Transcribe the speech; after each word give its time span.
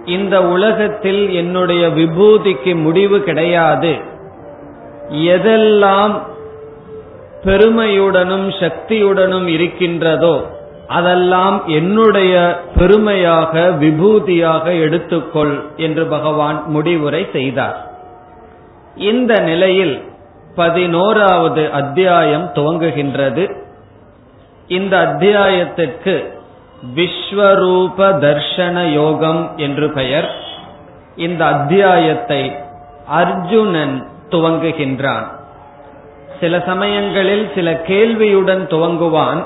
இந்த 0.04 0.42
உலகத்தில் 0.42 1.30
என்னுடைய 1.30 1.88
விபூதிக்கு 1.88 2.82
முடிவு 2.82 3.22
கிடையாது. 3.22 3.96
எதெல்லாம் 5.10 6.14
பெருமையுடனும் 7.44 8.48
சக்தியுடனும் 8.60 9.46
இருக்கின்றதோ 9.46 10.54
அதெல்லாம் 10.88 11.62
என்னுடைய 11.66 12.60
பெருமையாக 12.76 13.60
விபூதியாக 13.80 14.64
எடுத்துக்கொள் 14.64 15.64
என்று 15.76 16.04
பகவான் 16.06 16.62
முடிவுரை 16.66 17.26
செய்தார். 17.32 17.90
இந்த 18.96 19.40
நிலையில் 19.40 20.02
பதினோராவது 20.56 21.72
அத்தியாயம் 21.72 22.50
துவங்குகின்றது. 22.54 23.44
இந்த 24.68 24.96
அத்தியாயத்திற்கு 24.98 26.14
விஸ்வரூப 26.94 27.98
தர்ஷன 27.98 28.92
யோகம் 28.92 29.52
என்று 29.56 29.90
பெயர். 29.90 30.30
இந்த 31.16 31.44
அத்தியாயத்தை 31.44 32.52
அர்ஜுனன் 33.08 34.08
துவங்குகின்றான். 34.30 35.26
சில 36.40 36.62
சமயங்களில் 36.66 37.50
சில 37.54 37.72
கேள்வியுடன் 37.72 38.64
துவங்குவான். 38.66 39.44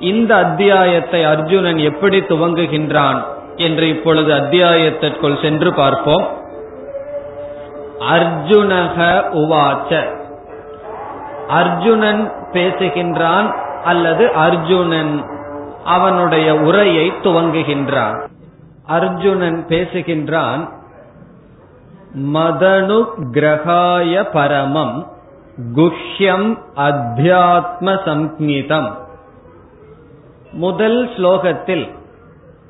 இந்த 0.00 0.36
அத்தியாயத்தை 0.36 1.24
அர்ஜுனன் 1.24 1.78
எப்படி 1.78 2.20
துவங்குகின்றான் 2.20 3.24
என்று 3.56 3.88
இப்பொழுது 3.88 4.32
அத்தியாயத்திற்குள் 4.34 5.42
சென்று 5.42 5.72
பார்ப்போம். 5.74 6.26
அர்ஜுனக 8.00 9.24
உவாச்ச. 9.32 10.16
அர்ஜுனன் 11.48 12.32
பேசுகின்றான் 12.52 13.54
அல்லது 13.84 14.32
அர்ஜுனன் 14.32 15.24
அவனுடைய 15.84 16.54
உரையை 16.54 17.12
துவங்குகின்றான். 17.22 18.28
அர்ஜுனன் 18.86 19.64
பேசுகின்றான் 19.68 20.74
மதனு 22.34 23.04
கிரகாய 23.32 24.30
பரமம் 24.32 25.06
குஹ்யம் 25.76 26.58
அத்தியாத்ம 26.76 27.96
சம்ஹிதம் 28.04 28.90
முதல் 30.52 31.08
ஸ்லோகத்தில் 31.08 31.94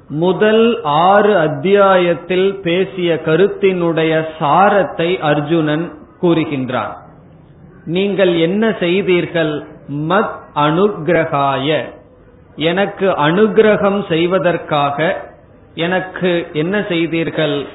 முதல் 0.08 0.80
ஆறு 0.82 1.38
அத்தியாயத்தில் 1.38 2.60
பேசிய 2.62 3.20
கருத்தினுடைய 3.24 4.24
சாரத்தை 4.38 5.20
அர்ஜுனன் 5.20 5.92
கூறுகின்றான். 6.22 6.92
நீங்கள் 7.84 8.38
என்ன 8.38 8.76
செய்தீர்கள்? 8.80 9.66
மத் 9.92 10.36
அனுகிரகாய. 10.54 11.92
எனக்கு 12.56 13.10
அனுகிரகம் 13.10 14.08
செய்வதற்காக 14.08 15.24
எனக்கு 15.74 16.46
என்ன 16.52 16.84
செய்தீர்கள்? 16.88 17.66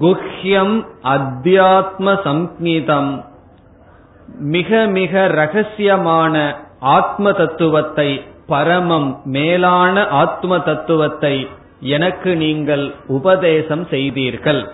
குஹ்யம் 0.00 0.86
அத்தியாத்ம 1.04 2.22
சங்கீதம் 2.22 3.24
மிக 4.38 4.86
மிக 4.86 5.26
ரகசியமான 5.28 6.54
ஆத்ம 6.80 7.32
தத்துவத்தை 7.32 8.24
பரமம் 8.46 9.20
மேலான 9.24 10.08
ஆத்ம 10.08 10.60
தத்துவத்தை 10.60 11.48
எனக்கு 11.82 12.36
நீங்கள் 12.36 12.94
உபதேசம் 13.06 13.86
செய்தீர்கள். 13.86 14.72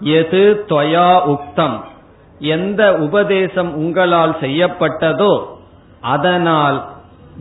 எது 0.00 0.64
தொயா 0.68 1.36
உக்தம்? 1.36 1.80
எந்த 2.38 2.96
உபதேசம் 2.96 3.74
உங்களால் 3.74 4.36
செய்யப்பட்டதோ 4.40 5.44
அதனால் 6.00 6.84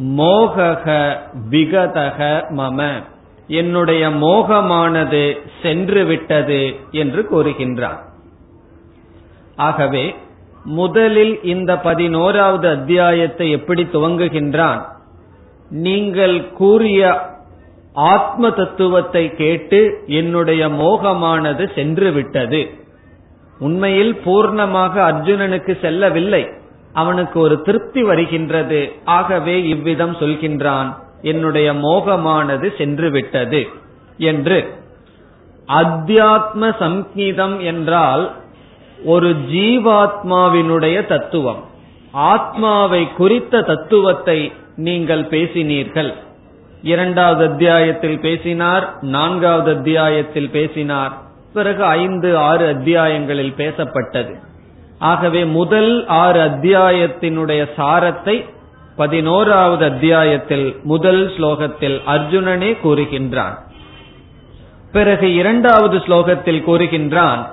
மோகக 0.02 1.16
விகதக 1.50 2.44
மம. 2.50 3.04
என்னுடைய 3.48 4.10
மோகமானது 4.10 5.38
சென்று 5.62 6.06
விட்டது 6.06 6.76
என்று 6.92 7.28
கூறுகின்றார். 7.32 8.00
ஆகவே 9.56 10.16
முதலில் 10.64 11.44
இந்த 11.44 11.78
பதினோராவது 11.78 12.70
அத்தியாயத்தை 12.70 13.52
எப்படி 13.52 13.84
துவங்குகின்றான்? 13.84 14.82
நீங்கள் 15.70 16.52
கூறிய 16.52 17.30
ஆத்ம 17.94 18.52
தத்துவத்தை 18.52 19.36
கேட்டு 19.36 20.04
என்னுடைய 20.06 20.68
மோகமானது 20.68 21.74
சென்று 21.76 22.12
விட்டது 22.12 22.80
உண்மையில் 23.60 24.16
பூர்ணமாக 24.26 24.94
அர்ஜுனனுக்கு 25.12 25.82
செல்லவில்லை. 25.82 26.48
அவனுக்கு 26.94 27.40
ஒரு 27.40 27.62
திருப்தி 27.62 28.04
வருகின்றது. 28.04 28.92
ஆகவே 29.06 29.68
இவ்விதம் 29.68 30.16
சொல்கின்றான் 30.16 30.96
என்னுடைய 31.22 31.74
மோகமானது 31.74 32.78
சென்று 32.78 33.10
விட்டது 33.10 33.68
என்று. 34.18 34.68
அத்தியாத்ம 35.68 36.78
சங்கீதம் 36.80 37.60
என்றால் 37.60 38.32
ஒரு 39.06 39.30
ஜீவாத்மாவினுடைய 39.30 41.08
தத்துவம். 41.08 41.62
ஆத்மாவை 42.12 43.12
குறித்த 43.12 43.62
தத்துவத்தை 43.62 44.52
நீங்கள் 44.76 45.24
பேசினீர்கள். 45.24 46.14
இரண்டாவது 46.84 47.52
அத்தியாயத்தில் 47.52 48.20
பேசினார் 48.20 48.98
நான்காவது 49.02 49.78
அத்தியாயத்தில் 49.78 50.50
பேசினார். 50.50 51.12
பிறகு 51.54 51.84
ஐந்து 51.84 52.38
ஆறு 52.38 52.74
அத்தியாயங்களில் 52.74 53.54
பேசப்பட்டது. 53.58 54.36
ஆகவே 55.00 55.46
முதல் 55.46 56.08
ஆறு 56.08 56.40
அத்தியாயத்தினுடைய 56.40 57.70
சாரத்தை 57.78 58.50
பதினோராவது 58.96 59.86
அத்தியாயத்தில் 59.86 60.76
முதல் 60.84 61.28
ஸ்லோகத்தில் 61.28 62.02
அர்ஜுனனே 62.08 62.78
கூறுகின்றான். 62.84 63.58
பிறகு 64.92 65.34
இரண்டாவது 65.34 65.98
ஸ்லோகத்தில் 65.98 66.64
கூறுகின்றான் 66.68 67.46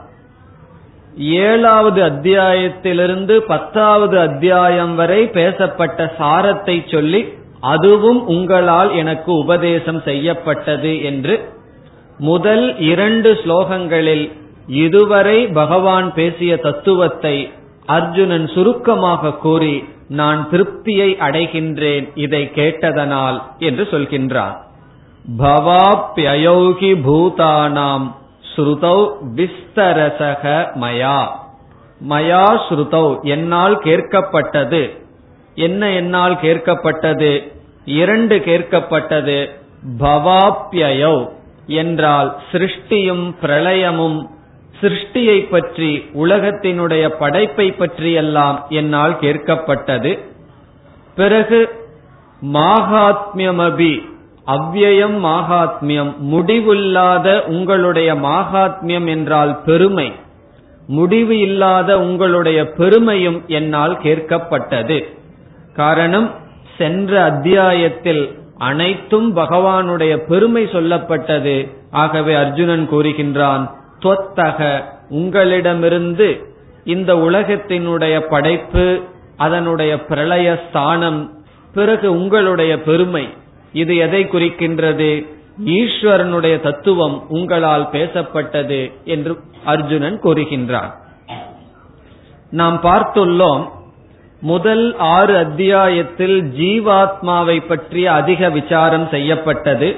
ஏழாவது 1.16 2.04
அத்தியாயத்திலிருந்து 2.04 3.38
பத்தாவது 3.38 4.18
அத்தியாயம் 4.18 4.94
வரை 4.94 5.26
பேசப்பட்ட 5.26 6.14
சாரத்தை 6.18 6.90
சொல்லி 6.90 7.37
அதுவும் 7.60 8.26
உங்களால் 8.26 8.94
எனக்கு 8.94 9.32
உபதேசம் 9.32 10.02
செய்யப்பட்டது 10.02 11.02
என்று 11.02 11.52
முதல் 12.18 12.78
இரண்டு 12.78 13.32
ஸ்லோகங்களில் 13.32 14.32
இதுவரை 14.66 15.46
பகவான் 15.46 16.12
பேசிய 16.12 16.56
தத்துவத்தை 16.56 17.52
அர்ஜுனன் 17.86 18.48
சுருக்கமாக 18.48 19.32
கூறி 19.32 19.84
நான் 20.08 20.48
திருப்தியை 20.50 21.16
அடைகின்றேன் 21.16 22.08
இதை 22.14 22.50
கேட்டதனால் 22.54 23.42
என்று 23.58 23.82
சொல்கின்றான் 23.90 24.56
பவாப்யயோகி 25.38 26.92
பூதானாம் 27.06 28.06
ஸ்ருதௌ 28.56 29.10
விஸ்தரசக 29.36 30.66
மயா. 30.80 31.28
மயா 32.08 32.58
ஸ்ருதௌ 32.68 33.20
என்னால் 33.22 33.78
கேட்கப்பட்டது. 33.78 35.07
என்ன 35.58 35.90
என்னால் 35.90 36.34
கேட்கப்பட்டது? 36.42 37.30
இரண்டு 37.84 38.36
கேட்கப்பட்டது. 38.36 39.38
பவாப்யயோ 40.00 41.14
என்றால் 41.66 42.30
சிருஷ்டியும் 42.52 43.24
பிரளயமும். 43.42 44.18
சிருஷ்டியை 44.80 45.38
பற்றி 45.50 45.90
உலகத்தினுடைய 46.14 47.04
படைப்பை 47.18 47.66
பற்றியெல்லாம் 47.72 48.58
என்னால் 48.68 49.14
கேட்கப்பட்டது. 49.20 50.12
பிறகு 51.14 51.60
மாகாத்மியமபி 52.42 53.92
அவ்யயம் 54.46 55.16
மாகாத்மியம் 55.24 56.12
முடிவில்லாத 56.32 57.28
உங்களுடைய 57.46 58.10
மாகாத்மியம் 58.14 59.08
என்றால் 59.08 59.52
பெருமை. 59.64 60.08
முடிவு 60.88 61.34
இல்லாத 61.38 61.98
உங்களுடைய 61.98 62.60
பெருமையும் 62.76 63.40
என்னால் 63.46 63.94
கேட்கப்பட்டது. 64.02 64.98
காரணம் 65.78 66.28
சென்ற 66.78 67.10
அத்தியாயத்தில் 67.22 68.22
அனைத்தும் 68.58 69.28
பகவானுடைய 69.36 70.14
பெருமை 70.28 70.64
சொல்லப்பட்டது. 70.64 71.56
ஆகவே 71.90 72.34
அர்ஜுனன் 72.34 72.88
கூறுகின்றான் 72.90 73.64
தொத்தக 74.02 74.58
உங்களிடமிருந்து 75.08 76.28
இந்த 76.84 77.10
உலகத்தினுடைய 77.14 78.16
படைப்பு 78.20 78.86
அதனுடைய 79.36 79.92
பிரளய 80.04 80.48
ஸ்தானம் 80.68 81.20
பிறகு 81.74 82.06
உங்களுடைய 82.10 82.72
பெருமை 82.82 83.24
இது 83.72 83.96
எதை 83.96 84.22
குறிக்கின்றது? 84.24 85.10
ஈஸ்வரனுடைய 85.78 86.60
தத்துவம் 86.60 87.16
உங்களால் 87.28 87.88
பேசப்பட்டது 87.92 88.80
என்று 89.04 89.32
அர்ஜுனன் 89.64 90.20
கூறுகின்றான். 90.22 90.92
நாம் 92.50 92.78
பார்த்துள்ளோம் 92.82 93.64
முதல் 94.40 94.96
ஆறு 94.98 95.36
அத்தியாயத்தில் 95.36 96.52
ஜீவாத்மாவை 96.56 97.66
பற்றிய 97.66 98.12
அதிக 98.12 98.50
விசாரம் 98.50 99.08
செய்யப்பட்டது. 99.10 99.96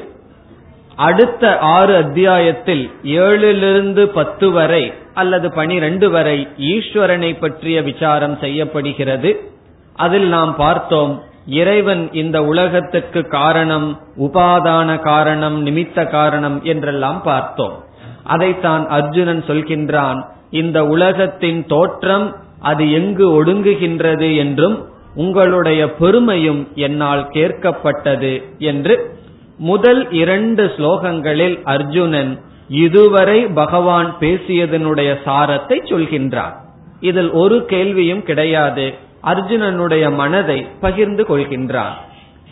அடுத்த 0.96 1.58
ஆறு 1.58 1.96
அத்தியாயத்தில் 1.96 2.90
ஏழிலிருந்து 3.04 4.04
பத்து 4.04 4.50
வரை 4.50 4.92
அல்லது 5.14 5.52
பனிரெண்டு 5.52 6.10
வரை 6.10 6.48
ஈஸ்வரனை 6.58 7.40
பற்றிய 7.40 7.82
விசாரம் 7.82 8.38
செய்யப்படுகிறது. 8.38 9.50
அதில் 9.94 10.28
நாம் 10.28 10.56
பார்த்தோம் 10.56 11.22
இறைவன் 11.46 12.12
இந்த 12.12 12.44
உலகத்துக்கு 12.44 13.26
காரணம் 13.26 14.00
உபாதான 14.18 14.98
காரணம் 14.98 15.66
நிமித்த 15.66 16.10
காரணம் 16.10 16.62
என்றெல்லாம் 16.62 17.22
பார்த்தோம். 17.22 17.84
அதைத்தான் 18.24 18.88
அர்ஜுனன் 18.88 19.44
சொல்கின்றான் 19.46 20.24
இந்த 20.50 20.86
உலகத்தின் 20.86 21.66
தோற்றம் 21.66 22.36
அது 22.60 22.92
எங்கு 22.92 23.44
ஒடுங்குகின்றது 23.44 24.36
என்றும் 24.36 24.88
உங்களுடைய 25.14 25.92
பெருமையும் 25.92 26.68
என்னால் 26.74 27.30
கேட்கப்பட்டது 27.32 28.42
என்று 28.58 29.18
முதல் 29.58 30.12
இரண்டு 30.12 30.72
ஸ்லோகங்களில் 30.76 31.62
அர்ஜுனன் 31.64 32.40
இதுவரை 32.68 33.40
பகவான் 33.40 34.16
பேசியதனுடைய 34.20 35.16
சாரத்தை 35.24 35.78
சொல்கின்றார். 35.84 36.54
இதில் 37.00 37.30
ஒரு 37.30 37.64
கேள்வியும் 37.64 38.22
கிடையாது. 38.22 38.94
அர்ஜுனனுடைய 39.24 40.14
மனதை 40.14 40.66
பகிர்ந்து 40.80 41.26
கொள்கின்றான். 41.28 41.96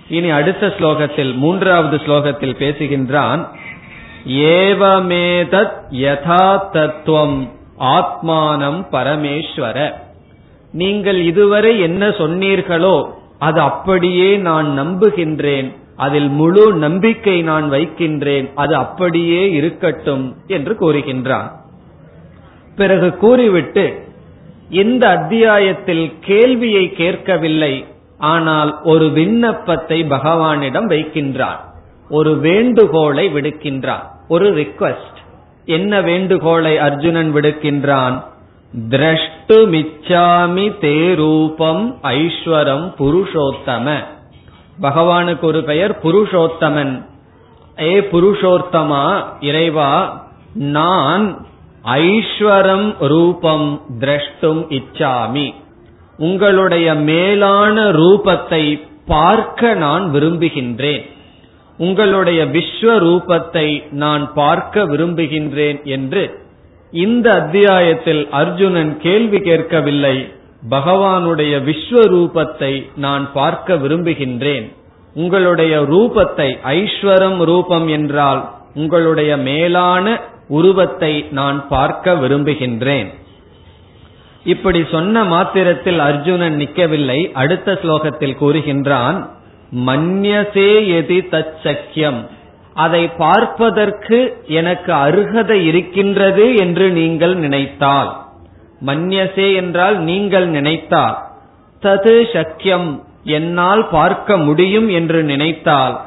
இனி 0.09 0.31
அடுத்த 0.31 0.67
ஸ்லோகத்தில் 0.67 1.35
மூன்றாவது 1.35 1.97
ஸ்லோகத்தில் 1.97 2.59
பேசுகின்றான். 2.59 3.47
ஏவமேதத் 4.29 5.73
யதா 5.91 6.71
தத்துவம் 6.73 7.53
ஆத்மானம் 7.79 8.81
பரமேஸ்வர. 8.93 9.93
நீங்கள் 10.73 11.21
இதுவரை 11.25 11.81
என்ன 11.81 12.09
சொன்னீர்களோ 12.09 12.97
அது 13.39 13.61
அப்படியே 13.61 14.37
நான் 14.37 14.69
நம்புகின்றேன். 14.81 15.69
அதில் 15.97 16.29
முழு 16.29 16.75
நம்பிக்கை 16.75 17.43
நான் 17.43 17.71
வைக்கின்றேன். 17.71 18.47
அது 18.55 18.75
அப்படியே 18.77 19.53
இருக்கட்டும் 19.53 20.37
என்று 20.47 20.75
கூறுகின்றான் 20.81 21.49
பிறகு 22.77 23.17
கூறிவிட்டு 23.17 24.07
இந்த 24.71 25.09
அத்தியாயத்தில் 25.09 26.13
கேள்வியை 26.21 26.93
கேட்கவில்லை. 26.93 27.85
ஆனால் 28.19 28.71
ஒரு 28.83 29.11
விண்ணப்பத்தை 29.11 29.99
பகவானிடம் 30.03 30.89
வைக்கின்றார். 30.89 31.61
ஒரு 32.11 32.33
வேண்டுகோளை 32.39 33.29
விடுக்கின்றார். 33.35 34.07
ஒரு 34.29 34.47
ரிக்வஸ்ட் 34.55 35.18
என்ன 35.69 36.01
வேண்டுகோளை 36.01 36.79
அர்ஜுனன் 36.79 37.35
விடுக்கின்றான்? 37.35 38.25
திரஷ்டுமிச்சாமி 38.89 40.65
தே 40.81 41.15
ரூபம் 41.15 41.99
ஐஸ்வரம் 42.03 42.95
புருஷோத்தம. 42.99 44.05
பகவானுக்கு 44.83 45.41
ஒரு 45.41 45.65
பெயர் 45.65 45.99
புருஷோத்தமன். 46.03 46.95
ஏ 47.81 48.01
புருஷோத்தமா 48.01 49.25
இறைவா 49.41 49.93
நான் 50.55 51.47
ஐஸ்வரம் 51.83 52.97
ரூபம் 53.01 53.81
திரஷ்டும் 54.01 54.63
இச்சாமி. 54.71 55.55
உங்களுடைய 56.19 56.95
மேலான 56.95 57.85
ரூபத்தை 57.93 58.65
பார்க்க 59.07 59.75
நான் 59.75 60.11
விரும்புகின்றேன். 60.15 61.05
உங்களுடைய 61.79 62.41
விஸ்வரூபத்தை 62.45 63.69
நான் 63.91 64.25
பார்க்க 64.35 64.85
விரும்புகின்றேன் 64.85 65.79
என்று 65.83 66.23
இந்த 66.93 67.27
அத்தியாயத்தில் 67.33 68.23
அர்ஜுனன் 68.31 68.93
கேள்வி 68.99 69.41
கேட்கவில்லை. 69.41 70.17
பகவானுடைய 70.71 71.55
விஸ்வரூபத்தை 71.65 72.73
நான் 72.97 73.33
பார்க்க 73.33 73.75
விரும்புகின்றேன். 73.75 74.67
உங்களுடைய 75.15 75.75
ரூபத்தை 75.81 76.49
ஐஸ்வரம் 76.63 77.39
ரூபம் 77.41 77.89
என்றால் 77.89 78.43
உங்களுடைய 78.75 79.31
மேலான 79.37 80.07
உருவத்தை 80.49 81.13
நான் 81.31 81.59
பார்க்க 81.69 82.15
விரும்புகின்றேன். 82.15 83.09
இப்படி 84.45 84.81
சொன்ன 84.91 85.25
மாத்திரத்தில் 85.25 85.99
அர்ஜுனன் 85.99 86.57
நிற்கவில்லை. 86.57 87.21
அடுத்த 87.33 87.79
ஸ்லோகத்தில் 87.83 88.39
கூறுகின்றான் 88.41 89.19
மன்யசே 89.73 90.71
எதி 90.99 91.21
தச்சக்கியம். 91.31 92.29
அதை 92.75 93.09
பார்ப்பதற்கு 93.09 94.45
எனக்கு 94.47 94.93
அருகதை 94.93 95.67
இருக்கின்றது 95.67 96.57
என்று 96.57 96.91
நீங்கள் 96.91 97.35
நினைத்தால். 97.35 98.17
மன்யசே 98.87 99.55
என்றால் 99.55 99.99
நீங்கள் 99.99 100.47
நினைத்தால். 100.47 101.17
தது 101.83 102.23
சக்கியம் 102.33 103.01
என்னால் 103.25 103.89
பார்க்க 103.89 104.37
முடியும் 104.37 104.89
என்று 104.89 105.23
நினைத்தால். 105.23 106.07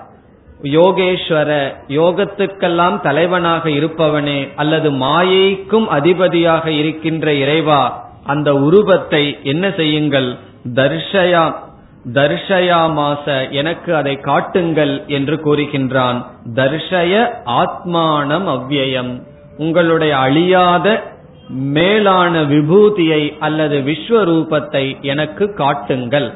யோகேஸ்வர 0.63 1.75
யோகத்துக்கெல்லாம் 1.87 3.01
தலைவனாக 3.01 3.69
இருப்பவனே 3.69 4.49
அல்லது 4.55 4.91
மாயைக்கும் 4.91 5.87
அதிபதியாக 5.87 6.71
இருக்கின்ற 6.71 7.33
இறைவா 7.33 8.09
அந்த 8.25 8.55
உருவத்தை 8.55 9.37
என்ன 9.43 9.69
செய்யுங்கள்? 9.69 10.37
தர்ஷயா 10.75 11.55
தர்ஷயாமாச 12.05 13.51
எனக்கு 13.51 13.95
அதை 13.95 14.19
காட்டுங்கள் 14.19 15.03
என்று 15.07 15.35
கூறுகின்றான். 15.35 16.25
தர்ஷய 16.55 17.29
ஆத்மானம் 17.45 18.47
அவ்வியம். 18.55 19.21
உங்களுடைய 19.57 20.17
அழியாத 20.17 21.03
மேலான 21.49 22.41
விபூதியை 22.43 23.37
அல்லது 23.39 23.79
விஸ்வரூபத்தை 23.79 25.01
எனக்கு 25.01 25.53
காட்டுங்கள். 25.53 26.31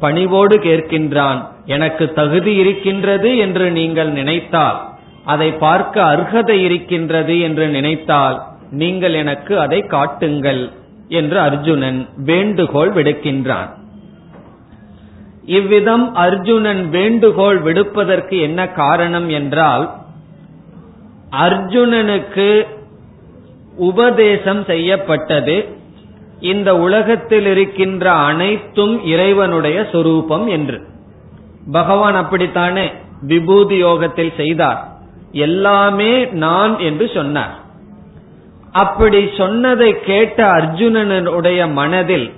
பணிவோடு 0.00 0.58
கேட்கின்றான் 0.58 1.40
எனக்கு 1.66 2.12
தகுதி 2.12 2.54
இருக்கின்றது 2.54 3.36
என்று 3.36 3.70
நீங்கள் 3.70 4.08
நினைத்தால் 4.08 4.80
அதை 5.24 5.52
பார்க்க 5.52 6.02
அர்ஹதை 6.04 6.56
இருக்கின்றது 6.62 7.40
என்று 7.40 7.68
நினைத்தால் 7.68 8.42
நீங்கள் 8.70 9.14
எனக்கு 9.14 9.58
அதை 9.58 9.80
காட்டுங்கள் 9.86 10.70
என்று 11.08 11.40
அர்ஜுனன் 11.40 12.08
வேண்டுகோள் 12.16 12.92
விடுக்கின்றான். 12.92 13.70
இவ்விதம் 15.46 16.14
அர்ஜுனன் 16.14 16.88
வேண்டுகோள் 16.88 17.58
விடுப்பதற்கு 17.58 18.40
என்ன 18.40 18.68
காரணம் 18.68 19.28
என்றால் 19.28 19.90
அர்ஜுனனுக்கு 21.40 22.66
உபதேசம் 23.76 24.64
செய்யப்பட்டது. 24.64 25.68
இந்த 26.40 26.76
உலகத்தில் 26.76 27.46
இருக்கின்ற 27.46 28.12
அனைத்தும் 28.12 29.04
இறைவனுடைய 29.04 29.86
சொரூபம் 29.92 30.46
என்று. 30.46 30.86
பகவான் 31.72 32.14
அப்படித்தானே 32.14 32.92
விபூதி 33.20 33.76
யோகத்தில் 33.76 34.32
செய்தார். 34.36 34.88
எல்லாமே 35.32 36.24
நான் 36.26 36.78
என்று 36.78 37.10
சொன்னார். 37.14 37.54
அப்படி 38.72 39.30
சொன்னதை 39.36 40.00
கேட்ட 40.00 40.46
அர்ஜுனனுடைய 40.52 41.72
மனதில் 41.72 42.32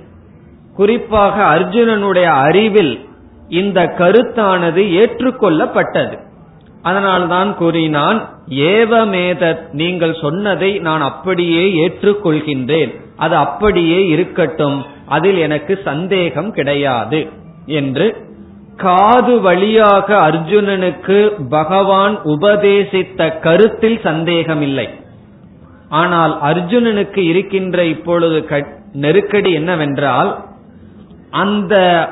குறிப்பாக 0.76 1.42
அர்ஜுனனுடைய 1.42 2.22
அறிவில் 2.22 3.08
இந்த 3.48 3.94
கருத்தானது 3.98 4.82
ஏற்றுக்கொள்ளப்பட்டது. 5.02 6.18
அதனால்தான் 6.82 7.54
கூறினான் 7.54 8.28
ஏவமேத 8.50 9.58
நீங்கள் 9.72 10.16
சொன்னதை 10.20 10.78
நான் 10.78 11.00
அப்படியே 11.00 11.86
ஏற்றுக்கொள்கின்றேன். 11.86 13.00
அது 13.16 13.36
அப்படியே 13.36 14.06
இருக்கட்டும். 14.06 14.84
அதில் 15.06 15.36
எனக்கு 15.36 15.80
சந்தேகம் 15.84 16.52
கிடையாது. 16.52 17.28
என்று 17.66 18.24
காது 18.76 19.40
வழியாக 19.40 20.16
அர்ஜுனனுக்கு 20.16 21.32
பகவான் 21.48 22.22
உபதேசித்த 22.22 23.38
கருத்தில் 23.38 24.00
சந்தேகம் 24.02 24.62
இல்லை 24.62 24.88
ஆனால் 25.88 26.38
அர்ஜுனனுக்கு 26.42 27.18
இருக்கின்ற 27.18 27.84
இப்பொழுது 27.84 28.64
நெருக்கடி 28.92 29.52
என்னவென்றால் 29.52 30.44
அந்த 31.30 32.08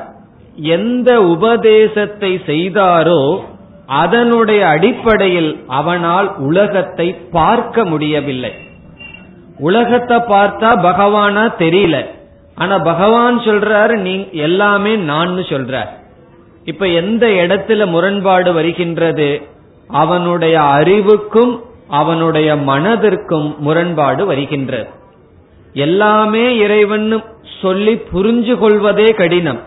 எந்த 0.55 1.21
உபதேசத்தை 1.21 2.41
செய்தாரோ 2.45 3.39
அதனுடைய 3.87 4.67
அடிப்படையில் 4.67 5.63
அவனால் 5.67 6.35
உலகத்தை 6.37 7.13
பார்க்க 7.13 7.85
முடியவில்லை. 7.85 8.53
உலகத்தை 9.59 10.17
பார்த்தா 10.17 10.69
பகவானா 10.83 11.51
தெரியல. 11.59 12.05
ஆனா 12.55 12.77
பகவான் 12.77 13.39
சொல்றாரு 13.39 13.97
நீ 13.97 14.29
எல்லாமே 14.31 14.95
நான் 14.95 15.37
சொல்ற. 15.37 15.85
இப்ப 16.63 16.87
எந்த 16.87 17.27
இடத்துல 17.27 17.87
முரண்பாடு 17.87 18.53
வருகின்றது? 18.53 19.41
அவனுடைய 19.87 20.61
அறிவுக்கும் 20.61 21.63
அவனுடைய 21.87 22.55
மனதிற்கும் 22.55 23.57
முரண்பாடு 23.57 24.25
வருகின்றது. 24.25 24.89
எல்லாமே 25.75 26.57
இறைவன் 26.57 27.07
சொல்லி 27.61 27.93
புரிஞ்சு 28.13 28.53
கொள்வதே 28.57 29.07
கடினம். 29.13 29.61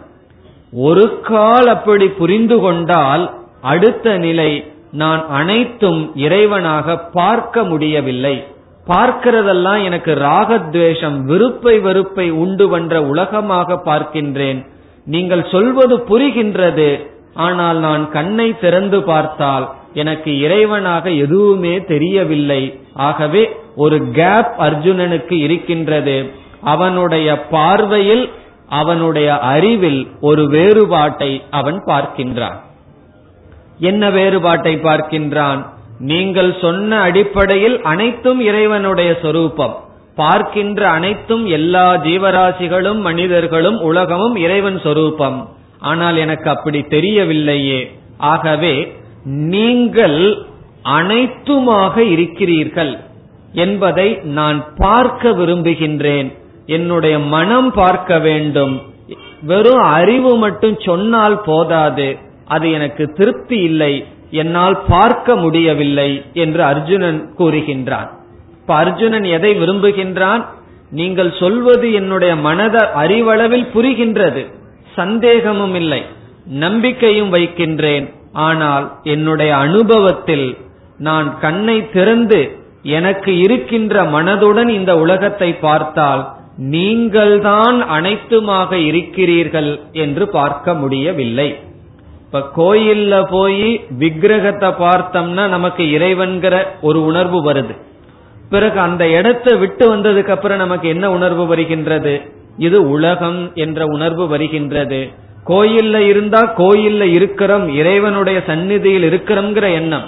ஒரு 0.72 1.04
கால் 1.20 1.66
அப்படி 1.66 2.06
புரிந்து 2.20 2.56
கொண்டால் 2.60 3.24
அடுத்த 3.60 4.16
நிலை 4.18 4.50
நான் 4.90 5.22
அனைத்தும் 5.28 6.00
இறைவனாக 6.16 6.96
பார்க்க 7.12 7.64
முடியவில்லை. 7.64 8.36
பார்க்கிறதெல்லாம் 8.86 9.80
எனக்கு 9.84 10.12
ராகத்வேஷம் 10.14 11.16
விருப்பை 11.30 11.74
வெறுப்பை 11.80 12.26
உண்டு 12.30 12.66
வன்ற 12.68 13.02
உலகமாக 13.02 13.78
பார்க்கின்றேன். 13.84 14.60
நீங்கள் 15.06 15.44
சொல்வது 15.50 15.96
புரிகின்றது 16.10 16.88
ஆனால் 17.46 17.78
நான் 17.78 18.04
கண்ணை 18.10 18.48
திறந்து 18.60 18.98
பார்த்தால் 19.02 19.66
எனக்கு 19.94 20.30
இறைவனாக 20.30 21.18
எதுவுமே 21.18 21.84
தெரியவில்லை. 21.84 22.80
ஆகவே 22.94 23.50
ஒரு 23.76 24.10
கேப் 24.10 24.50
அர்ஜுனனுக்கு 24.58 25.32
இருக்கின்றது. 25.32 26.30
அவனுடைய 26.60 27.42
பார்வையில் 27.42 28.30
அவனுடைய 28.68 29.38
அறிவில் 29.38 30.08
ஒரு 30.20 30.48
வேறுபாட்டை 30.48 31.42
அவன் 31.50 31.84
பார்க்கின்றான். 31.84 32.60
என்ன 33.78 34.10
வேறுபாட்டை 34.10 34.74
பார்க்கின்றான்? 34.74 35.66
நீங்கள் 35.98 36.54
சொன்ன 36.60 37.00
அடிப்படையில் 37.00 37.82
அனைத்தும் 37.82 38.40
இறைவனுடைய 38.40 39.18
சொரூபம். 39.22 39.76
பார்க்கின்ற 40.16 40.88
அனைத்தும் 40.88 41.46
எல்லா 41.46 41.94
ஜீவராசிகளும் 41.94 43.00
மனிதர்களும் 43.00 43.80
உலகமும் 43.80 44.36
இறைவன் 44.36 44.80
சொரூபம். 44.80 45.48
ஆனால் 45.78 46.16
எனக்கு 46.16 46.50
அப்படி 46.50 46.80
தெரியவில்லையே. 46.80 47.90
ஆகவே 48.16 48.92
நீங்கள் 49.24 50.38
அனைத்துமாக 50.82 51.98
இருக்கிறீர்கள் 51.98 52.98
என்பதை 53.52 54.20
நான் 54.22 54.74
பார்க்க 54.76 55.30
விரும்புகின்றேன். 55.30 56.34
என்னுடைய 56.66 57.18
மனம் 57.18 57.72
பார்க்க 57.72 58.18
வேண்டும். 58.18 58.82
வெறும் 59.42 59.82
அறிவு 59.82 60.36
மட்டும் 60.36 60.76
சொன்னால் 60.80 61.40
போதாது. 61.40 62.18
அது 62.46 62.70
எனக்கு 62.70 63.12
திருப்தி 63.12 63.56
இல்லை. 63.56 64.06
என்னால் 64.30 64.78
பார்க்க 64.88 65.36
முடியவில்லை 65.36 66.24
என்று 66.32 66.62
அர்ஜுனன் 66.62 67.32
கூறுகின்றான். 67.38 68.08
இப்ப 68.52 68.74
அர்ஜுனன் 68.74 69.24
எதை 69.24 69.54
விரும்புகின்றான்? 69.54 70.44
நீங்கள் 70.90 71.32
சொல்வது 71.38 71.92
என்னுடைய 71.92 72.36
மனத 72.36 72.90
அறிவளவில் 72.92 73.68
புரிகின்றது. 73.74 74.52
சந்தேகமும் 74.94 75.74
இல்லை. 75.74 76.02
நம்பிக்கையும் 76.46 77.32
வைக்கின்றேன். 77.32 78.12
ஆனால் 78.32 78.98
என்னுடைய 79.02 79.56
அனுபவத்தில் 79.56 80.58
நான் 80.98 81.38
கண்ணை 81.38 81.90
திறந்து 81.90 82.56
எனக்கு 82.82 83.38
இருக்கின்ற 83.38 84.02
மனதுடன் 84.02 84.68
இந்த 84.68 84.98
உலகத்தை 84.98 85.54
பார்த்தால் 85.54 86.36
நீங்கள்தான் 86.56 87.90
அனைத்துமாக 87.90 88.72
இருக்கிறீர்கள் 88.72 89.80
என்று 89.92 90.28
பார்க்க 90.28 90.74
முடியவில்லை. 90.74 91.56
இப்ப 92.24 92.50
கோயில்ல 92.56 93.26
போய் 93.30 93.86
விக்கிரகத்தை 93.98 94.68
பார்த்தோம்னா 94.68 95.48
நமக்கு 95.48 95.90
இறைவன்கிற 95.90 96.66
ஒரு 96.80 97.04
உணர்வு 97.04 97.52
வருது. 97.52 97.76
பிறகு 98.50 98.80
அந்த 98.80 99.08
இடத்தை 99.08 99.56
விட்டு 99.56 99.96
வந்ததுக்கு 99.96 100.28
அப்புறம் 100.28 100.56
நமக்கு 100.56 100.88
என்ன 100.88 101.10
உணர்வு 101.10 101.46
வருகின்றது? 101.46 102.20
இது 102.56 102.90
உலகம் 102.90 103.50
என்ற 103.54 103.84
உணர்வு 103.84 104.28
வருகின்றது. 104.28 105.10
கோயில்ல 105.48 105.96
இருந்தா 105.96 106.54
கோயில்ல 106.56 107.00
இருக்கிறோம் 107.00 107.68
இறைவனுடைய 107.68 108.42
சந்நிதியில் 108.46 109.10
இருக்கிறோம்ங்கிற 109.10 109.72
எண்ணம். 109.72 110.04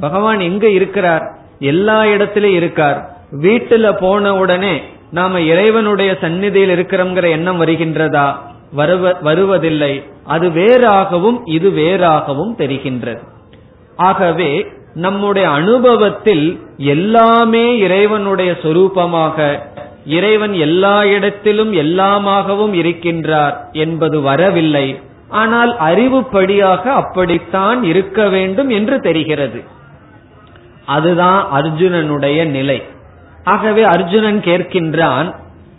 பகவான் 0.00 0.40
எங்க 0.40 0.68
இருக்கிறார்? 0.68 1.22
எல்லா 1.58 2.06
இடத்திலும் 2.06 2.54
இருக்கார். 2.54 3.10
வீட்டுல 3.42 3.96
போன 4.00 4.36
உடனே 4.36 4.82
நாம 5.10 5.40
இறைவனுடைய 5.40 6.16
சந்நிதியில் 6.20 6.82
இருக்கிறோங்கிற 6.82 7.30
எண்ணம் 7.30 7.66
வருகின்றதா? 7.66 8.34
வருவதில்லை. 9.22 10.02
அது 10.24 10.48
வேறாகவும் 10.48 11.40
இது 11.44 11.70
வேறாகவும் 11.70 12.54
தெரிகின்றது. 12.58 13.18
ஆகவே 13.96 14.66
நம்முடைய 14.94 15.50
அனுபவத்தில் 15.50 16.60
எல்லாமே 16.76 17.78
இறைவனுடைய 17.78 18.56
சொரூபமாக 18.62 19.58
இறைவன் 20.16 20.54
எல்லா 20.66 20.96
இடத்திலும் 21.14 21.72
எல்லாமாகவும் 21.82 22.74
இருக்கின்றார் 22.82 23.56
என்பது 23.84 24.18
வரவில்லை. 24.20 24.86
ஆனால் 25.42 25.72
அறிவுப்படியாக 25.88 26.84
அப்படித்தான் 27.00 27.80
இருக்க 27.84 28.28
வேண்டும் 28.28 28.70
என்று 28.78 28.96
தெரிகிறது. 29.00 29.60
அதுதான் 30.86 31.40
அர்ஜுனனுடைய 31.58 32.38
நிலை. 32.56 32.78
ஆகவே 33.44 33.82
அர்ஜுனன் 33.94 34.40
கேட்கின்றான் 34.40 35.28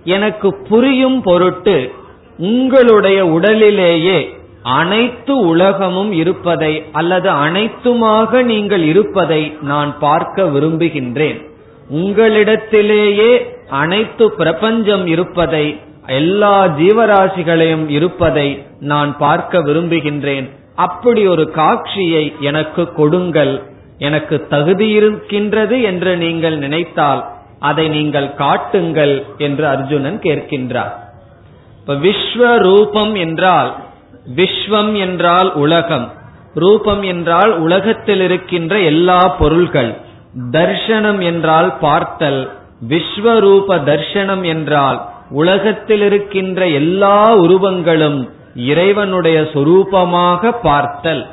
எனக்கு 0.10 0.50
புரியும் 0.70 1.20
பொருட்டு 1.22 1.78
உங்களுடைய 2.50 3.20
உடலிலேயே 3.36 4.20
அனைத்து 4.78 5.34
உலகமும் 5.52 6.12
இருப்பதை 6.22 6.74
அல்லது 6.92 7.30
அனைத்துமாக 7.46 8.42
நீங்கள் 8.52 8.84
இருப்பதை 8.84 9.42
நான் 9.62 9.92
பார்க்க 10.00 10.44
விரும்புகின்றேன். 10.56 11.40
உங்களிடத்திலேயே 12.00 13.32
அனைத்து 13.72 14.32
பிரபஞ்சம் 14.32 15.06
இருப்பதை 15.08 15.80
எல்லா 16.06 16.66
ஜீவராசிகளையும் 16.66 17.88
இருப்பதை 17.88 18.64
நான் 18.80 19.18
பார்க்க 19.18 19.60
விரும்புகின்றேன். 19.60 20.48
அப்படி 20.76 21.28
ஒரு 21.28 21.52
காட்சியை 21.52 22.34
எனக்கு 22.40 22.94
கொடுங்கள். 22.94 23.54
எனக்கு 23.98 24.48
தகுதி 24.48 24.88
இருக்கின்றது 24.90 25.82
என்று 25.82 26.18
நீங்கள் 26.18 26.58
நினைத்தால் 26.58 27.22
அதை 27.60 27.90
நீங்கள் 27.90 28.34
காட்டுங்கள் 28.34 29.26
என்று 29.38 29.68
அர்ஜுனன் 29.68 30.20
கேட்கின்றார். 30.20 30.94
இப்ப 31.80 31.94
விஸ்வரூபம் 31.94 33.14
என்றால் 33.18 33.70
விஸ்வம் 34.36 34.94
என்றால் 34.98 35.54
உலகம். 35.54 36.08
ரூபம் 36.54 37.04
என்றால் 37.04 37.52
உலகத்தில் 37.58 38.22
இருக்கின்ற 38.22 38.80
எல்லா 38.80 39.28
பொருள்கள். 39.42 39.92
தர்ஷனம் 40.52 41.22
என்றால் 41.22 41.78
பார்த்தல். 41.80 42.42
விஸ்வரூப 42.90 43.68
தர்ஷனம் 43.68 44.44
என்றால் 44.46 45.10
உலகத்தில் 45.30 46.02
இருக்கின்ற 46.02 46.68
எல்லா 46.68 47.36
உருவங்களும் 47.36 48.30
இறைவனுடைய 48.56 49.42
சொரூபமாக 49.42 50.56
பார்த்தல். 50.64 51.26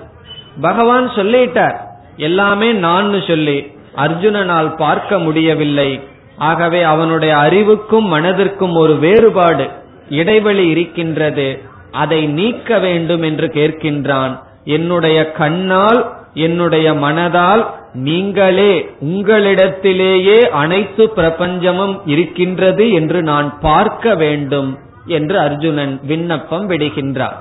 பகவான் 0.61 1.11
சொல்லிட்டார் 1.11 1.77
எல்லாமே 2.17 2.73
நான் 2.73 3.23
சொல்லி 3.27 3.73
அர்ஜுனனால் 3.97 4.77
பார்க்க 4.77 5.19
முடியவில்லை. 5.19 6.01
ஆகவே 6.37 6.83
அவனுடைய 6.83 7.37
அறிவுக்கும் 7.37 8.13
மனதிற்கும் 8.13 8.75
ஒரு 8.77 8.97
வேறுபாடு 8.97 9.69
இடைவெளி 10.09 10.69
இருக்கின்றது. 10.69 11.61
அதை 11.91 12.27
நீக்க 12.27 12.79
வேண்டும் 12.79 13.23
என்று 13.23 13.47
கேட்கின்றான். 13.47 14.43
என்னுடைய 14.65 15.33
கண்ணால் 15.33 16.13
என்னுடைய 16.35 16.95
மனதால் 16.95 17.67
நீங்களே 17.93 18.91
உங்களிடத்திலேயே 19.01 20.49
அனைத்து 20.49 21.13
பிரபஞ்சமும் 21.17 22.01
இருக்கின்றது 22.05 22.93
என்று 22.93 23.23
நான் 23.23 23.61
பார்க்க 23.61 24.15
வேண்டும் 24.15 24.79
என்று 25.07 25.39
அர்ஜுனன் 25.39 26.01
விண்ணப்பம் 26.03 26.71
விடுகின்றார். 26.71 27.37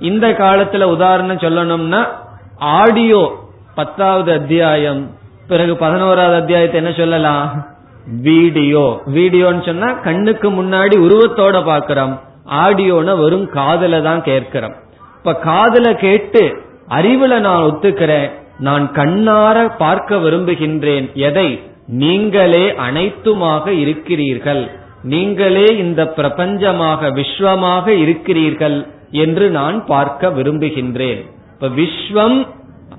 இந்த 0.00 0.28
காலத்துல 0.28 0.82
உதாரணம் 0.82 1.36
சொல்லணும்னா 1.36 2.06
ஆடியோ 2.58 3.48
பத்தாவது 3.74 4.32
அத்தியாயம் 4.32 5.10
பிறகு 5.48 5.76
பதினோராவது 5.76 6.34
அத்தியாயத்தை 6.34 6.80
என்ன 6.82 6.94
சொல்லலாம்? 6.96 7.66
வீடியோ. 8.22 9.00
வீடியோன்னு 9.06 9.66
சொன்னா 9.66 9.92
கண்ணுக்கு 9.92 10.50
முன்னாடி 10.50 10.96
உருவத்தோட 11.06 11.62
பாக்கிறோம் 11.70 12.18
ஆடியோன்னு 12.50 13.18
வெறும் 13.18 13.50
காதல 13.50 14.00
தான் 14.00 14.22
கேட்கிறோம். 14.22 14.74
இப்ப 15.16 15.34
காதல 15.34 15.94
கேட்டு 15.94 16.62
அறிவுல 16.88 17.38
நான் 17.38 17.62
ஒத்துக்கிறேன். 17.62 18.30
நான் 18.60 18.90
கண்ணார 18.92 19.76
பார்க்க 19.78 20.16
விரும்புகின்றேன். 20.16 21.12
எதை? 21.12 21.60
நீங்களே 21.86 22.70
அனைத்துமாக 22.70 23.68
இருக்கிறீர்கள். 23.68 24.70
நீங்களே 25.02 25.76
இந்த 25.76 26.12
பிரபஞ்சமாக 26.16 27.10
விஸ்வமாக 27.10 27.86
இருக்கிறீர்கள் 27.88 28.86
என்று 29.10 29.50
நான் 29.50 29.86
பார்க்க 29.86 30.28
விரும்புகின்றேன். 30.28 31.30
இப்ப 31.52 31.68
விஸ்வம் 31.68 32.46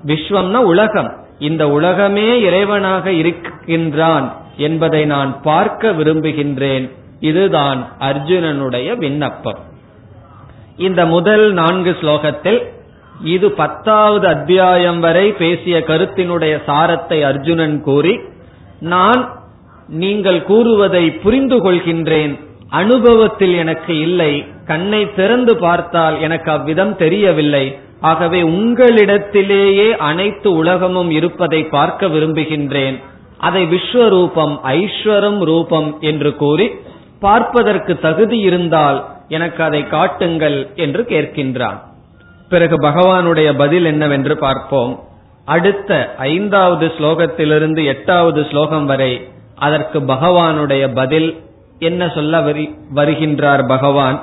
விஸ்வம்னா 0.06 0.54
உலகம். 0.54 1.12
இந்த 1.38 1.70
உலகமே 1.70 2.40
இறைவனாக 2.40 3.06
இருக்கின்றான் 3.06 4.36
என்பதை 4.56 5.04
நான் 5.04 5.42
பார்க்க 5.42 5.90
விரும்புகின்றேன். 5.90 6.90
இதுதான் 7.20 7.80
அர்ஜுனனுடைய 8.00 8.96
விண்ணப்பம். 8.96 9.58
இந்த 10.76 11.06
முதல் 11.06 11.52
நான்கு 11.52 11.96
ஸ்லோகத்தில் 12.00 12.60
இது 13.22 13.50
பத்தாவது 13.50 14.28
அத்தியாயம் 14.28 15.00
வரை 15.00 15.32
பேசிய 15.32 15.78
கருத்தினுடைய 15.78 16.62
சாரத்தை 16.66 17.22
அர்ஜுனன் 17.22 17.80
கூறி 17.80 18.20
நான் 18.80 19.40
நீங்கள் 19.88 20.44
கூறுவதை 20.44 21.10
புரிந்து 21.10 21.56
கொள்கின்றேன். 21.56 22.38
அனுபவத்தில் 22.68 23.54
எனக்கு 23.54 23.98
இல்லை. 23.98 24.44
கண்ணை 24.66 25.14
திறந்து 25.14 25.56
பார்த்தால் 25.56 26.20
எனக்கு 26.20 26.50
அவ்விதம் 26.50 26.96
தெரியவில்லை. 26.96 27.78
ஆகவே 28.00 28.42
உங்களிடத்திலேயே 28.42 29.96
அனைத்து 29.96 30.52
உலகமும் 30.52 31.10
இருப்பதை 31.10 31.64
பார்க்க 31.64 32.06
விரும்புகின்றேன். 32.06 33.00
அதை 33.38 33.62
விஸ்வரூபம் 33.64 34.60
ஐஸ்வரம் 34.60 35.40
ரூபம் 35.42 35.96
என்று 36.00 36.36
கூறி 36.36 36.70
பார்ப்பதற்கு 37.20 37.98
தகுதி 37.98 38.38
இருந்தால் 38.38 39.04
எனக்கு 39.28 39.62
அதை 39.62 39.86
காட்டுங்கள் 39.86 40.70
என்று 40.74 41.02
கேட்கின்றான். 41.08 41.78
பிறகு 42.52 42.76
பகவானுடைய 42.80 43.48
பதில் 43.58 43.84
என்னவென்று 43.84 44.34
பார்ப்போம். 44.38 44.92
அடுத்த 45.44 45.90
ஐந்தாவது 46.18 46.86
ஸ்லோகத்திலிருந்து 46.96 47.82
எட்டாவது 47.84 48.40
ஸ்லோகம் 48.50 48.86
வரை 48.86 49.12
அதற்கு 49.56 49.98
பகவானுடைய 50.00 50.84
பதில் 50.94 51.28
என்ன 51.78 52.02
சொல்ல 52.14 52.40
வருகின்றார் 52.94 53.62
பகவான்? 53.66 54.18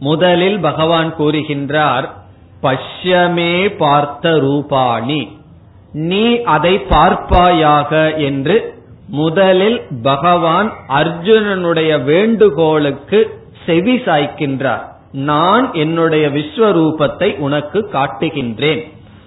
முதலில் 0.00 0.58
பகவான் 0.60 1.10
கூறுகின்றார் 1.18 2.06
பஷ்யமே 2.62 3.54
பார்த்த 3.78 4.32
ரூபாணி. 4.38 5.22
நீ 6.08 6.24
அதை 6.56 6.74
பார்ப்பாயாக 6.90 7.92
என்று 8.28 8.56
முதலில் 9.22 9.78
பகவான் 10.02 10.68
அர்ஜுனனுடைய 11.00 11.92
வேண்டுகோளுக்கு 12.04 13.20
செவி 13.66 13.96
சாய்க்கின்றார். 14.06 14.84
நான் 15.16 15.72
என்னுடைய 15.72 16.28
விஸ்வரூபத்தை 16.28 17.38
உனக்கு 17.38 17.88
காட்டுகின்றேன். 17.92 18.84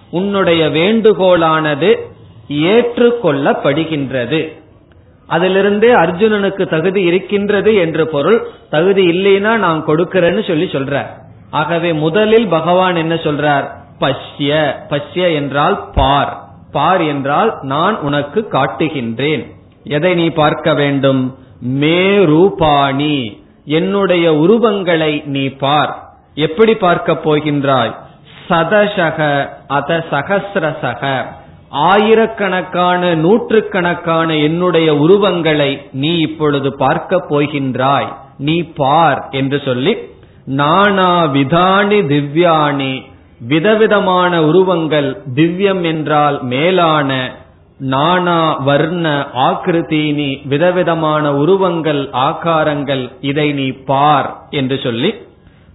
உன்னுடைய 0.10 0.68
வேண்டுகோளானது 0.68 1.96
ஏற்றுக்கொள்ளப்படுகின்றது. 2.50 4.50
அதிலிருந்தே 5.30 5.94
அர்ஜுனனுக்கு 5.94 6.70
தகுதி 6.70 7.02
இருக்கின்றது 7.02 7.76
என்று 7.76 8.08
பொருள் 8.08 8.48
தகுதி 8.70 9.08
இல்லைன்னா 9.08 9.40
நான் 9.40 9.86
கொடுக்கிறேன்னு 9.86 10.48
சொல்லி 10.48 10.66
சொல்றார். 10.66 11.08
ஆகவே 11.52 11.94
முதலில் 11.94 12.48
பகவான் 12.48 12.96
என்ன 12.96 13.16
சொல்றார்? 13.16 13.64
பஷ்ய 14.00 14.74
பஷ்ய 14.90 15.14
என்றால் 15.14 15.90
பார். 15.96 16.44
பார் 16.72 17.02
என்றால் 17.02 17.58
நான் 17.62 18.00
உனக்கு 18.00 18.48
காட்டுகின்றேன். 18.52 19.46
எதை 19.84 20.14
நீ 20.14 20.30
பார்க்க 20.30 20.74
வேண்டும்? 20.74 21.38
மே 21.62 22.26
ரூபாணி. 22.26 23.39
என்னுடைய 23.78 24.26
உருவங்களை 24.36 25.12
நீ 25.26 25.44
பார். 25.64 25.92
எப்படி 26.48 26.74
பார்க்க 26.76 27.14
போகின்றாய்? 27.26 27.94
சதசக 28.50 29.18
அத 29.68 29.98
சகசிரசக 30.12 31.04
ஆயிரக்கணக்கான 31.90 33.02
நூற்றுக்கணக்கான 33.16 34.38
என்னுடைய 34.38 34.90
உருவங்களை 34.96 35.72
நீ 35.94 36.14
இப்பொழுது 36.28 36.70
பார்க்க 36.78 37.26
போகின்றாய். 37.30 38.10
நீ 38.38 38.56
பார் 38.76 39.20
என்று 39.32 39.58
சொல்லி 39.66 39.94
நானா 40.60 41.12
விதானி 41.36 42.00
திவ்யானி 42.14 42.94
விதவிதமான 43.48 44.34
உருவங்கள் 44.44 45.10
திவ்யம் 45.36 45.84
என்றால் 45.84 46.38
மேலான 46.44 47.10
நானா 47.80 48.58
வர்ண 48.60 49.28
ஆக்கிருதி 49.34 50.14
நீ 50.14 50.40
விதவிதமான 50.44 51.34
உருவங்கள் 51.34 52.10
ஆகாரங்கள் 52.14 53.12
இதை 53.22 53.54
நீ 53.54 53.72
பார் 53.72 54.36
என்று 54.50 54.80
சொல்லி 54.84 55.14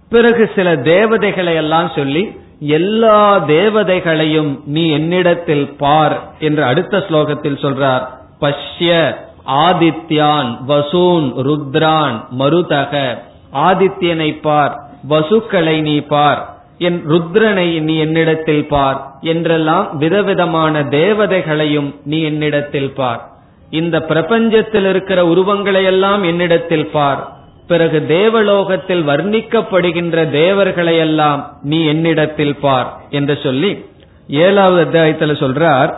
பிறகு 0.09 0.51
சில 0.55 0.75
தேவதைகளை 0.75 1.55
எல்லாம் 1.55 1.91
சொல்லி 1.95 2.31
எல்லா 2.59 3.37
தேவதைகளையும் 3.37 4.59
நீ 4.65 4.89
என்னிடத்தில் 4.89 5.75
பார் 5.77 6.21
என்று 6.39 6.63
அடுத்த 6.63 6.97
ஸ்லோகத்தில் 6.97 7.61
சொல்றார். 7.61 8.07
பஷ்ய 8.41 9.15
ஆதித்யான் 9.47 10.57
வசூன் 10.67 11.33
ருத்ரான் 11.47 12.25
மருதக. 12.39 13.17
ஆதித்யனை 13.53 14.41
பார் 14.41 14.79
வசுக்களை 15.09 15.81
நீ 15.81 15.99
பார். 15.99 16.54
என் 16.77 17.07
ருத்ரனை 17.07 17.79
நீ 17.79 17.97
என்னிடத்தில் 17.97 18.67
பார். 18.67 19.11
என்றெல்லாம் 19.21 19.97
விதவிதமான 19.97 20.83
தேவதைகளையும் 20.83 21.95
நீ 22.03 22.21
என்னிடத்தில் 22.21 22.91
பார். 22.91 23.29
இந்த 23.69 23.99
பிரபஞ்சத்தில் 23.99 24.89
இருக்கிற 24.89 25.23
உருவங்களையெல்லாம் 25.23 26.25
என்னிடத்தில் 26.25 26.87
பார். 26.87 27.33
பிறகு 27.67 28.05
தேவலோகத்தில் 28.07 29.07
வர்ணிக்கப்படுகின்ற 29.07 30.29
தேவர்களையெல்லாம் 30.29 31.45
நீ 31.61 31.85
என்னிடத்தில் 31.85 32.55
பார் 32.55 32.97
என்று 33.09 33.39
சொல்லி 33.43 33.85
ஏழாவது 34.27 34.81
அத்தியாயத்தில் 34.81 35.31
சொல்றார். 35.31 35.93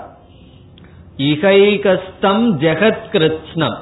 இகைகஸ்தம் 1.18 2.60
ஜெகத் 2.60 3.10
கிருஷ்ணம் 3.12 3.78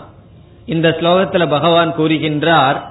இந்த 0.65 0.89
ஸ்லோகத்தில் 0.89 1.49
பகவான் 1.49 1.93
கூறுகின்றார் 1.97 2.81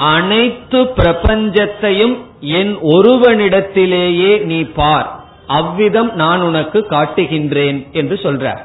அனைத்து 0.00 0.82
பிரபஞ்சத்தையும் 0.82 2.16
என் 2.40 2.78
ஒருவனிடத்திலேயே 2.82 4.42
நீ 4.42 4.62
பார். 4.62 5.08
அவ்விதம் 5.46 6.14
நான் 6.14 6.40
உனக்கு 6.40 6.86
காட்டுகின்றேன் 6.90 7.78
என்று 7.92 8.16
சொல்றார். 8.22 8.62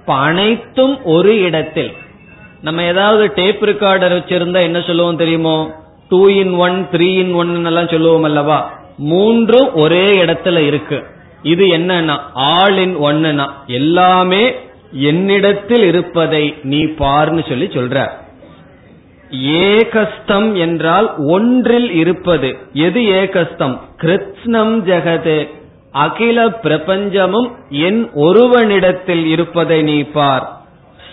இப்ப 0.00 0.14
அனைத்தும் 0.14 1.04
ஒரு 1.04 1.40
இடத்தில். 1.40 1.92
நம்ம 2.60 2.82
ஏதாவது 2.82 3.32
டேப் 3.34 3.62
ரெக்கார்டர் 3.64 4.14
வச்சிருந்தா 4.18 4.60
என்ன 4.60 4.80
சொல்லுவோம் 4.80 5.16
தெரியுமோ? 5.16 5.74
Two 6.08 6.28
in 6.28 6.54
one 6.54 6.88
three 6.92 7.08
in 7.16 7.32
one 7.32 7.64
எல்லாம் 7.64 7.88
சொல்லுவோம் 7.88 8.22
அல்லவா? 8.22 8.58
மூன்றும் 8.96 9.74
ஒரே 9.74 10.06
இடத்துல 10.24 10.66
இருக்கு. 10.66 11.04
இது 11.42 11.66
என்னன்னா? 11.66 12.18
ஆல் 12.34 12.78
இன் 12.78 12.96
ஒன்னுனா 12.96 13.46
எல்லாமே 13.66 14.54
என்னிடத்தில் 14.92 15.82
இருப்பதை 15.82 16.54
நீ 16.62 16.84
பார்னு 16.84 17.48
சொல்லி 17.48 17.66
சொல்ற 17.66 18.10
ஏகஸ்தம் 19.36 20.56
என்றால் 20.56 21.14
ஒன்றில் 21.16 21.92
இருப்பது. 21.92 22.56
எது 22.72 23.00
ஏகஸ்தம்? 23.00 23.78
கிருத்னம் 24.02 24.82
ஜெகதே. 24.84 25.48
அகில 25.90 26.48
பிரபஞ்சமும் 26.48 27.50
என் 27.70 28.10
ஒருவனிடத்தில் 28.14 29.24
இருப்பதை 29.24 29.82
நீ 29.82 30.02
பார். 30.02 30.60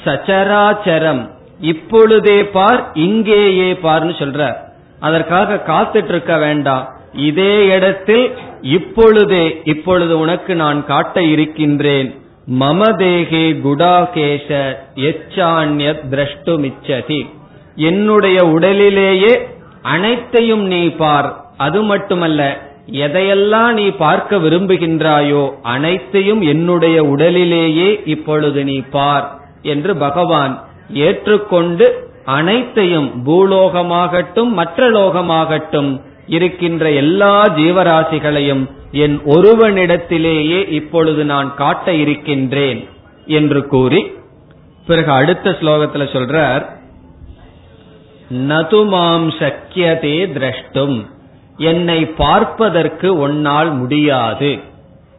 சச்சராச்சரம். 0.06 1.30
இப்பொழுதே 1.60 2.44
பார் 2.44 2.92
இங்கேயே 2.94 3.74
பார்னு 3.74 4.14
சொல்ற. 4.20 4.54
அதற்காக 5.00 5.64
காத்துட்டு 5.68 6.08
இருக்க 6.08 6.38
வேண்டாம் 6.38 6.90
இதே 7.14 7.66
இடத்தில் 7.66 8.32
இப்பொழுதே 8.62 9.62
இப்பொழுது 9.64 10.20
உனக்கு 10.20 10.56
நான் 10.56 10.86
காட்ட 10.86 11.24
இருக்கின்றேன். 11.24 12.16
மமதேகே 12.60 13.62
குடாகேஷ 13.62 14.76
எச்சான்ய 14.96 16.00
திரஷ்டுமிச்சதி. 16.10 17.38
என்னுடைய 17.88 18.46
உடலிலேயே 18.46 19.34
அனைத்தையும் 19.82 20.66
நீ 20.68 20.88
பார். 20.94 21.30
அது 21.58 21.84
மட்டுமல்ல 21.84 22.42
எதையெல்லாம் 23.06 23.72
நீ 23.74 23.86
பார்க்க 23.98 24.38
விரும்புகின்றாயோ 24.38 25.44
அனைத்தையும் 25.62 26.42
என்னுடைய 26.42 27.04
உடலிலேயே 27.04 27.90
இப்பொழுது 28.06 28.64
நீ 28.64 28.78
பார் 28.90 29.26
என்று 29.62 29.96
பகவான் 29.96 30.54
ஏற்றுக்கொண்டு 30.94 31.88
அனைத்தையும் 32.26 33.10
பூலோகமாகட்டும் 33.26 34.52
மற்ற 34.52 34.90
லோகமாகட்டும் 34.90 35.92
இருக்கின்ற 36.28 36.90
எல்லா 36.94 37.48
ஜீவராசிகளையும் 37.56 38.64
என் 38.92 39.18
ஒருவனிடத்திலேயே 39.26 40.60
இப்பொழுது 40.70 41.26
நான் 41.26 41.50
காட்ட 41.54 41.94
இருக்கின்றேன் 41.94 42.82
என்று 43.32 43.62
கூறி 43.68 44.02
பிறகு 44.88 45.12
அடுத்த 45.12 45.50
ஸ்லோகத்தில் 45.62 46.14
சொல்றார் 46.14 46.64
நதுமாம் 48.30 49.28
சக்கியதே 49.40 50.18
திரஷ்டும். 50.38 51.06
என்னை 51.58 52.06
பார்ப்பதற்கு 52.06 53.18
உன்னால் 53.18 53.74
முடியாது. 53.74 54.60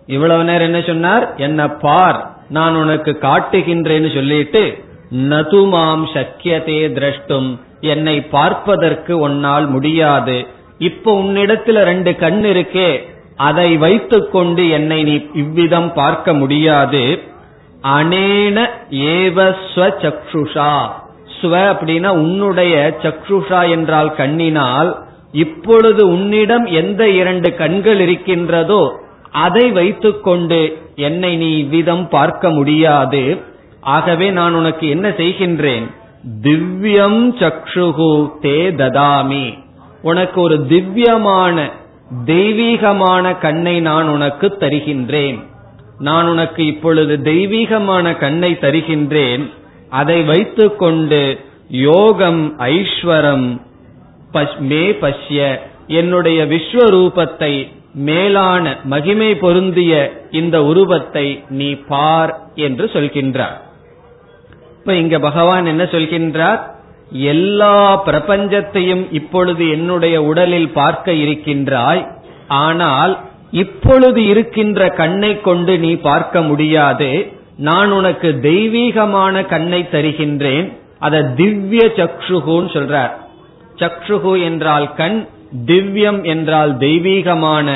இவ்வளவு 0.06 0.44
நேரம் 0.44 0.66
என்ன 0.66 0.80
சொன்னார்? 0.80 1.36
என்ன 1.36 1.68
பார் 1.68 2.30
நான் 2.48 2.76
உனக்கு 2.76 3.18
காட்டுகின்றேன்னு 3.22 4.14
சொல்லிட்டு 4.14 4.84
நதுமாம் 5.12 6.04
சக்கியதே 6.14 6.80
திரஷ்டும். 6.98 7.58
என்னை 7.80 8.20
பார்ப்பதற்கு 8.20 9.18
உன்னால் 9.18 9.68
முடியாது. 9.68 10.46
இப்ப 10.78 11.22
உன்னிடத்துல 11.22 11.82
ரெண்டு 11.82 12.16
கண் 12.16 12.44
இருக்கே 12.44 13.08
அதை 13.36 13.76
வைத்துக்கொண்டு 13.76 14.68
என்னை 14.68 15.02
நீ 15.02 15.26
இவ்விதம் 15.32 15.92
பார்க்க 15.92 16.34
முடியாது. 16.34 17.22
அனேன 17.82 18.66
ஏவ 18.90 19.56
ஸ்வசக்ஷுஷா 19.74 20.90
ஸ்வ 21.40 21.54
அப்படின்னா 21.72 22.08
உன்னுடைய 22.08 22.74
சக்ஷுஷா 23.02 23.70
என்றால் 23.70 24.10
கண்ணினால் 24.14 24.90
இப்பொழுது 25.32 26.08
உன்னிடம் 26.08 26.66
எந்த 26.66 27.02
இரண்டு 27.10 27.54
கண்கள் 27.54 28.00
இருக்கின்றதோ 28.00 28.82
அதை 29.30 29.70
வைத்துக்கொண்டு 29.70 30.60
என்னை 30.94 31.36
நீ 31.36 31.58
இவ்விதம் 31.58 32.08
பார்க்க 32.08 32.50
முடியாது. 32.50 33.38
ஆகவே 33.80 34.30
நான் 34.30 34.54
உனக்கு 34.54 34.88
என்ன 34.88 35.08
செய்கின்றேன்? 35.08 35.86
திவ்யம் 36.42 37.22
சக்ஷுகு 37.38 38.30
தே 38.42 38.58
ததாமி. 38.80 39.58
உனக்கு 40.02 40.40
ஒரு 40.40 40.66
திவ்யமான 40.66 41.68
தெய்வீகமான 42.26 43.38
கண்ணை 43.38 43.80
நான் 43.80 44.08
உனக்கு 44.08 44.46
தருகின்றேன். 44.60 45.38
நான் 45.98 46.28
உனக்கு 46.28 46.66
இப்பொழுது 46.66 47.22
தெய்வீகமான 47.22 48.16
கண்ணை 48.16 48.52
தருகின்றேன். 48.60 49.50
அதை 49.90 50.22
வைத்துக்கொண்டு 50.22 51.22
யோகம் 51.68 52.42
ஐஸ்வரம் 52.58 53.48
மே 54.58 54.84
பஷ்ய 55.02 55.60
என்னுடைய 55.86 56.40
விஸ்வரூபத்தை 56.44 57.52
மேலான 58.08 58.64
மகிமை 58.84 59.30
பொருந்திய 59.34 59.92
இந்த 60.30 60.56
உருவத்தை 60.64 61.26
நீ 61.48 61.74
பார் 61.74 62.32
என்று 62.54 62.86
சொல்கின்றார். 62.92 63.56
இப்ப 64.78 64.94
இங்க 64.94 65.18
பகவான் 65.18 65.66
என்ன 65.66 65.84
சொல்கின்றார்? 65.84 66.60
எல்லா 67.32 68.02
பிரபஞ்சத்தையும் 68.06 69.04
இப்பொழுது 69.10 69.64
என்னுடைய 69.70 70.16
உடலில் 70.22 70.70
பார்க்க 70.70 71.12
இருக்கின்றாய் 71.12 72.02
ஆனால் 72.64 73.12
இப்பொழுது 73.50 74.20
இருக்கின்ற 74.26 74.88
கண்ணை 74.88 75.32
கொண்டு 75.40 75.78
நீ 75.78 75.92
பார்க்க 76.08 76.42
முடியாது 76.42 77.10
நான் 77.60 77.90
உனக்கு 77.90 78.28
தெய்வீகமான 78.42 79.34
கண்ணை 79.46 79.80
தருகின்றேன். 79.92 80.68
அத 80.98 81.22
திவ்ய 81.40 81.82
சக்ஷுகுன்னு 81.96 82.70
சொல்றார். 82.76 83.12
சக்ஷுகு 83.76 84.32
என்றால் 84.44 84.86
கண் 84.94 85.18
திவ்யம் 85.66 86.20
என்றால் 86.24 86.72
தெய்வீகமான 86.76 87.68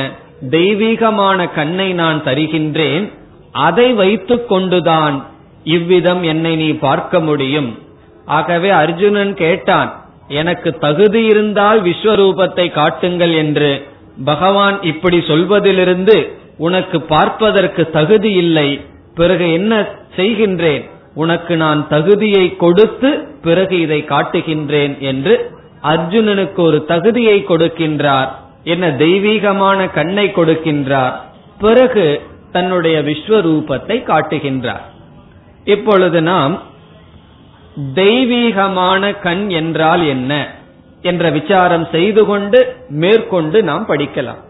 தெய்வீகமான 0.51 1.38
கண்ணை 1.53 1.88
நான் 1.92 2.18
தருகின்றேன். 2.25 3.05
அதை 3.53 3.88
வைத்துக் 3.92 4.49
கொண்டுதான் 4.49 5.16
இவ்விதம் 5.77 6.23
என்னை 6.23 6.55
நீ 6.57 6.70
பார்க்க 6.87 7.20
முடியும். 7.20 7.70
ஆகவே 8.27 8.70
அர்ஜுனன் 8.83 9.35
கேட்டான் 9.35 9.90
எனக்கு 10.40 10.70
தகுதி 10.79 11.23
இருந்தால் 11.25 11.81
விஸ்வரூபத்தை 11.83 12.66
காட்டுங்கள் 12.73 13.35
என்று. 13.35 13.70
பகவான் 14.25 14.77
இப்படி 14.83 15.18
சொல்வதிலிருந்து 15.29 16.16
உனக்கு 16.59 16.99
பார்ப்பதற்கு 17.14 17.83
தகுதி 17.90 18.33
இல்லை. 18.44 18.68
பிறகு 19.14 19.53
என்ன 19.53 19.88
செய்கின்றேன்? 20.16 20.90
உனக்கு 21.14 21.57
நான் 21.57 21.88
தகுதியை 21.88 22.57
கொடுத்து 22.57 23.11
பிறகு 23.42 23.81
இதை 23.81 24.05
காட்டுகின்றேன் 24.09 24.98
என்று 24.98 25.50
அர்ஜுனனுக்கு 25.83 26.61
ஒரு 26.61 26.85
தகுதியை 26.85 27.44
கொடுக்கின்றார். 27.48 28.29
என்ன 28.64 28.90
தெய்வீகமான 28.90 29.90
கண்ணை 29.90 30.27
கொடுக்கின்றார். 30.29 31.12
பிறகு 31.59 32.20
தன்னுடைய 32.53 33.03
விஸ்வரூபத்தை 33.03 33.96
காட்டுகின்றார். 34.03 34.85
இப்பொழுது 35.64 36.22
நாம் 36.22 36.62
தெய்வீகமான 37.94 39.18
கண் 39.18 39.48
என்றால் 39.48 40.07
என்ன? 40.07 40.55
என்ற 41.03 41.31
விசாரம் 41.31 41.87
செய்து 41.92 42.24
கொண்டு 42.24 42.77
மேற்கொண்டு 42.88 43.62
நாம் 43.62 43.87
படிக்கலாம். 43.88 44.43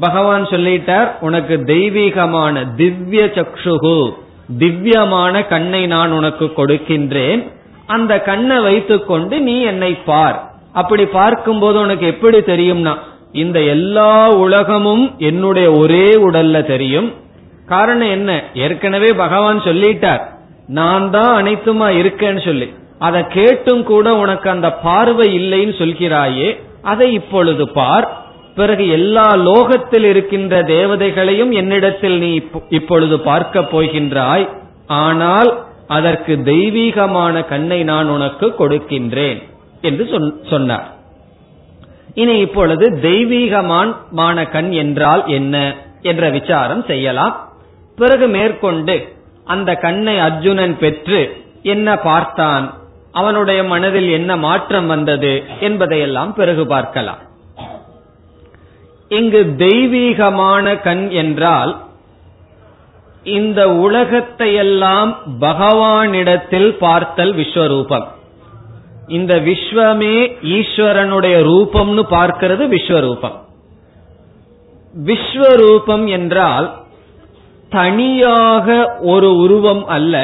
பகவான் 0.00 0.44
சொல்லிட்டார் 0.44 1.08
உனக்கு 1.20 1.64
தெய்வீகமான 1.64 2.64
திவ்ய 2.76 3.24
சக்ஷுகு 3.24 4.12
திவ்யமான 4.58 5.46
கண்ணை 5.46 5.86
நான் 5.86 6.12
உனக்கு 6.12 6.44
கொடுக்கின்றேன். 6.44 7.52
அந்த 7.86 8.20
கண்ணை 8.20 8.60
வைத்துக்கொண்டு 8.60 9.40
நீ 9.40 9.60
என்னை 9.60 9.94
பார். 9.94 10.52
அப்படி 10.72 11.04
பார்க்கும்போது 11.04 11.80
உனக்கு 11.80 12.06
எப்படி 12.06 12.38
தெரியும்னா 12.38 12.94
இந்த 13.32 13.60
எல்லா 13.60 14.28
உலகமும் 14.28 15.14
என்னுடைய 15.18 15.72
ஒரே 15.72 16.14
உடல்ல 16.14 16.66
தெரியும். 16.66 17.12
காரணம் 17.66 18.10
என்ன? 18.10 18.44
ஏற்கனவே 18.54 19.12
பகவான் 19.12 19.58
சொல்லிட்டார் 19.58 20.20
நான் 20.66 21.10
தான் 21.10 21.44
அனைத்துமா 21.44 21.88
இருக்கேன்னு 22.02 22.44
சொல்லி. 22.44 22.72
அதை 22.98 23.26
கேட்டும் 23.26 23.84
கூட 23.84 24.14
உனக்கு 24.14 24.50
அந்த 24.50 24.72
பார்வை 24.72 25.38
இல்லைன்னு 25.38 25.74
சொல்கிறாயே 25.78 26.58
அதை 26.82 27.12
இப்பொழுது 27.12 27.68
பார். 27.68 28.21
பிறகு 28.54 28.84
எல்லா 28.88 29.26
லோகத்தில் 29.48 30.04
இருக்கின்ற 30.04 30.54
தேவதைகளையும் 30.62 31.52
என்னிடத்தில் 31.52 32.18
நீ 32.18 32.32
இப்பொழுது 32.68 33.16
பார்க்க 33.20 33.60
போகின்றாய். 33.60 34.46
ஆனால் 35.02 35.50
அதற்கு 35.88 36.34
தெய்வீகமான 36.44 37.44
கண்ணை 37.44 37.78
நான் 37.82 38.08
உனக்கு 38.08 38.48
கொடுக்கின்றேன் 38.58 39.40
என்று 39.80 40.04
சொன்னார். 40.50 40.88
இனி 42.14 42.34
இப்பொழுது 42.38 42.86
தெய்வீகமான 43.00 44.48
கண் 44.50 44.70
என்றால் 44.82 45.24
என்ன 45.38 45.56
என்ற 46.02 46.30
விசாரம் 46.30 46.84
செய்யலாம். 46.84 47.34
பிறகு 47.98 48.28
மேற்கொண்டு 48.28 48.96
அந்த 49.44 49.70
கண்ணை 49.76 50.16
அர்ஜுனன் 50.18 50.76
பெற்று 50.78 51.20
என்ன 51.74 51.96
பார்த்தான்? 51.96 52.66
அவனுடைய 53.12 53.60
மனதில் 53.64 54.10
என்ன 54.10 54.30
மாற்றம் 54.36 54.86
வந்தது? 54.86 55.32
என்பதையெல்லாம் 55.60 56.32
பிறகு 56.34 56.62
பார்க்கலாம். 56.66 57.20
இங்கு 59.18 59.40
தெய்வீகமான 59.58 60.74
கண் 60.80 61.04
என்றால் 61.22 61.72
இந்த 63.36 63.60
உலகத்தையெல்லாம் 63.86 65.10
பகவானிடத்தில் 65.40 66.70
பார்த்தல் 66.78 67.32
விஸ்வரூபம். 67.34 68.06
இந்த 69.08 69.32
விஸ்வமே 69.48 70.16
ஈஸ்வரனுடைய 70.56 71.36
ரூபம்னு 71.48 72.04
பார்க்கிறது 72.16 72.64
விஸ்வரூபம். 72.74 73.36
விஸ்வரூபம் 74.94 76.06
என்றால் 76.08 76.68
தனியாக 77.70 78.66
ஒரு 79.12 79.28
உருவம் 79.36 79.84
அல்ல 79.96 80.16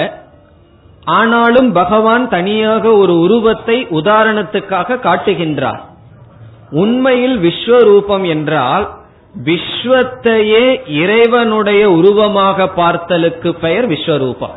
ஆனாலும் 1.19 1.71
பகவான் 1.73 2.25
தனியாக 2.29 2.85
ஒரு 3.03 3.15
உருவத்தை 3.19 3.77
உதாரணத்துக்காக 3.99 4.99
காட்டுகின்றார். 5.07 5.81
உண்மையில் 6.71 7.39
விஸ்வரூபம் 7.39 8.29
என்றால் 8.29 8.97
விஸ்வத்தையே 9.45 10.89
இறைவனுடைய 10.89 11.91
உருவமாக 11.91 12.71
பார்த்தலுக்கு 12.77 13.53
பெயர் 13.53 13.89
விஸ்வரூபம். 13.89 14.57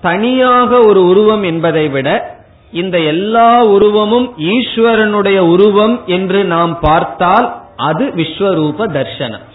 தனியாக 0.00 0.80
ஒரு 0.80 1.06
உருவம் 1.06 1.42
என்பதை 1.42 1.88
விட 1.88 2.36
இந்த 2.72 2.98
எல்லா 2.98 3.64
உருவமும் 3.64 4.34
ஈஸ்வரனுடைய 4.38 5.38
உருவம் 5.38 6.06
என்று 6.06 6.44
நாம் 6.44 6.80
பார்த்தால் 6.80 7.62
அது 7.76 8.06
விஸ்வரூப 8.06 8.86
தர்சனம். 8.92 9.46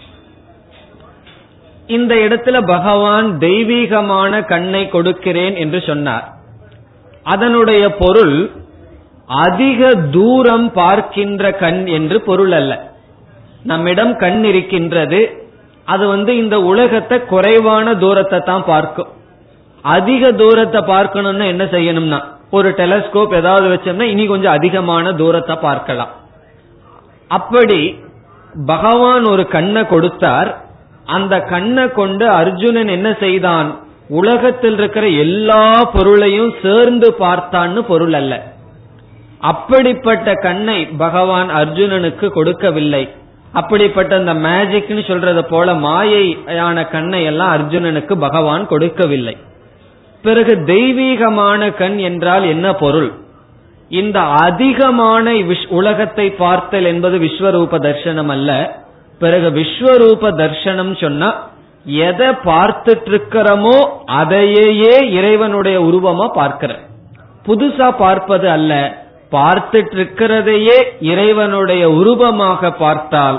இந்த 1.86 2.14
இடத்துல 2.14 2.66
பகவான் 2.66 3.38
தெய்வீகமான 3.38 4.42
கண்ணை 4.42 4.88
கொடுக்கிறேன் 4.88 5.54
என்று 5.54 5.82
சொன்னார். 5.86 6.32
அதனுடைய 7.22 7.94
பொருள் 7.94 8.50
அதிக 9.26 9.94
தூரம் 9.94 10.72
பார்க்கின்ற 10.72 11.52
கண் 11.52 11.86
என்று 11.86 12.20
பொருள் 12.20 12.52
அல்ல. 12.52 12.92
நம்மிடம் 13.62 14.16
கண் 14.16 14.44
இருக்கின்றது. 14.44 15.48
அது 15.84 16.08
வந்து 16.08 16.36
இந்த 16.36 16.60
உலகத்தை 16.60 17.24
குறைவான 17.24 17.94
தூரத்தை 17.94 18.40
தான் 18.40 18.64
பார்க்கும். 18.64 19.06
அதிக 19.82 20.32
தூரத்தை 20.32 20.80
பார்க்கணும்னா 20.80 21.46
என்ன 21.46 21.64
செய்யணும்னா 21.64 22.24
ஒரு 22.50 22.70
டெலஸ்கோப் 22.70 23.34
ஏதாவது 23.34 23.68
வச்சோம்னா 23.68 24.02
இனி 24.02 24.26
கொஞ்சம் 24.26 24.52
அதிகமான 24.52 25.12
தூரத்தை 25.12 25.56
பார்க்கலாம். 25.56 26.08
அப்படி 27.28 27.98
பகவான் 28.66 29.24
ஒரு 29.24 29.46
கண்ணை 29.46 29.86
கொடுத்தார். 29.86 30.62
அந்த 31.04 31.40
கண்ணை 31.40 31.88
கொண்டு 31.88 32.28
அர்ஜுனன் 32.28 32.88
என்ன 32.88 33.16
செய்தான்? 33.20 33.76
உலகத்தில் 34.08 34.78
இருக்கிற 34.78 35.08
எல்லா 35.08 35.90
பொருளையும் 35.92 36.54
சேர்ந்து 36.62 37.14
பார்த்தான்னு 37.18 37.80
பொருள் 37.80 38.12
அல்ல. 38.12 38.53
அப்படிப்பட்ட 39.50 40.28
கண்ணை 40.46 40.78
பகவான் 41.02 41.50
அர்ஜுனனுக்கு 41.60 42.26
கொடுக்கவில்லை. 42.36 43.02
அப்படிப்பட்ட 43.60 44.12
அந்த 44.20 44.34
மேஜிக்னு 44.46 45.02
சொல்றது 45.08 45.42
போல 45.44 45.74
மாயையான 45.86 46.76
கண்ணை 46.94 47.20
எல்லாம் 47.30 47.52
அர்ஜுனனுக்கு 47.56 48.14
பகவான் 48.26 48.64
கொடுக்கவில்லை. 48.72 49.34
பிறகு 50.24 50.54
தெய்வீகமான 50.72 51.60
கண் 51.80 51.98
என்றால் 52.08 52.44
என்ன 52.54 52.66
பொருள்? 52.74 53.10
இந்த 53.90 54.18
அதிகமான 54.46 55.34
உலகத்தை 55.78 56.26
பார்த்தல் 56.42 56.86
என்பது 56.92 57.16
விஸ்வரூப 57.26 57.78
தர்சனம் 57.88 58.32
அல்ல. 58.36 58.50
பிறகு 59.20 59.48
விஸ்வரூப 59.60 60.30
தர்சனம் 60.40 60.94
சொன்னா 61.02 61.30
எதை 62.08 62.28
பார்த்துட்டு 62.50 63.10
இருக்கிறோமோ 63.12 63.76
அதையே 64.20 64.96
இறைவனுடைய 65.18 65.76
உருவமா 65.88 66.26
பார்க்கிற 66.40 66.72
புதுசா 67.46 67.88
பார்ப்பது 68.04 68.46
அல்ல. 68.56 68.72
பார்த்துட்டு 69.34 69.94
இருக்கிறதையே 69.96 70.76
இறைவனுடைய 71.10 71.84
உருவமாக 71.90 72.70
பார்த்தால் 72.84 73.38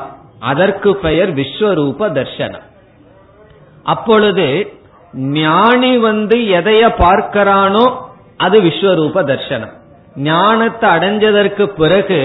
அதற்கு 0.52 0.90
பெயர் 1.06 1.32
விஸ்வரூப 1.34 2.10
தர்சனம். 2.18 2.66
அப்பொழுது 3.84 4.48
ஞானி 5.40 5.94
வந்து 5.98 6.38
எதைய 6.60 6.84
பார்க்கிறானோ 7.04 7.86
அது 8.38 8.58
விஸ்வரூப 8.62 9.24
தர்சனம். 9.32 9.74
ஞானத்தை 10.30 10.88
அடைஞ்சதற்கு 10.90 11.66
பிறகு 11.82 12.20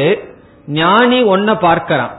ஞானி 0.81 1.19
ஒன்ன 1.35 1.51
பார்க்கிறான். 1.61 2.15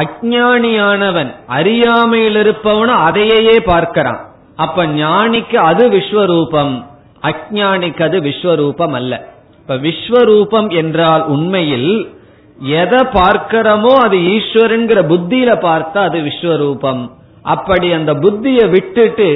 அஜானியானவன் 0.00 1.30
அறியாமையில் 1.56 2.38
இருப்பவனும் 2.42 3.04
அதையே 3.08 3.56
பார்க்கிறான். 3.72 4.20
அப்ப 4.64 4.86
ஞானிக்கு 4.86 5.58
அது 5.70 5.84
விஸ்வரூபம் 5.90 6.74
அஜானிக்கு 7.22 8.02
அது 8.02 8.18
விஸ்வரூபம் 8.20 8.94
அல்ல. 9.00 9.14
இப்ப 9.68 9.76
விஸ்வரூபம் 9.84 10.68
என்றால் 10.80 11.22
உண்மையில் 11.26 11.90
எதை 12.82 13.00
பார்க்கிறோமோ 13.16 13.92
அது 14.02 14.16
ஈஸ்வரன்கிற 14.34 14.98
புத்தியில 15.12 15.50
பார்த்தா 15.64 15.98
அது 16.08 16.18
விஸ்வரூபம். 16.20 17.00
அப்படி 17.54 17.88
அந்த 17.92 18.12
புத்திய 18.14 18.60
விட்டுட்டு 18.74 19.28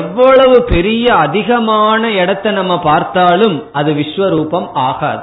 எவ்வளவு 0.00 0.56
பெரிய 0.62 1.06
அதிகமான 1.14 2.12
இடத்தை 2.20 2.52
நம்ம 2.52 2.78
பார்த்தாலும் 2.78 3.56
அது 3.72 3.92
விஸ்வரூபம் 3.92 4.68
ஆகாது. 4.86 5.22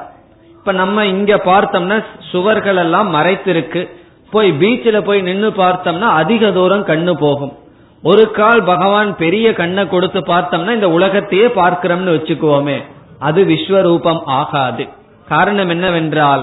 இப்ப 0.58 0.72
நம்ம 0.82 1.06
இங்க 1.06 1.40
பார்த்தோம்னா 1.50 1.98
சுவர்கள் 2.32 2.76
எல்லாம் 2.76 3.10
மறைத்திருக்கு. 3.14 3.88
போய் 4.30 4.52
பீச்சில் 4.52 5.06
போய் 5.08 5.26
நின்று 5.30 5.50
பார்த்தோம்னா 5.64 6.10
அதிக 6.22 6.50
தூரம் 6.50 6.88
கண்ணு 6.92 7.14
போகும். 7.26 7.54
ஒரு 8.02 8.30
கால் 8.30 8.62
பகவான் 8.64 9.16
பெரிய 9.16 9.48
கண்ணை 9.52 9.88
கொடுத்து 9.88 10.20
பார்த்தோம்னா 10.34 10.72
இந்த 10.80 10.90
உலகத்தையே 10.98 11.46
பார்க்கிறோம்னு 11.60 12.16
வச்சுக்குவோமே. 12.18 12.80
அது 13.28 13.40
விஸ்வரூபம் 13.44 14.22
ஆகாது. 14.40 14.84
காரணம் 15.28 15.68
என்னவென்றால் 15.68 16.42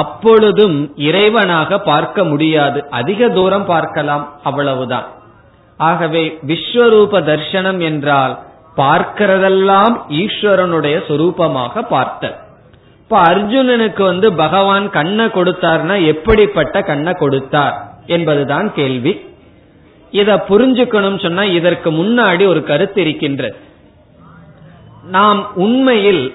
அப்பொழுதும் 0.00 0.76
இறைவனாக 1.08 1.78
பார்க்க 1.84 2.24
முடியாது. 2.24 2.80
அதிக 2.90 3.28
தூரம் 3.28 3.66
பார்க்கலாம் 3.72 4.24
அவ்வளவுதான். 4.42 5.08
ஆகவே 5.80 6.22
விஸ்வரூப 6.46 7.22
தர்சனம் 7.28 7.80
என்றால் 7.80 8.34
பார்க்கிறதெல்லாம் 8.76 9.94
ஈஸ்வரனுடைய 10.20 10.96
சொரூபமாக 11.08 11.82
பார்த்தல். 11.94 12.36
இப்ப 13.02 13.22
அர்ஜுனனுக்கு 13.30 14.02
வந்து 14.02 14.28
பகவான் 14.32 14.86
கண்ணை 14.90 15.26
கொடுத்தார்னா 15.26 15.96
எப்படிப்பட்ட 16.12 16.82
கண்ணை 16.90 17.12
கொடுத்தார் 17.14 17.76
என்பதுதான் 18.06 18.68
கேள்வி. 18.74 19.12
இத 20.20 20.30
புரிஞ்சுக்கணும் 20.48 21.18
சொன்னா 21.22 21.44
இதற்கு 21.58 21.90
முன்னாடி 21.92 22.44
ஒரு 22.52 22.62
கருத்து 22.70 23.00
இருக்கின்றது. 23.00 23.56
நாம் 25.02 25.54
உண்மையில் 25.54 26.34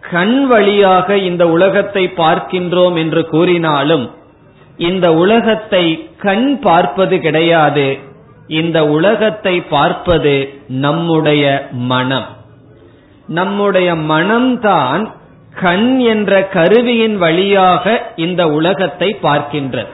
கண் 0.00 0.46
வழியாக 0.46 1.16
இந்த 1.16 1.48
உலகத்தை 1.48 2.12
பார்க்கின்றோம் 2.16 2.96
என்று 2.96 3.28
கூறினாலும் 3.28 4.10
இந்த 4.76 5.14
உலகத்தை 5.14 6.10
கண் 6.18 6.58
பார்ப்பது 6.60 7.20
கிடையாது. 7.20 7.98
இந்த 8.46 8.86
உலகத்தை 8.86 9.60
பார்ப்பது 9.60 10.54
நம்முடைய 10.68 11.68
மனம். 11.72 12.26
நம்முடைய 13.26 13.94
மனம்தான் 13.94 15.10
கண் 15.60 15.98
என்ற 15.98 16.48
கருவியின் 16.48 17.16
வழியாக 17.16 18.12
இந்த 18.16 18.48
உலகத்தை 18.48 19.16
பார்க்கின்றது. 19.22 19.92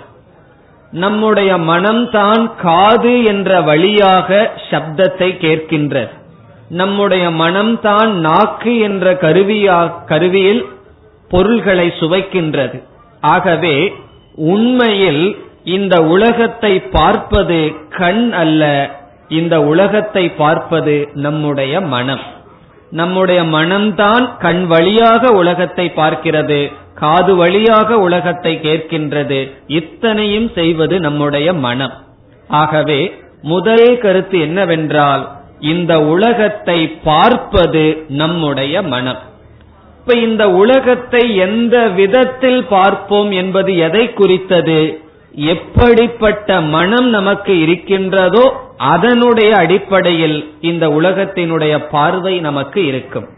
நம்முடைய 0.91 1.57
மனம்தான் 1.57 2.51
காது 2.63 3.25
என்ற 3.25 3.61
வழியாக 3.61 4.51
சப்தத்தை 4.71 5.37
கேட்கின்றது. 5.37 6.20
நம்முடைய 6.71 7.31
மனம்தான் 7.31 8.11
நாக்கு 8.13 8.79
என்ற 8.79 9.13
கருவியா 9.13 10.05
கருவியில் 10.05 10.67
பொருள்களை 11.29 11.93
சுவைக்கின்றது. 12.01 12.83
ஆகவே 13.21 13.93
உண்மையில் 14.35 15.37
இந்த 15.65 16.03
உலகத்தை 16.03 16.81
பார்ப்பது 16.81 17.73
கண் 17.89 18.33
அல்ல 18.33 18.91
இந்த 19.29 19.63
உலகத்தை 19.63 20.29
பார்ப்பது 20.29 21.09
நம்முடைய 21.15 21.81
மனம். 21.81 22.23
நம்முடைய 22.91 23.43
மனம்தான் 23.43 24.37
கண் 24.39 24.67
வழியாக 24.67 25.33
உலகத்தை 25.33 25.93
பார்க்கிறது 25.97 26.73
காது 26.95 27.37
வழியாக 27.37 27.99
உலகத்தை 27.99 28.61
கேட்கின்றது 28.63 29.51
இத்தனையும் 29.67 30.49
செய்வது 30.55 31.01
நம்முடைய 31.01 31.53
மனம். 31.53 31.93
ஆகவே 32.49 33.01
முதல் 33.43 33.99
கருத்து 33.99 34.41
என்னவென்றால் 34.41 35.23
இந்த 35.61 36.01
உலகத்தை 36.01 36.89
பார்ப்பது 36.89 38.05
நம்முடைய 38.09 38.83
மனம். 38.83 39.19
இப்ப 39.99 40.15
இந்த 40.15 40.51
உலகத்தை 40.51 41.37
எந்த 41.37 41.89
விதத்தில் 41.89 42.65
பார்ப்போம் 42.65 43.31
என்பது 43.31 43.77
எதை 43.77 44.13
குறித்தது? 44.13 45.03
எப்படிப்பட்ட 45.35 46.61
மனம் 46.61 47.09
நமக்கு 47.09 47.61
இருக்கின்றதோ 47.61 48.53
அதனுடைய 48.77 49.57
அடிப்படையில் 49.57 50.55
இந்த 50.61 50.89
உலகத்தினுடைய 50.89 51.89
பார்வை 51.91 52.41
நமக்கு 52.41 52.87
இருக்கும். 52.87 53.29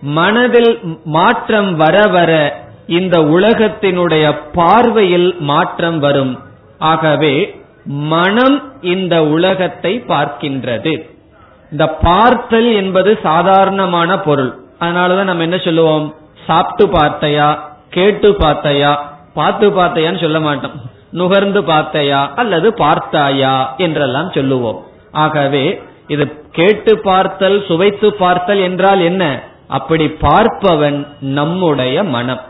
மனதில் 0.00 0.78
மாற்றம் 1.04 1.76
வர 1.76 2.06
வர 2.06 2.62
இந்த 2.86 3.18
உலகத்தினுடைய 3.18 4.38
பார்வையில் 4.52 5.36
மாற்றம் 5.38 5.98
வரும். 5.98 6.38
ஆகவே 6.78 7.60
மனம் 7.84 8.72
இந்த 8.80 9.24
உலகத்தை 9.24 10.02
பார்க்கின்றது. 10.08 11.16
இந்த 11.70 11.88
பார்த்தல் 11.88 12.74
என்பது 12.74 13.18
சாதாரணமான 13.22 14.18
பொருள். 14.18 14.58
அதனாலதான் 14.80 15.24
நம்ம 15.24 15.42
என்ன 15.42 15.58
சொல்லுவோம்? 15.58 16.14
சாப்பிட்டு 16.46 16.98
பார்த்தையா? 16.98 17.58
கேட்டு 17.90 18.32
பார்த்தையா? 18.32 18.96
பார்த்து 19.34 19.70
பார்த்தையான்னு 19.70 20.20
சொல்ல 20.20 20.40
மாட்டோம். 20.40 20.72
நுகர்ந்து 21.10 21.62
பார்த்தையா? 21.62 22.28
அல்லது 22.34 22.74
பார்த்தாயா? 22.74 23.74
என்றெல்லாம் 23.76 24.30
சொல்லுவோம். 24.30 24.84
ஆகவே 25.12 25.82
இது 26.06 26.50
கேட்டு 26.50 26.98
பார்த்தல் 26.98 27.64
சுவைத்து 27.66 28.14
பார்த்தல் 28.14 28.58
என்றால் 28.58 29.00
என்ன? 29.00 29.42
அப்படி 29.68 30.06
பார்ப்பவன் 30.06 31.06
நம்முடைய 31.20 32.04
மனம். 32.04 32.40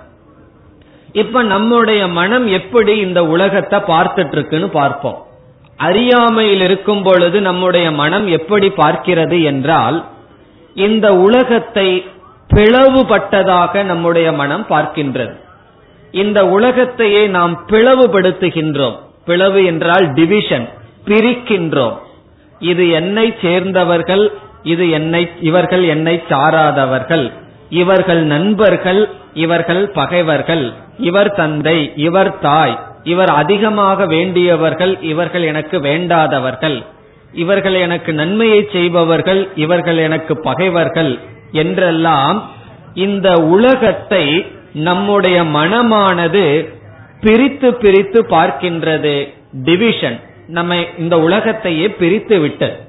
இப்ப 1.12 1.42
நம்முடைய 1.42 2.08
மனம் 2.08 2.46
எப்படி 2.46 2.98
இந்த 2.98 3.24
உலகத்தை 3.24 3.78
பார்த்துட்டு 3.78 4.32
இருக்குன்னு 4.32 4.68
பார்ப்போம். 4.68 5.26
அறியாமையில் 5.78 6.60
இருக்கும் 6.60 7.02
பொழுது 7.02 7.40
நம்முடைய 7.40 7.90
மனம் 7.90 8.26
எப்படி 8.28 8.68
பார்க்கிறது 8.68 9.44
என்றால் 9.44 10.04
இந்த 10.74 11.14
உலகத்தை 11.16 12.06
பிளவுபட்டதாக 12.54 13.82
நம்முடைய 13.82 14.32
மனம் 14.32 14.66
பார்க்கின்றது. 14.70 15.34
இந்த 16.12 16.46
உலகத்தையே 16.46 17.26
நாம் 17.26 17.54
பிளவுபடுத்துகின்றோம். 17.68 18.96
பிளவு 19.24 19.64
என்றால் 19.64 20.12
டிவிஷன் 20.12 20.68
பிரிக்கின்றோம். 21.04 21.96
இது 22.58 22.90
என்னை 22.90 23.34
சேர்ந்தவர்கள் 23.42 24.32
இது 24.62 24.90
என்னை 24.90 25.28
இவர்கள் 25.40 25.84
என்னை 25.84 26.22
சாராதவர்கள். 26.28 27.32
இவர்கள் 27.70 28.22
நண்பர்கள் 28.24 29.08
இவர்கள் 29.34 29.90
பகைவர்கள். 29.90 30.72
இவர் 30.98 31.32
தந்தை 31.34 31.92
இவர் 31.96 32.38
தாய். 32.38 32.76
இவர் 33.04 33.28
அதிகமாக 33.28 34.06
வேண்டியவர்கள் 34.06 34.98
இவர்கள் 35.00 35.42
எனக்கு 35.42 35.80
வேண்டாதவர்கள். 35.80 36.84
இவர்கள் 37.32 37.74
எனக்கு 37.74 38.12
நன்மையை 38.12 38.68
செய்பவர்கள் 38.72 39.48
இவர்கள் 39.54 39.96
எனக்கு 39.96 40.40
பகைவர்கள் 40.40 41.18
என்றெல்லாம் 41.52 42.50
இந்த 42.94 43.34
உலகத்தை 43.34 44.46
நம்முடைய 44.72 45.42
மனமானது 45.42 46.68
பிரித்து 47.20 47.74
பிரித்து 47.74 48.26
பார்க்கின்றது. 48.30 49.34
டிவிஷன் 49.52 50.20
நம்ம 50.46 50.76
இந்த 50.98 51.20
உலகத்தையே 51.20 51.88
பிரித்து 51.90 52.40
விட்டது 52.40 52.86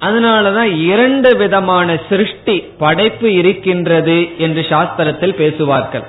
அதனாலதான் 0.00 0.72
இரண்டு 0.78 1.36
விதமான 1.36 1.98
சிருஷ்டி 2.08 2.60
படைப்பு 2.78 3.34
இருக்கின்றது 3.34 4.38
என்று 4.38 4.60
சாஸ்திரத்தில் 4.60 5.34
பேசுவார்கள். 5.34 6.04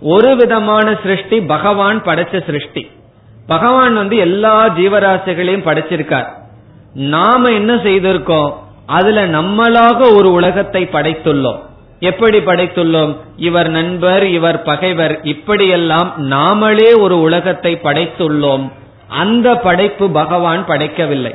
ஒரு 0.00 0.36
விதமான 0.36 0.98
சிருஷ்டி 1.02 1.40
பகவான் 1.40 2.02
படைச்ச 2.02 2.44
சிருஷ்டி. 2.46 2.90
பகவான் 3.46 3.94
வந்து 3.94 4.16
எல்லா 4.16 4.68
ஜீவராசிகளையும் 4.68 5.66
படைச்சிருக்கார். 5.66 6.26
நாம 6.94 7.48
என்ன 7.48 7.74
செய்திருக்கோம்? 7.74 8.52
அதுல 8.86 9.26
நம்மளாக 9.26 10.14
ஒரு 10.14 10.32
உலகத்தை 10.32 10.88
படைத்துள்ளோம். 10.92 11.58
எப்படி 12.00 12.38
படைத்துள்ளோம்? 12.38 13.16
இவர் 13.36 13.68
நண்பர் 13.68 14.26
இவர் 14.26 14.62
பகைவர் 14.62 15.20
இப்படியெல்லாம் 15.22 16.12
நாமளே 16.30 16.98
ஒரு 16.98 17.20
உலகத்தை 17.20 17.78
படைத்துள்ளோம். 17.82 18.72
அந்த 19.08 19.56
படைப்பு 19.56 20.10
பகவான் 20.10 20.66
படைக்கவில்லை. 20.66 21.34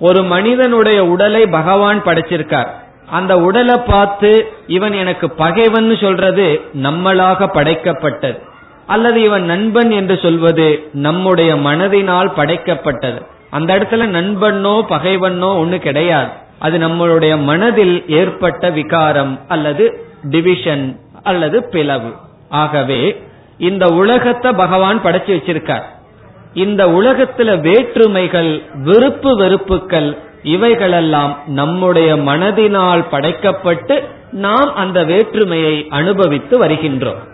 ஒரு 0.00 0.22
மனிதனுடைய 0.22 1.04
உடலை 1.04 1.46
பகவான் 1.46 2.02
படைச்சிருக்கார். 2.04 2.68
அந்த 3.10 3.40
உடலை 3.40 3.76
பார்த்து 3.86 4.52
இவன் 4.66 4.92
எனக்கு 4.92 5.30
பகைவன் 5.30 5.96
சொல்றது 5.96 6.60
நம்மளாக 6.82 7.48
படைக்கப்பட்டது. 7.54 8.38
அல்லது 8.86 9.22
இவன் 9.22 9.44
நண்பன் 9.44 9.90
என்று 9.90 10.18
சொல்வது 10.22 10.88
நம்முடைய 10.92 11.56
மனதினால் 11.56 12.30
படைக்கப்பட்டது. 12.36 13.20
அந்த 13.50 13.78
இடத்துல 13.78 14.06
நண்பனோ 14.06 14.74
பகைவனோ 14.88 15.50
ஒண்ணு 15.62 15.78
கிடையாது. 15.78 16.30
அது 16.58 16.78
நம்மளுடைய 16.78 17.42
மனதில் 17.42 18.08
ஏற்பட்ட 18.08 18.70
விகாரம் 18.70 19.40
அல்லது 19.48 20.04
டிவிஷன் 20.22 21.00
அல்லது 21.22 21.68
பிளவு. 21.68 22.12
ஆகவே 22.48 23.22
இந்த 23.58 23.86
உலகத்தை 23.86 24.52
பகவான் 24.52 25.02
படைச்சு 25.02 25.32
வச்சிருக்கார். 25.36 25.86
இந்த 26.54 26.86
உலகத்துல 26.86 27.60
வேற்றுமைகள் 27.60 28.62
விருப்பு 28.74 29.36
வெறுப்புகள் 29.36 30.18
இவைகளெல்லாம் 30.42 31.38
நம்முடைய 31.46 32.16
மனதினால் 32.16 33.04
படைக்கப்பட்டு 33.10 34.08
நாம் 34.32 34.74
அந்த 34.74 35.04
வேற்றுமையை 35.04 35.86
அனுபவித்து 35.90 36.64
வருகின்றோம். 36.64 37.28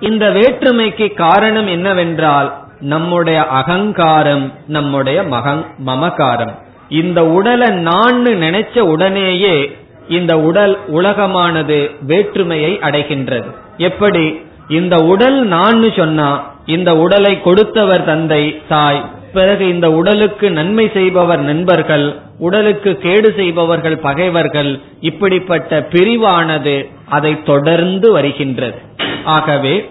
இந்த 0.00 0.30
வேற்றுமைக்கு 0.30 1.14
காரணம் 1.14 1.66
என்னவென்றால் 1.66 2.58
நம்முடைய 2.80 3.46
அகங்காரம் 3.46 4.52
நம்முடைய 4.66 5.22
மகங் 5.22 5.64
மமகாரம். 5.86 6.54
இந்த 6.88 7.26
உடலை 7.26 7.68
நான் 7.68 8.26
நினைச்ச 8.26 8.78
உடனேயே 8.78 9.76
இந்த 10.08 10.38
உடல் 10.38 10.78
உலகமானது 10.94 11.90
வேற்றுமையை 12.00 12.78
அடைகின்றது. 12.82 13.46
எப்படி? 13.76 14.40
இந்த 14.68 14.96
உடல் 14.96 15.44
நான் 15.44 15.92
சொன்னா 15.96 16.50
இந்த 16.66 16.96
உடலை 16.96 17.40
கொடுத்தவர் 17.40 18.04
தந்தை 18.04 18.62
தாய் 18.68 19.10
பிறகு 19.32 19.68
இந்த 19.68 19.90
உடலுக்கு 19.90 20.50
நன்மை 20.50 20.90
செய்பவர் 20.94 21.40
நண்பர்கள் 21.40 22.18
உடலுக்கு 22.38 22.96
கேடு 22.96 23.34
செய்பவர்கள் 23.36 23.98
பகைவர்கள் 23.98 24.80
இப்படிப்பட்ட 25.00 25.80
பிரிவானது 25.80 26.90
அதை 27.08 27.42
தொடர்ந்து 27.42 28.12
வருகின்றது. 28.12 28.78
ஆகவே 29.24 29.90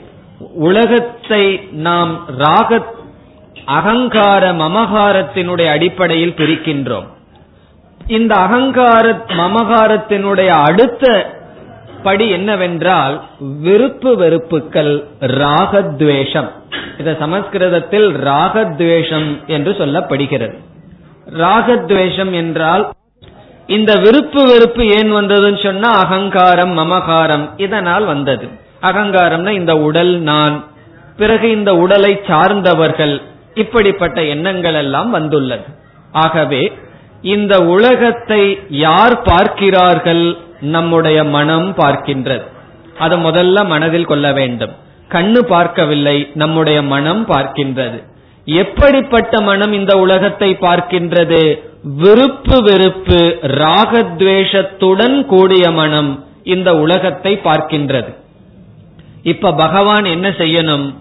உலகத்தை 0.55 1.69
நாம் 1.71 2.25
ராக 2.37 2.81
அகங்கார 3.65 4.51
மமகாரத்தினுடைய 4.53 5.69
அடிப்படையில் 5.69 6.37
பிரிக்கின்றோம். 6.37 7.07
இந்த 8.07 8.35
அகங்கார 8.35 9.05
மமகாரத்தினுடைய 9.27 10.47
அடுத்த 10.47 11.05
படி 12.03 12.25
என்னவென்றால் 12.29 13.15
விருப்பு 13.61 14.11
வெறுப்புகள் 14.17 14.93
ராகத்வேஷம். 15.41 16.49
இத 16.97 17.15
சமஸ்கிருதத்தில் 17.19 18.07
ராகத்வேஷம் 18.31 19.29
என்று 19.47 19.71
சொல்லப்படுகிறது. 19.71 20.55
ராகத்வேஷம் 21.37 22.31
என்றால் 22.31 22.83
இந்த 23.67 23.91
விருப்பு 23.95 24.41
வெறுப்பு 24.51 24.83
ஏன் 24.97 25.11
வந்ததுன்னு 25.13 25.63
சொன்னா 25.63 25.89
அகங்காரம் 26.03 26.73
மமகாரம் 26.77 27.45
இதனால் 27.57 28.05
வந்தது. 28.05 28.47
அகங்காரம்னா 28.81 29.49
இந்த 29.49 29.73
உடல் 29.77 30.13
நான் 30.31 30.55
பிறகு 31.17 31.47
இந்த 31.51 31.71
உடலை 31.75 32.13
சார்ந்தவர்கள் 32.27 33.21
இப்படிப்பட்ட 33.53 34.19
எண்ணங்கள் 34.23 34.73
எல்லாம் 34.73 35.09
வந்துள்ளது. 35.09 35.67
ஆகவே 36.11 36.61
இந்த 37.21 37.53
உலகத்தை 37.75 38.43
யார் 38.69 39.15
பார்க்கிறார்கள் 39.21 40.25
நம்முடைய 40.61 41.23
மனம் 41.23 41.75
பார்க்கின்றது. 41.75 42.43
அதை 42.99 43.25
முதல்ல 43.25 43.65
மனதில் 43.65 44.05
கொள்ள 44.05 44.31
வேண்டும். 44.31 44.71
கண்ணு 45.09 45.37
பார்க்கவில்லை 45.37 46.29
நம்முடைய 46.33 46.81
மனம் 46.81 47.27
பார்க்கின்றது. 47.27 48.03
எப்படிப்பட்ட 48.45 49.41
மனம் 49.41 49.73
இந்த 49.73 49.97
உலகத்தை 49.97 50.57
பார்க்கின்றது? 50.61 51.59
விருப்பு 51.83 52.61
வெறுப்பு 52.61 53.37
ராகத்வேஷத்துடன் 53.41 55.25
கூடிய 55.25 55.71
மனம் 55.71 56.25
இந்த 56.43 56.77
உலகத்தை 56.77 57.39
பார்க்கின்றது. 57.43 58.15
இப்ப 59.23 59.53
பகவான் 59.53 60.05
என்ன 60.05 60.29
செய்யணும்? 60.29 60.95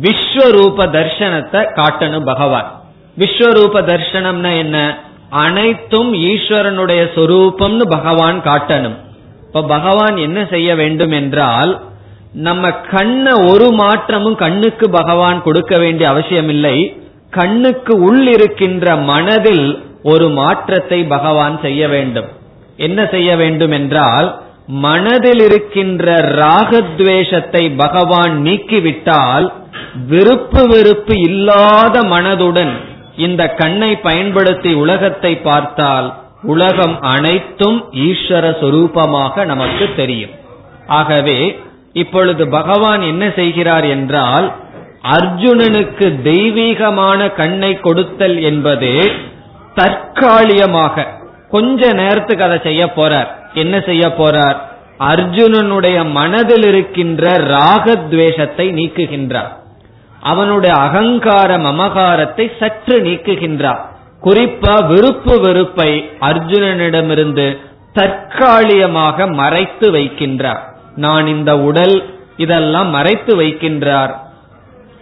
விஸ்வரூப 0.00 0.76
தர்சனத்தை 0.76 1.66
காட்டணும் 1.74 2.24
பகவான். 2.24 2.82
விஸ்வரூப 3.18 3.74
தர்சனம்னா 3.74 4.56
என்ன? 4.56 4.98
அனைத்தும் 5.30 6.12
ஈஸ்வரனுடைய 6.12 7.10
சொரூபம்னு 7.14 7.82
பகவான் 7.82 8.42
காட்டணும். 8.42 8.96
இப்ப 9.46 9.62
பகவான் 9.62 10.16
என்ன 10.16 10.46
செய்ய 10.50 10.74
வேண்டும் 10.74 11.10
என்றால் 11.10 11.80
நம்ம 12.32 12.70
கண்ண 12.70 13.36
ஒரு 13.36 13.70
மாற்றமும் 13.72 14.34
கண்ணுக்கு 14.34 14.90
பகவான் 14.90 15.42
கொடுக்க 15.42 15.78
வேண்டிய 15.78 16.08
அவசியமில்லை. 16.08 17.00
கண்ணுக்கு 17.30 18.00
உள் 18.00 18.26
இருக்கின்ற 18.26 18.96
மனதில் 18.96 19.84
ஒரு 20.02 20.28
மாற்றத்தை 20.28 21.04
பகவான் 21.04 21.60
செய்ய 21.60 21.88
வேண்டும். 21.88 22.26
என்ன 22.76 23.08
செய்ய 23.10 23.36
வேண்டும் 23.36 23.70
என்றால் 23.70 24.40
மனதில் 24.66 25.40
இருக்கின்ற 25.40 26.14
ராகத்வேஷத்தை 26.16 27.76
பகவான் 27.76 28.42
நீக்கிவிட்டால் 28.42 29.52
விருப்பு 30.06 30.68
வெறுப்பு 30.68 31.20
இல்லாத 31.20 32.02
மனதுடன் 32.02 32.74
இந்த 33.26 33.42
கண்ணை 33.60 33.96
பயன்படுத்தி 33.96 34.74
உலகத்தை 34.74 35.36
பார்த்தால் 35.36 36.08
உலகம் 36.42 37.00
அனைத்தும் 37.00 37.78
ஈஸ்வர 37.92 38.44
சொரூபமாக 38.60 39.44
நமக்கு 39.44 39.86
தெரியும். 39.96 40.34
ஆகவே 40.86 41.38
இப்பொழுது 41.92 42.48
பகவான் 42.48 43.02
என்ன 43.02 43.24
செய்கிறார் 43.36 43.84
என்றால் 43.84 44.46
அர்ஜுனனுக்கு 45.16 46.06
தெய்வீகமான 46.22 47.20
கண்ணை 47.32 47.80
கொடுத்தல் 47.80 48.38
என்பது 48.40 48.92
தற்காலிகமாக 49.74 51.06
கொஞ்ச 51.50 51.92
நேரத்துக்கு 51.92 52.44
அதை 52.44 52.58
செய்ய 52.62 52.84
போறார். 52.96 53.28
என்ன 53.54 53.74
செய்ய 53.80 54.04
போறார்? 54.18 54.58
அர்ஜுனனுடைய 55.12 55.98
மனதில் 56.12 56.66
இருக்கின்ற 56.66 57.24
ராகத்வேஷத்தை 57.54 58.66
நீக்குகின்றார். 58.78 59.52
அவனுடைய 60.20 60.76
அகங்கார 60.76 61.58
மமகாரத்தை 61.58 62.50
சற்று 62.58 63.02
நீக்குகின்றார் 63.02 63.80
குறிப்பா 64.22 64.86
விருப்பு 64.86 65.40
வெறுப்பை 65.40 66.10
அர்ஜுனனிடமிருந்து 66.20 67.58
தற்காலிகமாக 67.92 69.26
மறைத்து 69.26 69.90
வைக்கின்றார் 69.90 70.58
நான் 70.96 71.26
இந்த 71.26 71.58
உடல் 71.58 72.02
இதெல்லாம் 72.36 72.90
மறைத்து 72.90 73.36
வைக்கின்றார். 73.36 74.16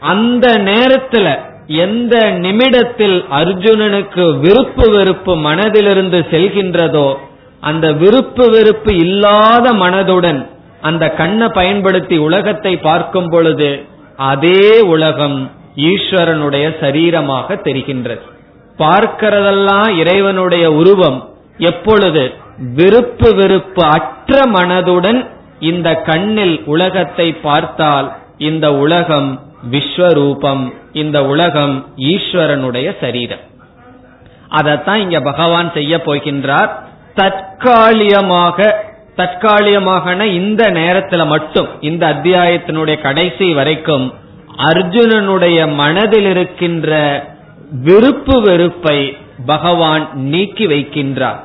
அந்த 0.01 0.49
நேரத்துல 0.49 1.39
எந்த 1.67 2.31
நிமிடத்தில் 2.31 3.25
அர்ஜுனனுக்கு 3.31 4.39
விருப்பு 4.39 4.91
வெறுப்பு 4.91 5.37
மனதிலிருந்து 5.37 6.27
செல்கின்றதோ 6.31 7.17
அந்த 7.61 7.93
விருப்பு 7.93 8.51
வெறுப்பு 8.51 8.97
இல்லாத 8.97 9.73
மனதுடன் 9.73 10.47
அந்த 10.81 11.11
கண்ணை 11.11 11.49
பயன்படுத்தி 11.49 12.17
உலகத்தை 12.17 12.77
பார்க்கும் 12.77 13.29
பொழுது 13.29 13.87
அதே 14.17 14.81
உலகம் 14.81 15.51
ஈஸ்வரனுடைய 15.77 16.75
சரீரமாக 16.81 17.59
தெரிகின்றது. 17.65 18.21
பார்க்கிறதெல்லாம் 18.79 19.89
இறைவனுடைய 19.89 20.73
உருவம். 20.73 21.29
எப்பொழுது 21.59 22.33
விருப்பு 22.75 23.35
வெறுப்பு 23.35 23.85
அற்ற 23.85 24.43
மனதுடன் 24.43 25.27
இந்த 25.61 25.95
கண்ணில் 25.95 26.63
உலகத்தை 26.65 27.33
பார்த்தால் 27.33 28.17
இந்த 28.39 28.75
உலகம் 28.75 29.41
விஸ்வரூபம் 29.71 30.75
இந்த 30.93 31.25
உலகம் 31.25 31.87
ஈஸ்வரனுடைய 31.97 32.97
சரீரம். 33.01 33.39
அதைத்தான் 34.49 35.01
இங்க 35.01 35.21
பகவான் 35.21 35.73
செய்ய 35.73 35.97
போகின்றார். 35.97 36.71
தற்காலிகமாக 37.15 38.86
தற்காலிகமாக 39.17 40.27
இந்த 40.27 40.71
நேரத்துல 40.71 41.27
மட்டும் 41.27 41.69
இந்த 41.81 42.07
அத்தியாயத்தினுடைய 42.07 43.01
கடைசி 43.01 43.55
வரைக்கும் 43.55 44.15
அர்ஜுனனுடைய 44.59 45.75
மனதில் 45.75 46.25
இருக்கின்ற 46.25 46.91
விருப்பு 47.71 48.41
வெறுப்பை 48.41 49.17
பகவான் 49.47 50.09
நீக்கி 50.15 50.67
வைக்கின்றார். 50.67 51.39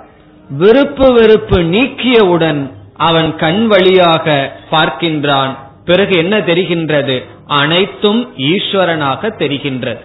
விருப்பு 0.49 1.13
வெறுப்பு 1.13 1.59
நீக்கியவுடன் 1.59 2.71
அவன் 2.97 3.35
கண் 3.35 3.67
வழியாக 3.67 4.53
பார்க்கின்றான். 4.71 5.55
பிறகு 5.85 6.17
என்ன 6.17 6.39
தெரிகின்றது? 6.39 7.25
அனைத்தும் 7.47 8.33
ஈஸ்வரனாக 8.37 9.31
தெரிகின்றது. 9.39 9.99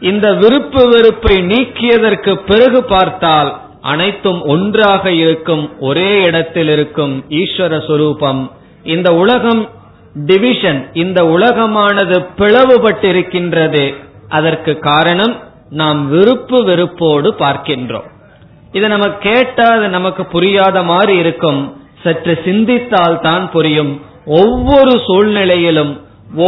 இந்த 0.00 0.32
விருப்பு 0.32 0.88
வெறுப்பை 0.88 1.36
நீக்கியதற்கு 1.36 2.34
பிறகு 2.34 2.84
பார்த்தால் 2.84 3.60
அனைத்தும் 3.90 4.40
ஒன்றாக 4.54 5.12
இருக்கும் 5.22 5.64
ஒரே 5.80 6.10
இடத்தில் 6.28 6.70
இருக்கும் 6.74 7.14
ஈஸ்வர 7.40 7.72
சுரூபம். 7.88 8.42
இந்த 8.94 9.08
உலகம் 9.22 9.62
டிவிஷன் 10.26 10.80
இந்த 11.02 11.20
உலகமானது 11.36 12.16
பிளவுபட்டிருக்கின்றது. 12.38 13.84
அதற்கு 14.28 14.72
காரணம் 14.88 15.34
நாம் 15.70 16.00
விருப்பு 16.08 16.58
வெறுப்போடு 16.64 17.30
பார்க்கின்றோம். 17.42 18.08
இதை 18.72 18.88
நம்ம 18.88 19.08
கேட்டா 19.26 19.66
அது 19.76 19.88
நமக்கு 19.88 20.22
புரியாத 20.34 20.76
மாதிரி 20.82 21.14
இருக்கும். 21.16 21.60
சற்று 22.04 22.34
சிந்தித்தால் 22.44 23.20
தான் 23.20 23.44
புரியும். 23.50 23.92
ஒவ்வொரு 24.40 24.94
சூழ்நிலையிலும் 25.06 25.92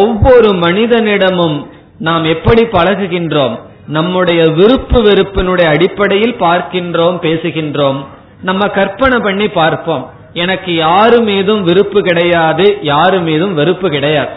ஒவ்வொரு 0.00 0.48
மனிதனிடமும் 0.64 1.56
நாம் 1.98 2.24
எப்படி 2.34 2.62
பழகுகின்றோம்? 2.76 3.54
நம்முடைய 3.86 4.44
விருப்பு 4.44 5.02
வெறுப்பினுடைய 5.02 5.64
அடிப்படையில் 5.64 6.34
பார்க்கின்றோம் 6.34 7.18
பேசுகின்றோம். 7.22 8.06
நம்ம 8.42 8.68
கற்பனை 8.68 9.18
பண்ணி 9.18 9.48
பார்ப்போம். 9.48 10.10
எனக்கு 10.32 10.74
யாரு 10.74 11.20
மீதும் 11.20 11.62
விருப்பு 11.62 12.02
கிடையாது 12.02 12.78
யாரு 12.82 13.20
மீதும் 13.20 13.54
வெறுப்பு 13.54 13.90
கிடையாது. 13.90 14.28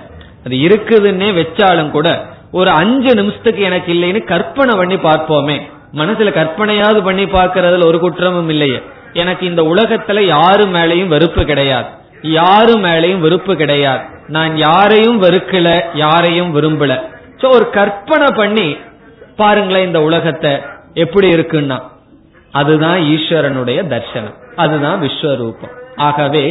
அது 0.45 0.55
இருக்குதுன்னே 0.55 1.29
வச்சாலும் 1.39 1.89
கூட 1.89 2.25
ஒரு 2.51 2.69
அஞ்சு 2.69 3.15
நிமிஷத்துக்கு 3.15 3.61
எனக்கு 3.61 3.93
இல்லைன்னு 3.93 4.23
கற்பனை 4.23 4.75
பண்ணி 4.75 4.95
பார்ப்போமே. 4.95 5.57
மனசுல 5.93 6.31
கற்பனையாவது 6.39 7.03
பண்ணி 7.03 7.23
பார்க்கறதுல 7.23 7.85
ஒரு 7.85 7.99
குற்றமும் 7.99 8.49
இல்லையே. 8.49 8.81
எனக்கு 9.13 9.45
இந்த 9.45 9.61
உலகத்துல 9.61 10.19
யாரு 10.19 10.63
மேலையும் 10.63 11.07
வெறுப்பு 11.07 11.45
கிடையாது. 11.45 11.87
யாரு 12.21 12.73
மேலையும் 12.73 13.19
வெறுப்பு 13.19 13.55
கிடையாது. 13.55 13.99
நான் 14.27 14.57
யாரையும் 14.57 15.21
வெறுக்கல 15.23 15.81
யாரையும் 15.93 16.55
விரும்பல. 16.55 17.01
சோ 17.37 17.49
ஒரு 17.49 17.69
கற்பனை 17.69 18.27
பண்ணி 18.35 18.77
பாருங்களேன் 19.41 19.87
இந்த 19.89 19.99
உலகத்தை 20.09 20.51
எப்படி 21.03 21.27
இருக்குன்னா 21.35 21.77
அதுதான் 22.59 22.99
ஈஸ்வரனுடைய 23.13 23.79
தர்சனம் 23.93 24.37
அதுதான் 24.55 24.97
விஸ்வரூபம். 25.01 25.73
ஆகவே 26.07 26.45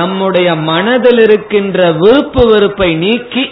நம்முடைய 0.00 0.48
மனதில் 0.70 1.20
இருக்கின்ற 1.20 1.78
விருப்பு 2.02 2.42
வெறுப்பை 2.50 2.90
நீக்கி 3.04 3.44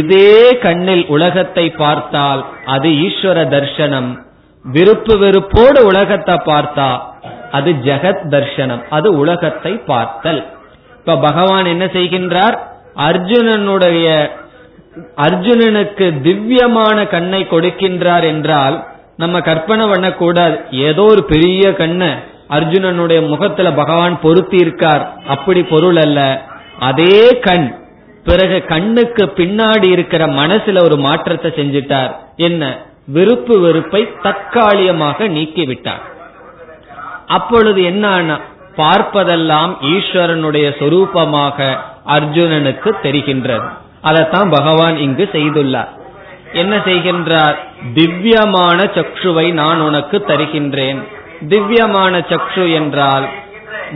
இதே 0.00 0.58
கண்ணில் 0.62 1.04
உலகத்தை 1.16 1.64
பார்த்தால் 1.82 2.40
அது 2.74 2.88
ஈஸ்வர 3.06 3.38
தர்சனம். 3.54 4.08
விருப்பு 4.64 5.14
வெறுப்போடு 5.18 5.80
உலகத்தை 5.90 6.36
பார்த்தா 6.46 6.88
அது 7.56 7.70
ஜெகத் 7.84 8.24
தர்சனம் 8.34 8.82
அது 8.96 9.08
உலகத்தை 9.18 9.72
பார்த்தல். 9.92 10.40
இப்ப 10.98 11.16
பகவான் 11.28 11.72
என்ன 11.72 11.84
செய்கின்றார்? 11.96 12.56
அர்ஜுனனுடைய 13.08 14.06
அர்ஜுனனுக்கு 15.16 16.20
திவ்யமான 16.22 17.06
கண்ணை 17.06 17.46
கொடுக்கின்றார் 17.50 18.22
என்றால் 18.22 18.86
நம்ம 19.16 19.40
கற்பனை 19.40 19.86
பண்ணக்கூடாது. 19.86 20.56
ஏதோ 20.70 21.02
ஒரு 21.02 21.24
பெரிய 21.24 21.74
கண்ணை 21.74 22.08
அர்ஜுனனுடைய 22.50 23.28
முகத்துல 23.28 23.72
பகவான் 23.72 24.20
பொருத்தி 24.20 24.56
இருக்கார் 24.56 25.18
அப்படி 25.26 25.62
பொருள் 25.62 25.96
அல்ல. 25.96 26.42
அதே 26.78 27.38
கண் 27.38 27.74
பிறகு 28.24 28.64
கண்ணுக்கு 28.64 29.24
பின்னாடி 29.24 29.90
இருக்கிற 29.90 30.26
மனசுல 30.26 30.82
ஒரு 30.82 30.96
மாற்றத்தை 30.96 31.50
செஞ்சிட்டார். 31.50 32.12
என்ன? 32.36 32.78
விருப்பு 33.06 33.60
வெறுப்பை 33.60 34.08
தற்காலிகமாக 34.22 35.28
நீக்கிவிட்டார். 35.28 36.04
அப்பொழுது 37.26 37.82
என்ன 37.82 38.38
பார்ப்பதெல்லாம் 38.76 39.72
ஈஸ்வரனுடைய 39.82 40.66
சொரூபமாக 40.80 41.76
அர்ஜுனனுக்கு 42.06 42.90
தெரிகின்றது. 43.02 43.68
அதைத்தான் 44.08 44.50
பகவான் 44.50 44.96
இங்கு 44.96 45.24
செய்துள்ளார். 45.32 45.92
என்ன 46.52 46.74
செய்கின்றார்? 46.84 47.56
திவ்யமான 47.94 48.78
சக்ஷுவை 48.96 49.46
நான் 49.52 49.80
உனக்கு 49.80 50.16
தருகின்றேன். 50.26 51.00
திவ்யமான 51.48 52.18
சக்ஷு 52.30 52.64
என்றால் 52.74 53.26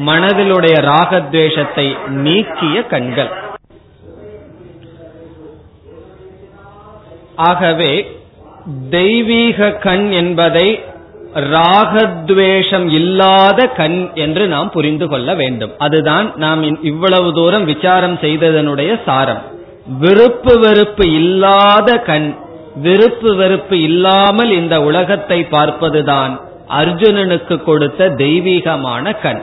மனதிலுடைய 0.07 0.77
ராகத்வேஷத்தை 0.89 1.87
நீக்கிய 2.25 2.83
கண்கள். 2.83 3.33
ஆகவே 7.51 7.93
தெய்வீக 8.91 9.71
கண் 9.85 10.07
என்பதை 10.11 10.69
ராகத்வேஷம் 11.55 12.87
இல்லாத 12.91 13.67
கண் 13.79 13.99
என்று 14.15 14.45
நாம் 14.47 14.71
புரிந்து 14.71 15.07
கொள்ள 15.09 15.35
வேண்டும். 15.35 15.73
அதுதான் 15.79 16.27
நாம் 16.37 16.63
இவ்வளவு 16.85 17.29
தூரம் 17.33 17.65
விசாரம் 17.65 18.17
செய்ததனுடைய 18.25 18.91
சாரம். 19.07 19.43
விருப்பு 19.99 20.59
வெறுப்பு 20.59 21.13
இல்லாத 21.13 21.99
கண் 21.99 22.35
விருப்பு 22.77 23.35
வெறுப்பு 23.37 23.81
இல்லாமல் 23.81 24.51
இந்த 24.51 24.83
உலகத்தை 24.83 25.47
பார்ப்பதுதான் 25.51 26.41
அர்ஜுனனுக்கு 26.69 27.63
கொடுத்த 27.63 28.09
தெய்வீகமான 28.09 29.21
கண். 29.21 29.43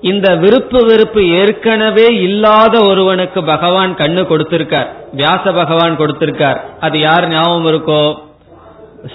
இந்த 0.00 0.36
விருப்பு 0.36 0.86
வெறுப்பு 0.86 1.28
ஏற்கனவே 1.28 2.16
இல்லாத 2.16 2.80
ஒருவனுக்கு 2.80 3.44
பகவான் 3.44 3.94
கண்ணு 3.94 4.22
கொடுத்திருக்கார் 4.30 4.88
வியாச 5.12 5.52
பகவான் 5.52 5.98
கொடுத்திருக்கார். 5.98 6.60
அது 6.80 7.00
யார் 7.00 7.28
ஞாபகம் 7.28 7.66
இருக்கோ? 7.66 8.16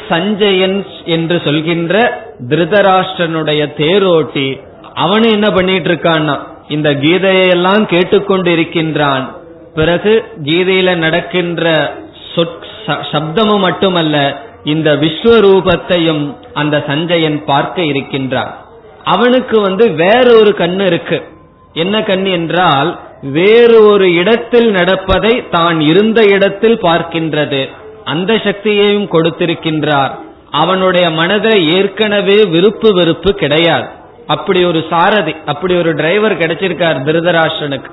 சஞ்சயன் 0.09 0.85
என்று 1.05 1.41
சொல்கின்ற 1.45 2.23
திருதராஷ்டனுடைய 2.49 3.61
தேரோட்டி 3.77 4.61
அவனு 4.95 5.31
என்ன 5.31 5.49
பண்ணிட்டு 5.49 5.89
இருக்கான்னா 5.89 6.39
இந்த 6.67 6.89
கீதையெல்லாம் 6.93 7.85
கேட்டுக்கொண்டு 7.85 8.51
இருக்கின்றான். 8.51 9.38
பிறகு 9.79 10.13
கீதையில 10.47 10.89
நடக்கின்ற 11.05 11.63
சப்தமும் 13.11 13.63
மட்டுமல்ல 13.67 14.15
இந்த 14.73 14.89
விஸ்வரூபத்தையும் 15.03 16.23
அந்த 16.61 16.75
சஞ்சயன் 16.87 17.37
பார்க்க 17.51 17.85
இருக்கின்றான் 17.91 18.53
அவனுக்கு 19.13 19.57
வந்து 19.65 19.85
வேறொரு 20.01 20.51
கண்ணு 20.61 20.85
இருக்கு. 20.91 21.17
என்ன 21.83 21.95
கண்ணு 22.09 22.29
என்றால் 22.39 22.89
வேறு 23.37 23.77
ஒரு 23.91 24.07
இடத்தில் 24.21 24.69
நடப்பதை 24.77 25.33
தான் 25.55 25.77
இருந்த 25.91 26.19
இடத்தில் 26.35 26.77
பார்க்கின்றது. 26.87 27.61
அந்த 28.13 28.33
சக்தியையும் 28.45 29.07
கொடுத்திருக்கின்றார். 29.15 30.13
அவனுடைய 30.61 31.07
மனதில் 31.19 31.63
ஏற்கனவே 31.77 32.37
விருப்பு 32.53 32.91
வெறுப்பு 32.99 33.31
கிடையாது. 33.41 33.87
அப்படி 34.35 34.59
ஒரு 34.69 34.79
சாரதி 34.91 35.33
அப்படி 35.51 35.73
ஒரு 35.81 35.91
டிரைவர் 35.99 36.39
கிடைச்சிருக்கார் 36.41 37.03
திருதராஷ்டனுக்கு. 37.07 37.91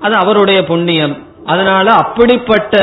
அது 0.00 0.14
அவருடைய 0.16 0.64
புண்ணியம். 0.64 1.14
அதனால 1.44 1.92
அப்படிப்பட்ட 1.92 2.76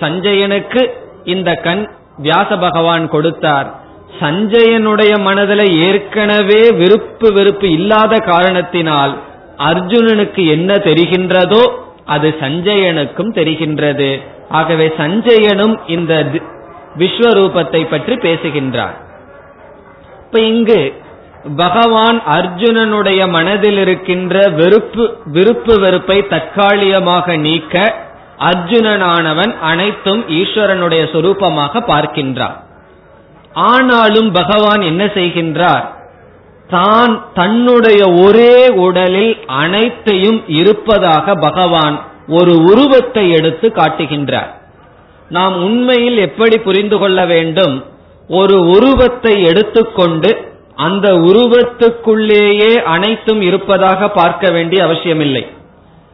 சஞ்சயனுக்கு 0.00 0.82
இந்த 1.24 1.54
கண் 1.54 1.90
வியாச 2.16 2.58
பகவான் 2.58 3.08
கொடுத்தார். 3.08 3.74
சஞ்சயனுடைய 4.20 5.20
மனதில் 5.20 5.66
ஏற்கனவே 5.86 6.70
விருப்பு 6.70 7.32
வெறுப்பு 7.32 7.70
இல்லாத 7.70 8.18
காரணத்தினால் 8.18 9.14
அர்ஜுனனுக்கு 9.58 10.46
என்ன 10.46 10.74
தெரிகின்றதோ 10.74 11.62
அது 12.04 12.34
சஞ்சயனுக்கும் 12.40 13.32
தெரிகின்றது. 13.38 14.20
ஆகவே 14.48 14.86
சஞ்சயனும் 14.98 15.76
இந்த 15.86 16.26
விஸ்வரூபத்தை 16.98 17.90
பற்றி 17.90 18.16
பேசுகின்றார். 18.16 18.96
இப்ப 20.26 20.40
இங்கு 20.40 20.80
பகவான் 21.44 22.22
அர்ஜுனனுடைய 22.26 23.30
மனதில் 23.30 23.78
இருக்கின்ற 23.78 24.48
வெறுப்பு 24.48 25.16
விருப்பு 25.24 25.80
வெறுப்பை 25.80 26.26
தற்காலிகமாக 26.26 27.36
நீக்க 27.36 27.94
அர்ஜுனனானவன் 28.38 29.58
அனைத்தும் 29.60 30.28
ஈஸ்வரனுடைய 30.28 31.02
சொரூபமாக 31.12 31.82
பார்க்கின்றான். 31.86 32.56
ஆனாலும் 33.52 34.32
பகவான் 34.32 34.80
என்ன 34.80 35.04
செய்கின்றார்? 35.04 35.84
தான் 36.68 37.24
தன்னுடைய 37.34 38.10
ஒரே 38.10 38.68
உடலில் 38.68 39.38
அனைத்தையும் 39.46 40.48
இருப்பதாக 40.48 41.34
பகவான் 41.34 42.00
ஒரு 42.28 42.54
உருவத்தை 42.62 43.30
எடுத்து 43.30 43.68
காட்டுகின்றார். 43.68 44.50
நாம் 45.28 45.62
உண்மையில் 45.62 46.18
எப்படி 46.18 46.58
புரிந்து 46.58 46.98
கொள்ள 46.98 47.26
வேண்டும்? 47.26 47.84
ஒரு 48.28 48.66
உருவத்தை 48.66 49.42
எடுத்துக்கொண்டு 49.42 50.50
அந்த 50.82 51.08
உருவத்துக்குள்ளேயே 51.12 52.72
அனைத்தும் 52.82 53.42
இருப்பதாக 53.42 54.08
பார்க்க 54.08 54.50
வேண்டிய 54.50 54.84
அவசியமில்லை. 54.84 55.46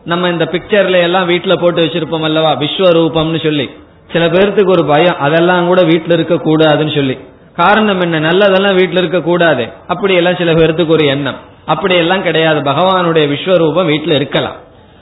நம்ம 0.05 0.29
இந்த 0.29 0.45
பிக்சர்ல 0.45 1.01
எல்லாம் 1.01 1.29
வீட்டுல 1.29 1.55
போட்டு 1.61 1.85
வச்சிருப்போம் 1.85 2.23
அல்லவா? 2.23 2.53
விஸ்வரூபம்னு 2.57 3.43
சொல்லி. 3.43 3.71
சில 4.13 4.27
பேர்த்துக்கு 4.27 4.69
ஒரு 4.69 4.85
பயம் 4.85 5.19
அதெல்லாம் 5.19 5.67
கூட 5.67 5.83
வீட்டுல 5.83 6.13
இருக்க 6.13 6.35
கூடாதுன்னு 6.35 6.95
சொல்லி. 6.95 7.19
காரணம் 7.57 8.01
என்ன? 8.01 8.21
நல்லதெல்லாம் 8.21 8.79
வீட்டுல 8.79 8.99
இருக்க 8.99 9.21
கூடாது 9.21 9.69
அப்படி 9.87 10.15
எல்லாம் 10.15 10.37
சில 10.37 10.53
பேர்த்துக்கு 10.53 10.95
ஒரு 10.97 11.07
எண்ணம். 11.07 11.39
அப்படி 11.65 11.95
எல்லாம் 11.97 12.23
கிடையாது. 12.23 12.61
பகவானுடைய 12.71 13.25
விஸ்வரூபம் 13.33 13.91
வீட்டுல 13.93 14.15
இருக்கலாம். 14.15 14.57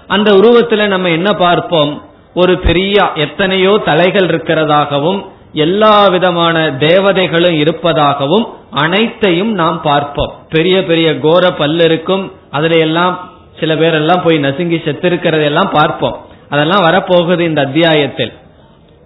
அந்த 0.06 0.32
உருவத்துல 0.32 0.86
நம்ம 0.86 1.08
என்ன 1.08 1.32
பார்ப்போம்? 1.32 2.02
ஒரு 2.34 2.58
பெரிய 2.58 3.10
எத்தனையோ 3.14 3.80
தலைகள் 3.84 4.26
இருக்கிறதாகவும் 4.26 5.20
எல்லா 5.52 6.08
விதமான 6.08 6.72
தேவதைகளும் 6.72 7.58
இருப்பதாகவும் 7.58 8.46
அனைத்தையும் 8.70 9.52
நாம் 9.52 9.82
பார்ப்போம். 9.82 10.32
பெரிய 10.48 10.84
பெரிய 10.84 11.18
கோர 11.18 11.50
பல்லு 11.50 11.84
இருக்கும். 11.84 12.32
அதுல 12.50 12.76
எல்லாம் 12.76 13.30
சில 13.60 13.74
பேரெல்லாம் 13.74 14.24
போய் 14.24 14.38
நசுங்கி 14.38 14.76
செத்திருக்கிறதெல்லாம் 14.76 15.72
பார்ப்போம். 15.72 16.16
அதெல்லாம் 16.48 16.82
வரப்போகுது 16.82 17.40
இந்த 17.40 17.60
அத்தியாயத்தில். 17.60 18.32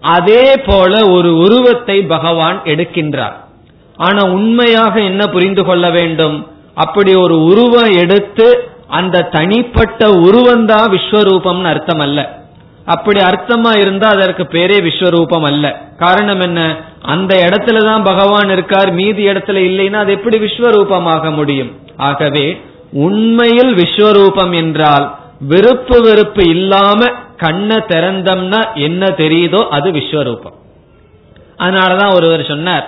அதே 0.00 0.56
போல 0.56 1.08
ஒரு 1.08 1.36
உருவத்தை 1.36 2.02
பகவான் 2.02 2.60
எடுக்கின்றார். 2.64 3.32
ஆனா 3.96 4.24
உண்மையாக 4.24 5.00
என்ன 5.00 5.26
புரிந்து 5.26 5.64
கொள்ள 5.64 5.90
வேண்டும்? 5.90 6.46
அப்படி 6.74 7.14
ஒரு 7.14 7.42
உருவம் 7.42 7.92
எடுத்து 7.92 8.70
அந்த 8.86 9.20
தனிப்பட்ட 9.20 10.08
உருவந்தான் 10.08 10.96
விஸ்வரூபம்னு 10.96 11.62
அர்த்தம் 11.62 11.98
அல்ல 11.98 12.39
அப்படி 12.86 13.20
அர்த்தமா 13.20 13.72
இருந்தா 13.78 14.08
அதற்கு 14.08 14.42
பேரே 14.42 14.78
விஸ்வரூபம் 14.86 15.46
அல்ல. 15.50 15.66
காரணம் 15.96 16.40
என்ன? 16.40 16.60
அந்த 17.02 17.48
இடத்துல 17.48 17.84
தான் 17.84 18.02
பகவான் 18.02 18.48
இருக்கார் 18.48 18.92
மீதி 18.92 19.26
இடத்துல 19.28 19.58
இல்லைன்னா 19.70 19.92
அது 19.92 20.12
எப்படி 20.12 20.38
விஸ்வரூபமாக 20.38 21.34
முடியும்? 21.34 21.70
ஆகவே 21.96 22.60
உண்மையில் 22.92 23.74
விஸ்வரூபம் 23.74 24.54
என்றால் 24.54 25.14
விருப்பு 25.40 26.02
வெறுப்பு 26.02 26.48
இல்லாம 26.48 27.10
கண்ணை 27.36 27.76
திறந்தம்னா 27.76 28.74
என்ன 28.74 29.06
தெரியுதோ 29.06 29.68
அது 29.68 29.90
விஸ்வரூபம். 29.90 30.56
அதனாலதான் 31.58 32.14
ஒருவர் 32.14 32.42
சொன்னார் 32.44 32.86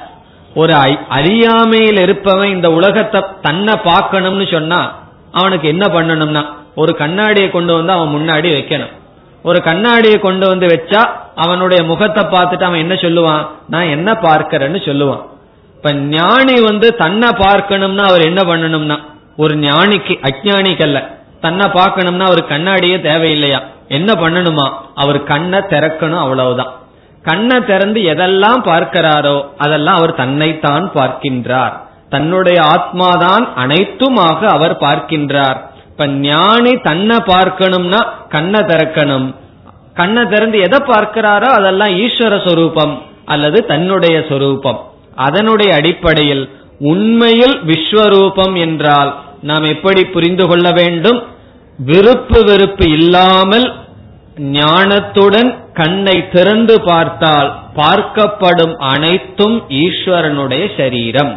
ஒரு 0.55 0.75
அறியாமையில் 1.09 1.97
இருப்பவன் 1.97 2.49
இந்த 2.49 2.73
உலகத்தை 2.73 3.25
தன்னை 3.43 3.75
பார்க்கணும்னு 3.85 4.47
சொன்னா 4.53 4.81
அவனுக்கு 5.33 5.69
என்ன 5.69 5.87
பண்ணணும்னா 5.87 6.43
ஒரு 6.75 6.97
கண்ணாடியை 6.97 7.51
கொண்டு 7.51 7.73
வந்து 7.75 7.93
அவன் 7.93 8.15
முன்னாடி 8.17 8.49
வைக்கணும். 8.57 8.93
ஒரு 9.45 9.63
கண்ணாடியை 9.63 10.19
கொண்டு 10.19 10.47
வந்து 10.49 10.67
வச்சா 10.67 11.09
அவனுடைய 11.35 11.85
முகத்தை 11.85 12.25
பார்த்துட்டு 12.25 12.63
அவன் 12.63 12.79
என்ன 12.79 12.95
சொல்லுவான்? 12.95 13.47
நான் 13.69 13.93
என்ன 13.97 14.13
பார்க்கிறேன்னு 14.13 14.81
சொல்லுவான். 14.89 15.23
இப்ப 15.77 15.93
ஞானி 15.93 16.61
வந்து 16.61 16.95
தன்னை 16.95 17.29
பார்க்கணும்னா 17.29 18.05
அவர் 18.09 18.21
என்ன 18.21 18.43
பண்ணணும்னா 18.43 18.99
ஒரு 19.37 19.55
ஞானிக்கு 19.55 20.15
அஜானிக்கல்ல 20.31 21.01
தன்னை 21.41 21.67
பார்க்கணும்னா 21.67 22.21
அவர் 22.21 22.43
கண்ணாடியே 22.45 22.97
தேவையில்லையா? 23.09 23.61
என்ன 23.89 24.13
பண்ணணுமா? 24.13 24.67
அவர் 24.95 25.23
கண்ணை 25.23 25.59
திறக்கணும் 25.59 26.21
அவ்வளவுதான். 26.21 26.73
கண்ணை 27.23 27.65
திறந்து 27.65 28.01
எதெல்லாம் 28.01 28.61
பார்க்கிறாரோ 28.65 29.45
அதெல்லாம் 29.59 29.95
அவர் 29.95 30.15
தன்னைத்தான் 30.15 30.91
பார்க்கின்றார். 30.95 31.75
தன்னுடைய 32.09 32.63
ஆத்மாதான் 32.63 33.45
அனைத்துமாக 33.57 34.41
அவர் 34.47 34.77
பார்க்கின்றார். 34.77 35.59
இப்ப 35.93 36.07
ஞானி 36.07 36.73
தன்னை 36.89 37.17
பார்க்கணும்னா 37.27 38.01
கண்ணை 38.29 38.61
திறக்கணும். 38.61 39.27
கண்ணை 39.95 40.23
திறந்து 40.27 40.59
எதை 40.59 40.79
பார்க்கிறாரோ 40.91 41.49
அதெல்லாம் 41.59 41.93
ஈஸ்வர 42.05 42.35
சொரூபம் 42.47 42.95
அல்லது 43.25 43.59
தன்னுடைய 43.73 44.17
சொரூபம். 44.29 44.79
அதனுடைய 45.27 45.71
அடிப்படையில் 45.75 46.45
உண்மையில் 46.93 47.55
விஸ்வரூபம் 47.71 48.55
என்றால் 48.59 49.11
நாம் 49.51 49.67
எப்படி 49.75 50.03
புரிந்து 50.05 50.45
கொள்ள 50.49 50.67
வேண்டும்? 50.71 51.19
விருப்பு 51.79 52.41
வெறுப்பு 52.45 52.87
இல்லாமல் 52.91 53.67
ஞானத்துடன் 54.59 55.51
கண்ணை 55.75 56.17
திறந்து 56.35 56.77
பார்த்தால் 56.81 57.49
பார்க்கப்படும் 57.77 58.75
அனைத்தும் 58.93 59.57
ஈஸ்வரனுடைய 59.85 60.65
சரீரம் 60.79 61.33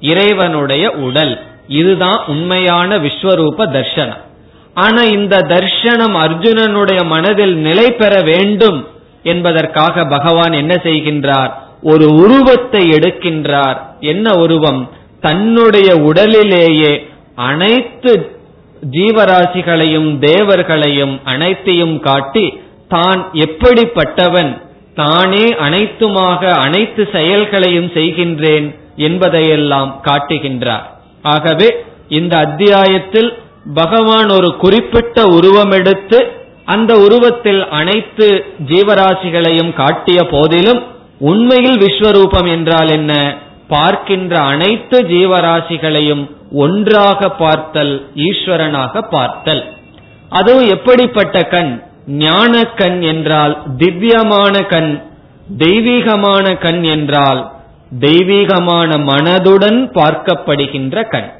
இறைவனுடைய 0.00 0.84
உடல். 1.08 1.34
இதுதான் 1.68 2.24
உண்மையான 2.26 2.98
விஸ்வரூப 2.98 3.58
தர்ஷனம். 3.58 4.22
ஆனா 4.74 5.02
இந்த 5.02 5.36
தர்ஷனம் 5.36 6.14
அர்ஜுனனுடைய 6.14 7.04
மனதில் 7.04 7.56
நிலை 7.56 7.92
பெற 7.92 8.20
வேண்டும் 8.20 8.86
என்பதற்காக 9.22 10.04
பகவான் 10.04 10.52
என்ன 10.52 10.74
செய்கின்றார்? 10.74 11.50
ஒரு 11.82 12.14
உருவத்தை 12.14 12.90
எடுக்கின்றார். 12.90 13.76
என்ன 14.00 14.32
உருவம்? 14.32 14.90
தன்னுடைய 15.20 15.96
உடலிலேயே 15.96 17.06
அனைத்து 17.34 18.30
ஜீவராசிகளையும் 18.90 20.18
தேவர்களையும் 20.18 21.20
அனைத்தையும் 21.24 22.00
காட்டி 22.00 22.60
தான் 22.88 23.30
எப்படிப்பட்டவன் 23.32 24.62
தானே 24.94 25.44
அனைத்துமாக 25.44 26.50
அனைத்து 26.50 27.08
செயல்களையும் 27.12 27.86
செய்கின்றேன் 27.86 28.74
என்பதையெல்லாம் 28.96 30.00
காட்டுகின்றார். 30.04 30.93
ஆகவே 31.24 31.84
இந்த 32.08 32.36
அத்தியாயத்தில் 32.36 33.38
பகவான் 33.74 34.28
ஒரு 34.28 34.56
குறிப்பிட்ட 34.56 35.22
உருவம் 35.24 35.70
எடுத்து 35.70 36.32
அந்த 36.64 36.98
உருவத்தில் 36.98 37.68
அனைத்து 37.68 38.44
ஜீவராசிகளையும் 38.66 39.72
காட்டிய 39.72 40.26
போதிலும் 40.26 40.82
உண்மையில் 41.18 41.78
விஸ்வரூபம் 41.78 42.48
என்றால் 42.48 42.90
என்ன? 42.90 43.12
பார்க்கின்ற 43.68 44.40
அனைத்து 44.40 45.02
ஜீவராசிகளையும் 45.02 46.30
ஒன்றாக 46.52 47.28
பார்த்தல் 47.28 48.08
ஈஸ்வரனாக 48.14 49.02
பார்த்தல். 49.10 49.62
அதுவும் 50.28 50.66
எப்படிப்பட்ட 50.66 51.42
கண்? 51.42 51.82
ஞான 52.06 52.62
கண் 52.76 53.00
என்றால் 53.00 53.62
திவ்யமான 53.76 54.60
கண் 54.60 55.02
தெய்வீகமான 55.58 56.58
கண் 56.58 56.82
என்றால் 56.82 57.53
தெய்வீகமான 57.90 58.96
மனதுடன் 58.96 59.80
பார்க்கப்படுகின்ற 59.98 61.08
கண். 61.08 61.30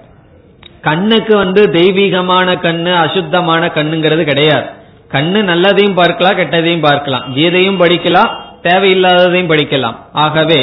கண்ணுக்கு 0.80 1.36
வந்து 1.36 1.70
தெய்வீகமான 1.70 2.54
கண்ணு 2.54 2.92
அசுத்தமான 2.94 3.66
கண்ணுங்கிறது 3.66 4.22
கிடையாது. 4.22 4.66
கண்ணு 5.12 5.40
நல்லதையும் 5.50 5.94
பார்க்கலாம் 5.94 6.38
கெட்டதையும் 6.38 6.86
பார்க்கலாம். 6.88 7.24
கீதையும் 7.34 7.80
படிக்கலாம் 7.80 8.30
தேவையில்லாததையும் 8.62 9.50
படிக்கலாம். 9.52 9.96
ஆகவே 10.12 10.60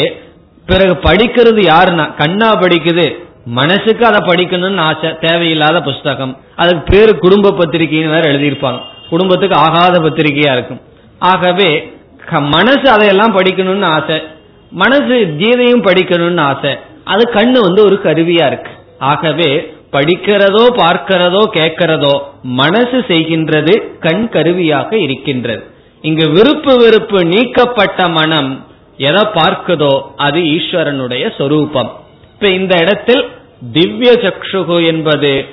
பிறகு 0.66 0.94
படிக்கிறது 0.94 1.62
யாருன்னா 1.72 2.16
கண்ணா 2.16 2.50
படிக்குது. 2.52 3.16
மனசுக்கு 3.46 4.06
அதை 4.06 4.20
படிக்கணும்னு 4.20 4.80
ஆசை 4.80 5.18
தேவையில்லாத 5.20 5.82
புஸ்தகம். 5.82 6.38
அதுக்கு 6.56 6.84
பேரு 6.92 7.18
குடும்ப 7.18 7.52
பத்திரிகைன்னு 7.52 8.16
வேற 8.16 8.32
எழுதியிருப்பாங்க. 8.32 8.80
குடும்பத்துக்கு 9.10 9.56
ஆகாத 9.56 10.00
பத்திரிகையா 10.00 10.54
இருக்கும். 10.54 10.82
ஆகவே 11.20 11.94
மனசு 12.40 12.90
அதையெல்லாம் 12.92 13.38
படிக்கணும்னு 13.38 13.86
ஆசை. 13.86 14.24
மனசு 14.72 15.16
கீதையும் 15.40 15.86
படிக்கணும்னு 15.88 16.42
ஆசை. 16.42 16.74
அது 17.04 17.24
கண்ணு 17.34 17.60
வந்து 17.68 17.82
ஒரு 17.84 18.00
கருவியா 18.04 18.46
இருக்கு. 18.46 18.72
ஆகவே 19.00 19.74
படிக்கிறதோ 19.92 20.64
பார்க்கிறதோ 20.82 21.42
கேட்கிறதோ 21.54 22.20
மனசு 22.42 22.98
செய்கின்றது 23.08 23.74
கண் 24.00 24.30
கருவியாக 24.30 24.98
இருக்கின்றது. 24.98 25.64
இங்கு 26.02 26.30
விருப்பு 26.30 26.78
வெறுப்பு 26.78 27.26
நீக்கப்பட்ட 27.26 28.08
மனம் 28.08 28.66
எதை 28.98 29.24
பார்க்குதோ 29.34 30.02
அது 30.16 30.40
ஈஸ்வரனுடைய 30.40 31.24
சொரூபம். 31.38 31.92
இப்ப 32.34 32.50
இந்த 32.50 32.76
இடத்தில் 32.80 33.24
திவ்ய 33.72 34.12
சக்ஷுகு 34.26 34.86
என்பது 34.86 35.46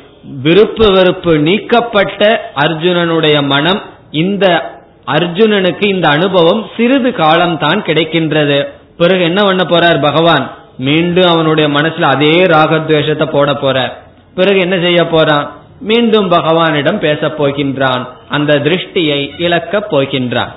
விருப்பு 0.42 0.92
வெறுப்பு 0.92 1.38
நீக்கப்பட்ட 1.38 2.52
அர்ஜுனனுடைய 2.64 3.46
மனம் 3.46 3.82
இந்த 4.10 4.46
அர்ஜுனனுக்கு 5.06 5.84
இந்த 5.86 6.08
அனுபவம் 6.08 6.66
சிறிது 6.76 7.12
காலம்தான் 7.12 7.82
கிடைக்கின்றது. 7.82 8.58
பிறகு 8.98 9.22
என்ன 9.22 9.44
பண்ண 9.44 9.64
போறார் 9.64 10.00
பகவான்? 10.00 10.50
மீண்டும் 10.78 11.30
அவனுடைய 11.30 11.70
மனசுல 11.70 12.00
அதே 12.00 12.46
ராகத்வேஷத்தை 12.46 13.26
போட 13.26 13.54
போற 13.54 14.02
பிறகு 14.34 14.58
என்ன 14.58 14.80
செய்ய 14.80 15.06
போறான்? 15.06 15.52
மீண்டும் 15.80 16.30
பகவானிடம் 16.30 16.98
பேசப் 16.98 17.42
போகின்றான். 17.42 18.08
அந்த 18.28 18.54
திருஷ்டியை 18.54 19.30
இழக்கப் 19.38 19.96
போகின்றான். 19.96 20.52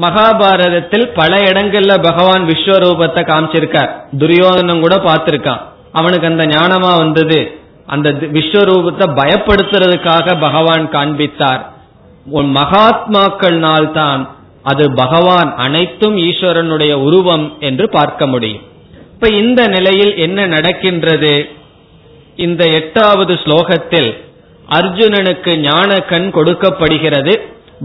மகாபாரதத்தில் 0.00 1.10
பல 1.14 1.36
இடங்கள்ல 1.36 2.02
பகவான் 2.02 2.46
விஸ்வரூபத்தை 2.46 3.22
காமிச்சிருக்கார். 3.22 3.90
துரியோதனம் 4.18 4.80
கூட 4.80 4.96
பார்த்திருக்கான். 4.96 5.60
அவனுக்கு 5.92 6.26
அந்த 6.26 6.46
ஞானமா 6.46 6.96
வந்தது. 6.96 7.58
அந்த 7.86 8.12
விஸ்வரூபத்தை 8.12 9.06
பயப்படுத்துறதுக்காக 9.16 10.40
பகவான் 10.40 10.88
காண்பித்தார். 10.88 11.72
உன் 12.24 12.56
மகாத்மாக்கள்னால் 12.56 13.90
தான் 13.90 14.35
அது 14.70 14.84
பகவான் 14.94 15.50
அனைத்தும் 15.56 16.16
ஈஸ்வரனுடைய 16.28 16.92
உருவம் 17.06 17.46
என்று 17.60 17.84
பார்க்க 17.88 18.26
முடியும். 18.26 18.64
இப்ப 19.12 19.28
இந்த 19.40 19.60
நிலையில் 19.66 20.12
என்ன 20.16 20.46
நடக்கின்றது? 20.46 21.34
இந்த 22.36 22.62
எட்டாவது 22.78 23.34
ஸ்லோகத்தில் 23.42 24.10
அர்ஜுனனுக்கு 24.78 25.52
ஞான 25.60 25.90
கண் 26.10 26.30
கொடுக்கப்படுகிறது. 26.30 27.34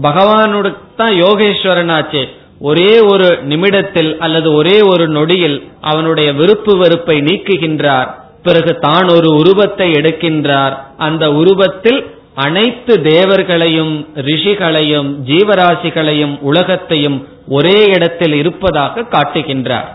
பகவானுடைய 0.02 0.74
தான் 0.96 1.14
யோகேஸ்வரனாச்சே. 1.24 2.22
ஒரே 2.60 2.92
ஒரு 3.12 3.28
நிமிடத்தில் 3.42 4.10
அல்லது 4.18 4.48
ஒரே 4.54 4.76
ஒரு 4.92 5.04
நொடியில் 5.08 5.58
அவனுடைய 5.80 6.28
விருப்பு 6.40 6.72
வெறுப்பை 6.76 7.16
நீக்குகின்றார். 7.28 8.10
பிறகு 8.42 8.72
தான் 8.78 9.08
ஒரு 9.16 9.28
உருவத்தை 9.40 9.88
எடுக்கின்றார். 9.92 10.74
அந்த 10.98 11.24
உருவத்தில் 11.40 12.00
அனைத்து 12.34 13.02
தேவர்களையும் 13.02 14.08
ரிஷிகளையும் 14.14 15.16
ஜீவராசிகளையும் 15.26 16.38
உலகத்தையும் 16.40 17.28
ஒரே 17.48 17.84
இடத்தில் 17.84 18.32
இருப்பதாக 18.32 19.00
காட்டுகின்றார். 19.00 19.88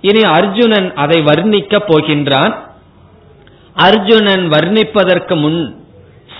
இனி 0.00 0.22
அர்ஜுனன் 0.22 0.94
அதை 0.94 1.22
வர்ணிக்கப் 1.22 1.88
போகின்றான். 1.88 2.54
அர்ஜுனன் 3.74 4.50
வர்ணிப்பதற்கு 4.50 5.36
முன் 5.36 5.84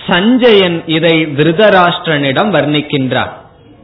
சஞ்சயன் 0.07 0.83
இதை 0.85 1.25
திருதராஷ்டிரனிடம் 1.25 2.51
வர்ணிக்கின்றார். 2.53 3.31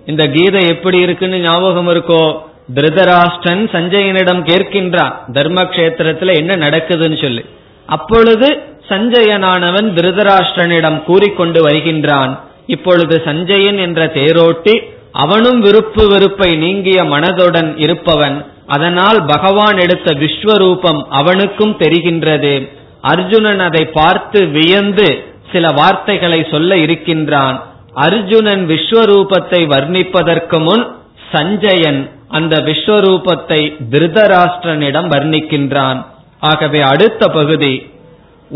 இந்த 0.05 0.27
கீதை 0.27 0.67
எப்படி 0.67 0.99
இருக்குன்னு 0.99 1.39
ஞாபகம் 1.39 1.89
இருக்கோ? 1.89 2.37
திருதராஷ்டிரன் 2.75 3.65
சஞ்சயனிடம் 3.71 4.43
கேட்கின்றான் 4.43 5.31
தர்ம 5.31 5.63
கஷேத்திரத்துல 5.63 6.33
என்ன 6.33 6.67
நடக்குதுன்னு 6.67 7.21
சொல்லி. 7.21 7.45
அப்பொழுது 7.85 8.61
சஞ்சயனானவன் 8.89 9.87
திருதராஷ்டிரனிடம் 9.97 11.03
கூறிக்கொண்டு 11.03 11.61
வருகின்றான். 11.61 12.39
இப்பொழுது 12.67 13.21
சஞ்சயன் 13.25 13.77
என்ற 13.77 14.05
தேரோட்டி 14.05 14.75
அவனும் 15.11 15.59
விருப்பு 15.59 16.03
வெறுப்பை 16.07 16.55
நீங்கிய 16.55 17.03
மனதுடன் 17.03 17.77
இருப்பவன் 17.77 18.45
அதனால் 18.67 19.25
பகவான் 19.25 19.77
எடுத்த 19.77 20.11
விஸ்வரூபம் 20.13 21.01
அவனுக்கும் 21.09 21.75
தெரிகின்றது. 21.79 22.67
அர்ஜுனன் 23.01 23.59
அதை 23.59 23.85
பார்த்து 23.85 24.47
வியந்து 24.47 25.07
சில 25.51 25.67
வார்த்தைகளை 25.71 26.47
சொல்ல 26.51 26.77
இருக்கின்றான். 26.77 27.57
அர்ஜுனன் 27.93 28.63
விஸ்வரூபத்தை 28.67 29.61
வர்ணிப்பதற்கு 29.73 30.59
முன் 30.63 30.85
சஞ்சயன் 31.31 32.09
அந்த 32.29 32.55
விஸ்வரூபத்தை 32.59 33.61
திருதராஷ்டிரனிடம் 33.91 35.09
வர்ணிக்கின்றான். 35.15 35.99
ஆகவே 36.39 36.81
அடுத்த 36.81 37.27
பகுதி 37.27 37.73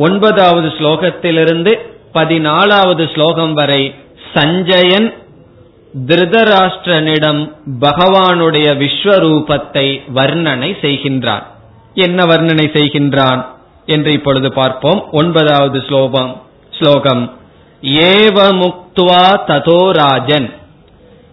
ஒன்பதாவது 0.06 0.68
ஸ்லோகத்திலிருந்து 0.78 1.72
பதினாலாவது 2.18 3.04
ஸ்லோகம் 3.14 3.54
வரை 3.54 3.82
சஞ்சயன் 4.34 5.08
திருதராஷ்டிரனிடம் 5.94 7.42
பகவானுடைய 7.80 8.68
விஸ்வரூபத்தை 8.82 9.88
வர்ணனை 10.18 10.70
செய்கின்றான் 10.86 11.46
என்ன 12.06 12.20
வர்ணனை 12.26 12.68
செய்கின்றான் 12.78 13.42
என்று 13.86 14.12
இப்பொழுது 14.18 14.50
பார்ப்போம். 14.54 15.00
ஒன்பதாவது 15.12 15.80
ஸ்லோகம் 15.88 16.32
ஸ்லோகம் 16.74 17.24
ஏவ 18.10 18.38
முக்துவா 18.62 19.26
ததோ 19.50 19.82
ராஜன். 20.02 20.48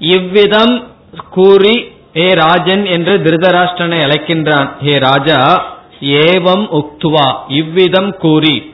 இவ்விதம் 0.00 0.74
கூறி 1.36 1.76
ஹே 2.16 2.26
ராஜன் 2.42 2.84
என்று 2.94 3.14
திருதராஷ்டிரனை 3.24 4.00
அழைக்கின்றான். 4.06 4.68
ஹே 4.86 4.94
ராஜா 5.08 5.38
ஏவம் 6.00 6.66
உக்துவா 6.70 7.34
இவ்விதம் 7.48 8.16
கூறி 8.16 8.72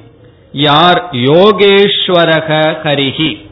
யார் 0.53 1.09
யோகேஸ்வரக 1.13 2.79
ஹரிஹி? 2.83 3.49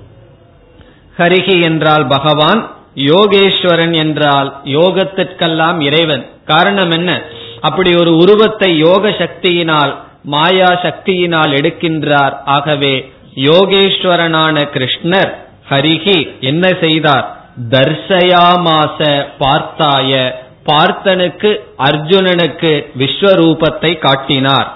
ஹரிஹி 1.18 1.62
என்றால் 1.62 2.06
பகவான் 2.06 2.70
யோகேஸ்வரன் 2.94 3.94
என்றால் 3.94 4.60
யோகத்திற்கெல்லாம் 4.64 5.80
இறைவன். 5.80 6.26
காரணம் 6.44 6.90
என்ன? 6.90 7.22
அப்படி 7.60 7.94
ஒரு 7.94 8.16
உருவத்தை 8.16 8.78
யோக 8.78 9.08
சக்தியினால் 9.08 9.94
மாயா 10.22 10.66
சக்தியினால் 10.66 11.52
எடுக்கின்றார். 11.52 12.36
ஆகவே 12.44 13.12
யோகேஸ்வரனான 13.34 14.68
கிருஷ்ணர் 14.72 15.34
ஹரிஹி 15.70 16.40
என்ன 16.40 16.76
செய்தார்? 16.80 17.36
தர்சயாமாச 17.70 19.26
பார்த்தாய 19.38 20.34
பார்த்தனுக்கு 20.70 21.50
அர்ஜுனனுக்கு 21.78 22.72
விஸ்வரூபத்தை 22.98 23.98
காட்டினார். 23.98 24.68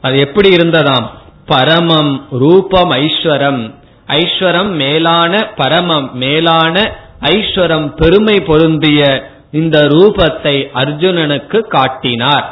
அது 0.00 0.18
எப்படி 0.18 0.48
இருந்ததாம்? 0.56 1.06
பரமம் 1.46 2.26
ரூபம் 2.30 2.90
ஐஸ்வரம். 2.90 3.62
ஐஸ்வரம் 4.06 4.72
மேலான 4.74 5.32
பரமம் 5.56 6.08
மேலான 6.14 6.76
ஐஸ்வரம் 7.20 7.94
பெருமை 7.94 8.40
பொருந்திய 8.40 9.28
இந்த 9.50 9.76
ரூபத்தை 9.88 10.56
அர்ஜுனனுக்கு 10.74 11.60
காட்டினார். 11.60 12.46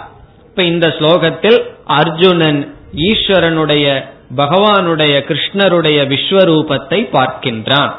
இப்ப 0.45 0.63
இந்த 0.63 0.87
ஸ்லோகத்தில் 0.99 1.59
அர்ஜுனன் 1.85 2.61
ஈஸ்வரனுடைய 2.97 3.87
பகவானுடைய 4.37 5.15
கிருஷ்ணருடைய 5.29 5.99
விஸ்வரூபத்தை 6.13 6.99
பார்க்கின்றான். 7.17 7.93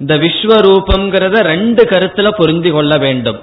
இந்த 0.00 0.16
விஸ்வரூபம்ங்கிறத 0.16 1.36
ரெண்டு 1.52 1.84
கருத்துல 1.84 2.28
புரிந்து 2.30 2.70
கொள்ள 2.72 2.96
வேண்டும். 2.96 3.40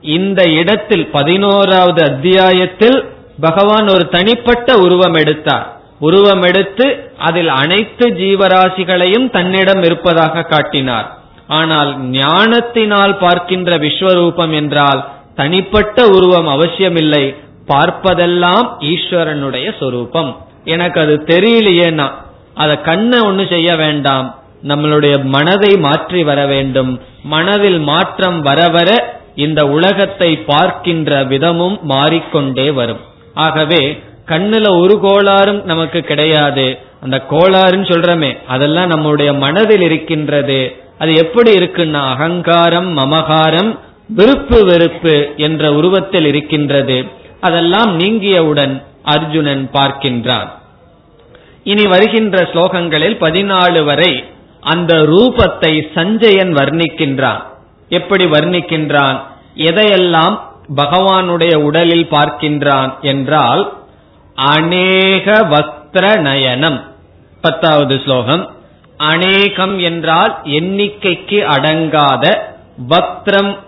இந்த 0.00 0.42
இடத்தில் 0.44 1.06
பதினோராவது 1.06 2.02
அத்தியாயத்தில் 2.02 3.04
பகவான் 3.40 3.88
ஒரு 3.88 4.08
தனிப்பட்ட 4.08 4.76
உருவம் 4.76 5.14
எடுத்தார். 5.14 5.80
உருவம் 5.98 6.42
எடுத்து 6.42 7.10
அதில் 7.18 7.48
அனைத்து 7.48 8.08
ஜீவராசிகளையும் 8.08 9.30
தன்னிடம் 9.30 9.82
இருப்பதாக 9.82 10.42
காட்டினார். 10.42 11.18
ஆனால் 11.46 12.00
ஞானத்தினால் 12.00 13.16
பார்க்கின்ற 13.16 13.78
விஸ்வரூபம் 13.78 14.52
என்றால் 14.52 15.08
தனிப்பட்ட 15.34 16.06
உருவம் 16.06 16.46
அவசியமில்லை. 16.46 17.34
பார்ப்பதெல்லாம் 17.66 18.76
ஈஸ்வரனுடைய 18.80 19.72
சொரூபம். 19.78 20.36
எனக்கு 20.64 21.00
அது 21.00 21.22
தெரியலையேனா? 21.26 22.10
அதை 22.54 22.80
கண்ணை 22.80 23.20
ஒண்ணு 23.20 23.48
செய்ய 23.48 23.76
வேண்டாம். 23.76 24.34
நம்மளுடைய 24.66 25.22
மனதை 25.22 25.76
மாற்றி 25.76 26.22
வர 26.22 26.46
வேண்டும். 26.46 27.00
மனதில் 27.22 27.78
மாற்றம் 27.78 28.42
வர 28.42 28.68
வர 28.68 29.14
இந்த 29.36 29.68
உலகத்தை 29.68 30.36
பார்க்கின்ற 30.36 31.24
விதமும் 31.24 31.80
மாறிக்கொண்டே 31.82 32.70
வரும். 32.70 33.02
ஆகவே 33.34 34.02
கண்ணுல 34.26 34.66
ஒரு 34.82 34.94
கோளாறும் 35.02 35.62
நமக்கு 35.62 36.00
கிடையாது. 36.00 36.78
அந்த 37.00 37.16
கோளாறுன்னு 37.30 37.86
சொல்றமே 37.92 38.30
அதெல்லாம் 38.46 38.86
நம்முடைய 38.86 39.32
மனதில் 39.32 39.80
இருக்கின்றது. 39.80 40.76
அது 40.98 41.14
எப்படி 41.14 41.50
இருக்குன்னா 41.58 42.02
அகங்காரம் 42.12 42.96
மமகாரம் 42.96 43.78
விருப்பு 44.08 44.64
வெறுப்பு 44.64 45.14
என்ற 45.36 45.72
உருவத்தில் 45.72 46.26
இருக்கின்றது. 46.26 47.04
அதெல்லாம் 47.40 47.98
நீங்கியவுடன் 48.00 48.82
அர்ஜுனன் 49.02 49.68
பார்க்கின்றான். 49.72 50.48
இனி 51.64 51.84
வருகின்ற 51.86 52.42
ஸ்லோகங்களில் 52.42 53.16
பதினாலு 53.20 53.84
வரை 53.84 54.24
அந்த 54.60 54.94
ரூபத்தை 54.94 55.72
சஞ்சயன் 55.94 56.52
வர்ணிக்கின்றான். 56.54 57.42
எப்படி 57.88 58.24
வர்ணிக்கின்றான்? 58.24 59.20
எதையெல்லாம் 59.54 60.40
பகவானுடைய 60.76 61.54
உடலில் 61.54 62.08
பார்க்கின்றான் 62.10 63.00
என்றால் 63.00 63.72
அநேக 64.34 65.46
வஸ்திர 65.50 66.20
நயனம். 66.20 66.84
பத்தாவது 67.40 68.00
ஸ்லோகம். 68.04 68.50
அநேகம் 68.96 69.78
என்றால் 69.78 70.38
எண்ணிக்கைக்கு 70.44 71.38
அடங்காத 71.56 72.38
வக்திரம் 72.88 73.58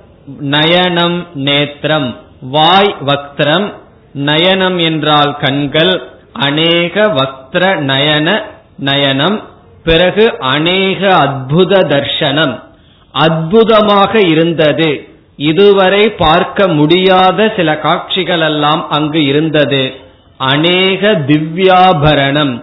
நயனம் 0.40 1.26
நேத்திரம். 1.34 2.16
வாய் 2.40 2.96
வக்திரம் 3.06 3.72
நயனம் 4.14 4.80
என்றால் 4.80 5.36
கண்கள் 5.36 6.02
அநேக 6.32 7.06
வக்திர 7.06 7.76
நயன 7.76 8.42
நயனம். 8.84 9.42
பிறகு 9.84 10.38
அநேக 10.38 11.08
அத்புத 11.08 11.82
தர்ஷனம். 11.94 12.62
அற்புதமாக 13.18 14.20
இருந்தது. 14.20 14.90
இதுவரை 15.36 16.04
பார்க்க 16.10 16.68
முடியாத 16.68 17.52
சில 17.56 17.78
காட்சிகள் 17.78 18.40
எல்லாம் 18.40 18.82
அங்கு 18.90 19.24
இருந்தது. 19.24 19.82
அநேக 20.36 21.12
திவ்யாபரணம். 21.26 22.54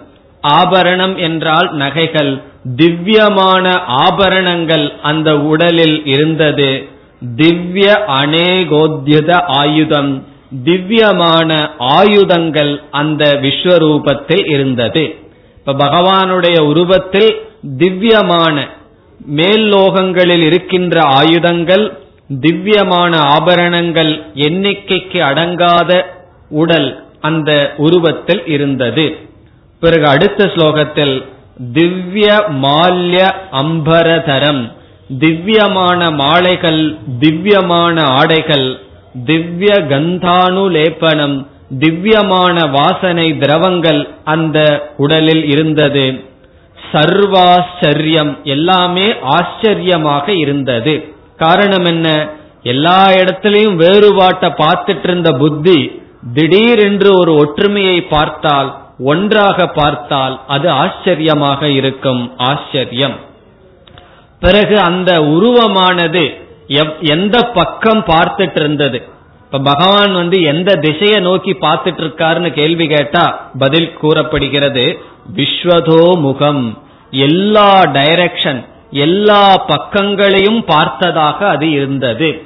ஆபரணம் 0.41 1.15
என்றால் 1.17 1.69
நகைகள். 1.73 2.33
திவ்யமான 2.75 3.71
ஆபரணங்கள் 4.05 4.85
அந்த 5.01 5.29
உடலில் 5.39 6.05
இருந்தது. 6.05 6.69
திவ்ய 7.35 8.05
அநேகோத்யத 8.23 9.31
ஆயுதம். 9.61 10.13
திவ்யமான 10.63 11.69
ஆயுதங்கள் 11.77 12.81
அந்த 12.91 13.23
விஸ்வரூபத்தில் 13.41 14.49
இருந்தது. 14.49 15.03
இப்ப 15.57 15.73
பகவானுடைய 15.85 16.59
உருவத்தில் 16.59 17.31
திவ்யமான 17.77 18.55
மேல் 19.19 19.65
லோகங்களில் 19.73 20.43
இருக்கின்ற 20.43 20.95
ஆயுதங்கள் 21.19 21.85
திவ்யமான 22.43 23.13
ஆபரணங்கள் 23.35 24.11
எண்ணிக்கைக்கு 24.47 25.19
அடங்காத 25.21 25.91
உடல் 26.49 26.89
அந்த 27.19 27.51
உருவத்தில் 27.77 28.43
இருந்தது. 28.45 29.05
பிறகு 29.79 30.07
அடுத்த 30.07 30.45
ஸ்லோகத்தில் 30.45 31.15
திவ்ய 31.73 32.27
மால்ய 32.63 33.19
அம்பரதரம் 33.51 34.63
திவ்யமான 35.19 36.11
மாலைகள் 36.11 36.81
திவ்யமான 37.19 38.03
ஆடைகள் 38.19 38.67
திவ்ய 39.25 39.73
கந்தானு 39.91 40.63
லேப்பனம் 40.77 41.35
திவ்யமான 41.79 42.65
வாசனை 42.69 43.37
திரவங்கள் 43.37 44.01
அந்த 44.23 44.57
உடலில் 44.97 45.45
இருந்தது. 45.45 46.05
சர்வாச்சரியம் 46.91 48.43
எல்லாமே 48.43 49.15
ஆச்சரியமாக 49.21 50.33
இருந்தது. 50.33 51.13
காரணம் 51.37 51.85
என்ன? 51.85 52.29
எல்லா 52.63 53.07
இடத்திலையும் 53.07 53.75
வேறுபாட்டை 53.75 54.49
பார்த்துட்டு 54.49 55.03
இருந்த 55.03 55.31
புத்தி 55.31 56.01
திடீரென்று 56.33 57.09
ஒரு 57.19 57.35
ஒற்றுமையை 57.35 58.01
பார்த்தால் 58.01 58.69
ஒன்றாக 58.99 59.67
பார்த்தால் 59.67 60.39
அது 60.47 60.69
ஆச்சரியமாக 60.69 61.69
இருக்கும். 61.69 62.31
ஆச்சரியம். 62.37 63.15
பிறகு 64.39 64.79
அந்த 64.79 65.11
உருவமானது 65.35 66.23
எந்த 66.99 67.41
பக்கம் 67.53 68.03
பார்த்துட்டு 68.07 68.59
இருந்தது 68.59 68.99
இப்ப 69.45 69.59
பகவான் 69.59 70.13
வந்து 70.13 70.41
எந்த 70.41 70.75
திசையை 70.75 71.19
நோக்கி 71.19 71.51
பார்த்துட்டு 71.51 72.01
இருக்காருன்னு 72.03 72.53
கேள்வி 72.53 72.87
கேட்டா 72.87 73.51
பதில் 73.59 73.93
கூறப்படுகிறது 73.93 74.99
விஸ்வதோ 75.35 76.19
முகம். 76.19 76.83
எல்லா 77.11 77.81
டைரக்ஷன் 77.81 78.65
எல்லா 78.91 79.65
பக்கங்களையும் 79.67 80.61
பார்த்ததாக 80.65 81.47
அது 81.47 81.69
இருந்தது. 81.69 82.43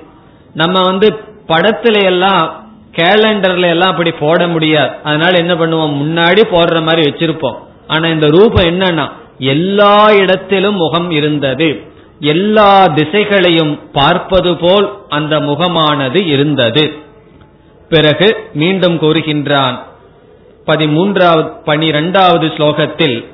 நம்ம 0.54 0.82
வந்து 0.82 1.20
படத்துல 1.48 2.04
எல்லாம் 2.04 2.68
கேலண்டர்ல 2.96 3.70
எல்லாம் 3.70 3.90
அப்படி 3.90 4.12
போட 4.12 4.48
முடியாது. 4.48 4.92
அதனால 5.04 5.38
என்ன 5.38 5.54
பண்ணுவோம்? 5.54 5.96
முன்னாடி 6.02 6.42
போடுற 6.52 6.84
மாதிரி 6.84 7.10
வச்சிருப்போம். 7.10 7.56
ஆனா 7.88 8.08
இந்த 8.08 8.28
ரூபம் 8.28 8.66
என்னன்னா 8.66 9.12
எல்லா 9.38 10.12
இடத்திலும் 10.12 10.76
முகம் 10.76 11.12
இருந்தது. 11.12 11.84
எல்லா 12.20 12.86
திசைகளையும் 12.86 13.80
பார்ப்பது 13.94 14.56
போல் 14.56 14.98
அந்த 15.10 15.40
முகமானது 15.40 16.26
இருந்தது. 16.26 16.94
பிறகு 17.90 18.38
மீண்டும் 18.54 19.00
கூறுகின்றான் 19.00 19.80
பதிமூன்றாவது 20.66 21.52
பனிரெண்டாவது 21.64 22.48
ஸ்லோகத்தில் 22.48 23.26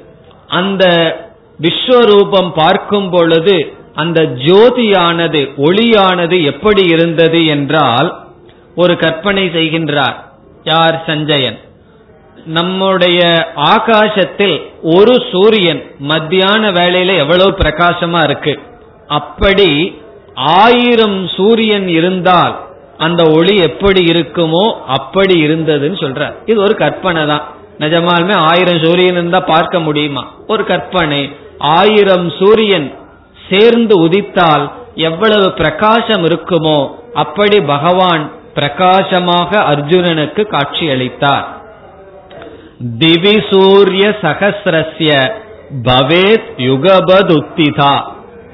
அந்த 0.47 0.85
விஸ்வரூபம் 1.61 2.51
பார்க்கும் 2.55 3.09
பொழுது 3.09 3.73
அந்த 3.95 4.21
ஜோதியானது 4.21 5.49
ஒளியானது 5.57 6.43
எப்படி 6.43 6.83
இருந்தது 6.83 7.45
என்றால் 7.45 8.25
ஒரு 8.75 8.97
கற்பனை 8.97 9.47
செய்கின்றார். 9.47 10.15
யார்? 10.63 11.03
சஞ்சயன். 11.05 11.59
நம்முடைய 12.45 13.51
ஆகாசத்தில் 13.55 14.61
ஒரு 14.81 15.23
சூரியன் 15.31 15.83
மத்தியான 15.97 16.71
வேளையில 16.71 17.17
எவ்வளவு 17.17 17.51
பிரகாசமா 17.51 18.23
இருக்கு? 18.23 18.59
அப்படி 19.07 19.99
ஆயிரம் 20.35 21.27
சூரியன் 21.27 21.87
இருந்தால் 21.87 22.63
அந்த 22.97 23.23
ஒளி 23.37 23.55
எப்படி 23.55 24.01
இருக்குமோ 24.03 24.65
அப்படி 24.85 25.35
இருந்ததுன்னு 25.47 25.97
சொல்ற 26.03 26.31
இது 26.45 26.61
ஒரு 26.61 26.75
கற்பனை 26.75 27.25
தான். 27.25 27.43
நிஜமாலுமே 27.79 28.35
ஆயிரம் 28.51 28.79
சூரியன் 28.83 29.13
இருந்தா 29.13 29.39
பார்க்க 29.39 29.79
முடியுமா? 29.79 30.23
ஒரு 30.47 30.63
கற்பனை. 30.65 31.35
ஆயிரம் 31.59 32.29
சூரியன் 32.39 32.93
சேர்ந்து 33.49 33.95
உதித்தால் 34.07 34.71
எவ்வளவு 34.95 35.51
பிரகாசம் 35.51 36.23
இருக்குமோ 36.23 36.89
அப்படி 37.13 37.61
பகவான் 37.61 38.31
பிரகாசமாக 38.53 39.59
அர்ஜுனனுக்கு 39.59 40.43
காட்சியளித்தார் 40.55 41.45
திவி 42.99 43.35
சூரிய 43.49 44.17
சகசிரஸ்ய 44.21 45.11
பவேத் 45.83 46.49
யுகபதுத்திதா. 46.57 47.95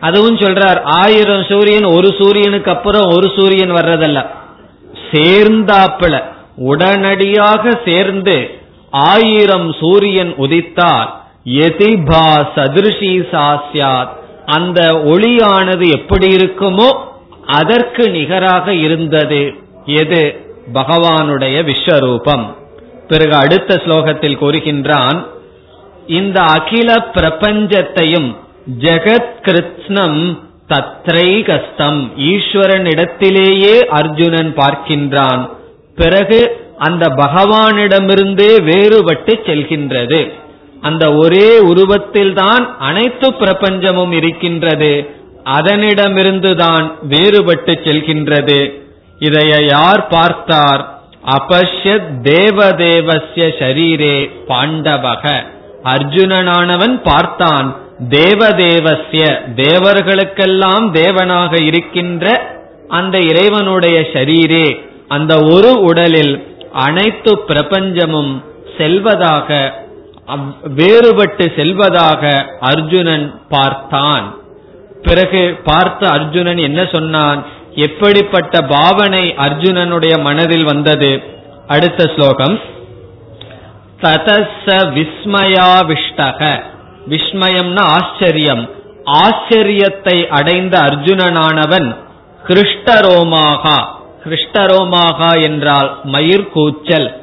அதுவும் 0.01 0.37
சொல்றார் 0.37 0.81
ஆயிரம் 0.81 1.43
சூரியன் 1.43 1.83
ஒரு 1.83 2.15
சூரியனுக்கு 2.19 2.71
அப்புறம் 2.71 3.09
ஒரு 3.09 3.31
சூரியன் 3.37 3.71
வர்றதல்ல. 3.71 4.27
சேர்ந்தாப்புல 5.11 6.23
உடனடியாக 6.55 7.79
சேர்ந்து 7.85 8.49
ஆயிரம் 8.89 9.73
சூரியன் 9.79 10.33
உதித்தால் 10.35 11.09
எதிபா 11.45 12.47
சதிருஷி 12.55 13.25
சாஸ்யாத் 13.31 14.09
அந்த 14.45 14.93
ஒளியானது 14.93 15.91
எப்படி 15.91 16.35
இருக்குமோ 16.35 16.89
அதற்கு 17.45 18.09
நிகராக 18.09 18.73
இருந்தது. 18.73 19.53
எது? 19.85 20.45
பகவானுடைய 20.73 21.71
விஸ்வரூபம். 21.71 22.45
பிறகு 23.07 23.35
அடுத்த 23.35 23.75
ஸ்லோகத்தில் 23.75 24.37
கூறுகின்றான் 24.41 25.25
இந்த 26.07 26.41
அகில 26.41 26.93
பிரபஞ்சத்தையும் 27.13 28.35
ஜெகத் 28.79 29.31
கிருத்னம் 29.41 30.37
தத்ரைகஸ்தம். 30.69 32.09
ஈஸ்வரனிடத்திலேயே 32.17 33.79
அர்ஜுனன் 33.79 34.53
பார்க்கின்றான். 34.55 35.49
பிறகு 35.95 36.69
அந்த 36.77 37.07
பகவானிடமிருந்தே 37.07 38.61
வேறுபட்டு 38.61 39.39
செல்கின்றது. 39.45 40.31
அந்த 40.81 41.15
ஒரே 41.15 41.61
உருவத்தில்தான் 41.61 42.75
அனைத்து 42.79 43.31
பிரபஞ்சமும் 43.31 44.11
இருக்கின்றது. 44.11 45.09
அதனிடமிருந்துதான் 45.45 46.91
வேறுபட்டு 47.09 47.77
செல்கின்றது. 47.83 48.81
இதைய 49.19 49.65
யார் 49.65 50.07
பார்த்தார்? 50.07 51.01
அபஷ்யத் 51.25 52.09
தேவதேவசிய 52.23 53.51
ஷரீரே 53.59 54.31
பாண்டவக. 54.47 55.43
அர்ஜுனனானவன் 55.83 57.01
பார்த்தான். 57.03 57.75
தேவதேவசிய 58.09 59.41
தேவர்களுக்கெல்லாம் 59.55 60.85
தேவனாக 60.93 61.61
இருக்கின்ற 61.61 62.55
அந்த 62.87 63.19
இறைவனுடைய 63.19 63.99
ஷரீரே 63.99 64.81
அந்த 65.07 65.39
ஒரு 65.39 65.79
உடலில் 65.81 66.57
அனைத்து 66.71 67.39
பிரபஞ்சமும் 67.47 68.43
செல்வதாக 68.77 69.71
வேறுபட்டு 70.75 71.55
செல்வதாக 71.55 72.45
அர்ஜுனன் 72.59 73.41
பார்த்தான். 73.49 74.35
பிறகு 75.01 75.59
பார்த்த 75.63 76.09
அர்ஜுனன் 76.09 76.57
என்ன 76.57 76.87
சொன்னான்? 76.91 77.45
எப்படிப்பட்ட 77.75 78.61
பாவனை 78.61 79.33
அர்ஜுனனுடைய 79.37 80.21
மனதில் 80.21 80.63
வந்தது? 80.63 81.21
அடுத்த 81.67 82.03
ஸ்லோகம். 82.15 82.59
ததச 84.01 84.65
விஸ்மயாவிஷ்டக. 84.65 86.63
விஸ்மயம்னா 87.09 87.79
ஆச்சரியம். 87.79 88.69
ஆச்சரியத்தை 89.05 90.27
அடைந்த 90.27 90.79
அர்ஜுனனானவன் 90.79 91.95
கிருஷ்டரோமாகா. 92.47 93.85
கிருஷ்டரோமாகா 94.23 95.41
என்றால் 95.41 95.99
மயிர் 96.03 96.49
கூச்சல். 96.49 97.21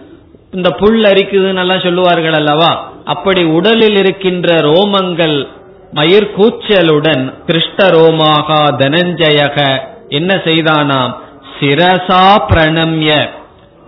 இந்த 0.51 0.71
புல் 0.71 1.03
அரிக்குதுன்னு 1.03 1.83
சொல்லுவார்கள் 1.83 2.33
அல்லவா? 2.33 2.93
அப்படி 3.05 3.45
உடலில் 3.45 3.97
இருக்கின்ற 3.97 4.55
ரோமங்கள் 4.55 5.49
மயிர் 5.93 6.31
கூச்சலுடன் 6.39 7.35
கிருஷ்டரோமாகா 7.47 8.63
தனஞ்சயக 8.79 9.81
என்ன 10.09 10.35
செய்தானாம்? 10.35 11.15
சிரசா 11.61 12.37
பிரணம்ய. 12.49 13.29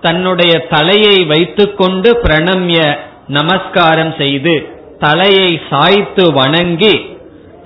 தன்னுடைய 0.00 0.58
தலையை 0.58 1.24
வைத்துக்கொண்டு 1.24 2.20
பிரணம்ய 2.22 2.96
நமஸ்காரம் 3.28 4.14
செய்து 4.18 4.79
தலையை 5.00 5.60
சாய்த்து 5.70 6.32
வணங்கி 6.32 6.94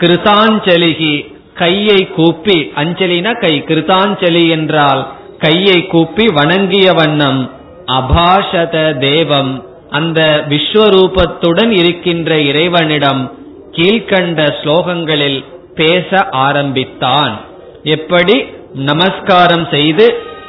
கிருதாஞ்சலிகி 0.01 1.15
கையை 1.55 2.01
கூப்பி 2.17 2.57
அஞ்சலினா 2.77 3.33
கை 3.41 3.55
கிருதாஞ்சலி 3.67 4.45
என்றால் 4.49 5.03
கையை 5.39 5.87
கூப்பி 5.87 6.27
வணங்கிய 6.29 6.93
வண்ணம் 6.93 7.41
அபாஷத 7.87 8.77
தேவம். 8.99 9.53
அந்த 9.91 10.45
விஸ்வரூபத்துடன் 10.49 11.71
இருக்கின்ற 11.71 12.41
இறைவனிடம் 12.41 13.23
கீழ்கண்ட 13.71 14.41
ஸ்லோகங்களில் 14.63 15.41
பேச 15.75 16.29
ஆரம்பித்தான். 16.47 17.35
எப்படி? 17.83 18.37
நமஸ்காரம் 18.75 19.67
செய்து 19.71 20.07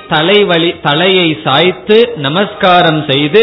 தலைவலி 0.09 0.75
தலையை 0.83 1.37
சாய்த்து 1.43 1.97
நமஸ்காரம் 2.17 3.03
செய்து 3.09 3.41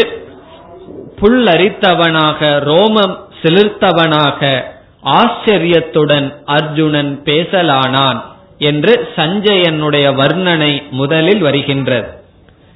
புல்லரித்தவனாக 1.21 2.39
ரோமம் 2.69 3.15
செலுத்தவனாக 3.43 4.63
ஆச்சரியத்துடன் 5.03 6.35
அர்ஜுனன் 6.45 7.21
பேசலானான் 7.25 8.21
என்று 8.57 9.09
சஞ்சயனுடைய 9.15 10.05
வர்ணனை 10.15 10.89
முதலில் 10.89 11.41
வருகின்றது. 11.41 12.07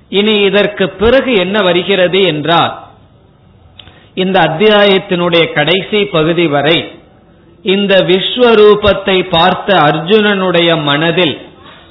இனி 0.10 0.36
இதற்கு 0.40 0.90
பிறகு 0.90 1.34
என்ன 1.36 1.62
வருகிறது 1.62 2.22
என்றால் 2.22 2.86
இந்த 4.14 4.40
அத்தியாயத்தினுடைய 4.40 5.54
கடைசி 5.54 6.06
பகுதி 6.06 6.48
வரை 6.48 6.92
இந்த 7.64 8.06
விஸ்வரூபத்தை 8.08 9.30
பார்த்த 9.30 9.76
அர்ஜுனனுடைய 9.76 10.84
மனதில் 10.84 11.38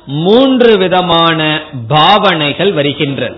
மூன்று 0.07 0.79
விதமான 0.79 1.61
பாவனைகள் 1.89 2.73
வருகின்றது 2.73 3.37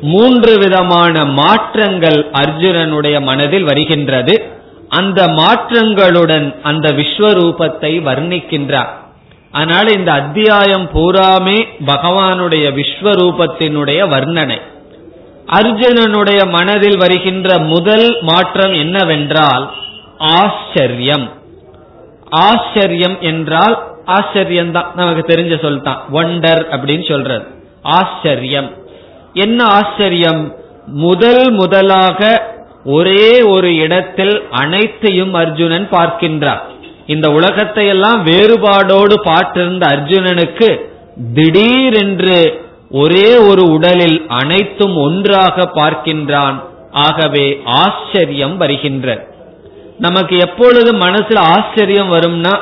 மூன்று 0.00 0.58
விதமான 0.58 1.24
மாற்றங்கள் 1.24 2.30
அர்ஜுனனுடைய 2.32 3.20
மனதில் 3.20 3.62
வருகின்றது. 3.62 4.58
அந்த 4.98 5.26
மாற்றங்களுடன் 5.26 6.46
அந்த 6.62 6.86
விஸ்வரூபத்தை 6.92 7.92
வர்ணிக்கின்றார். 8.08 8.92
அதனால 9.50 9.92
இந்த 9.92 10.12
அத்தியாயம் 10.12 10.86
பூராமே 10.94 11.58
பகவானுடைய 11.86 12.66
விஸ்வரூபத்தினுடைய 12.78 14.00
வர்ணனை. 14.14 14.58
அர்ஜுனனுடைய 15.58 16.40
மனதில் 16.48 16.96
வருகின்ற 16.96 17.58
முதல் 17.58 18.08
மாற்றம் 18.20 18.74
என்னவென்றால் 18.74 19.70
ஆச்சரியம். 20.18 21.30
ஆச்சரியம் 22.30 23.16
என்றால் 23.20 23.76
ஆச்சரியம் 24.04 24.72
தான் 24.72 24.92
நமக்கு 24.94 25.22
தெரிஞ்ச 25.32 25.60
சொல் 25.60 25.82
தான் 25.82 26.00
ஒண்டர் 26.12 26.62
அப்படின்னு 26.74 27.04
சொல்றது. 27.08 27.44
ஆச்சரியம். 27.82 28.70
என்ன 29.32 29.64
ஆச்சரியம்? 29.64 30.54
முதல் 30.86 31.50
முதலாக 31.50 32.20
ஒரே 32.84 33.26
ஒரு 33.54 33.70
இடத்தில் 33.84 34.34
அனைத்தையும் 34.62 35.34
அர்ஜுனன் 35.42 35.86
பார்க்கின்றார். 35.96 36.62
இந்த 37.06 37.26
உலகத்தை 37.38 37.84
எல்லாம் 37.94 38.20
வேறுபாடோடு 38.30 39.16
பார்த்திருந்த 39.28 39.84
அர்ஜுனனுக்கு 39.94 40.68
திடீரென்று 41.36 42.40
ஒரே 43.02 43.28
ஒரு 43.50 43.64
உடலில் 43.76 44.18
அனைத்தும் 44.40 44.96
ஒன்றாக 45.06 45.66
பார்க்கின்றான். 45.78 46.56
ஆகவே 47.06 47.46
ஆச்சரியம் 47.82 48.56
வருகின்ற 48.62 49.08
நமக்கு 50.06 50.34
எப்பொழுது 50.46 50.90
மனசுல 51.04 51.38
ஆச்சரியம் 51.56 52.10
வரும்னா 52.16 52.54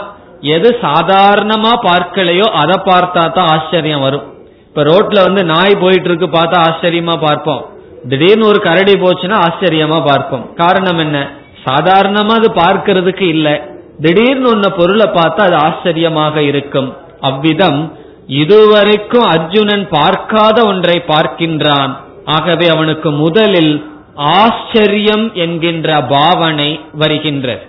எது 0.55 0.69
சாதாரணமா 0.87 1.73
பார்க்கலையோ 1.87 2.47
அதை 2.63 2.77
பார்த்தா 2.89 3.23
தான் 3.37 3.51
ஆச்சரியம் 3.55 4.05
வரும். 4.07 4.27
இப்ப 4.69 4.83
ரோட்ல 4.91 5.19
வந்து 5.27 5.43
நாய் 5.53 5.83
போயிட்டு 5.83 6.09
இருக்கு 6.11 6.29
பார்த்தா 6.39 6.59
ஆச்சரியமா 6.69 7.15
பார்ப்போம். 7.27 7.63
திடீர்னு 8.09 8.47
ஒரு 8.47 8.61
கரடி 8.61 8.93
போச்சுன்னா 8.93 9.41
ஆச்சரியமா 9.49 10.07
பார்ப்போம். 10.07 10.55
காரணம் 10.55 10.99
என்ன? 10.99 11.31
சாதாரணமா 11.65 12.35
அது 12.35 12.53
பார்க்கிறதுக்கு 12.53 13.23
இல்ல. 13.23 13.69
திடீர்னு 14.01 14.55
ஒன்ன 14.55 14.69
பொருளை 14.79 15.07
பார்த்தா 15.07 15.41
அது 15.41 15.55
ஆச்சரியமாக 15.55 16.43
இருக்கும். 16.43 16.97
அவ்விதம் 17.21 17.93
இதுவரைக்கும் 18.27 19.25
அர்ஜுனன் 19.25 19.89
பார்க்காத 19.89 20.65
ஒன்றை 20.65 21.03
பார்க்கின்றான். 21.07 21.97
ஆகவே 22.25 22.69
அவனுக்கு 22.69 23.11
முதலில் 23.11 23.91
ஆச்சரியம் 24.15 25.35
என்கின்ற 25.35 26.03
பாவனை 26.03 26.81
வருகின்றது. 26.93 27.63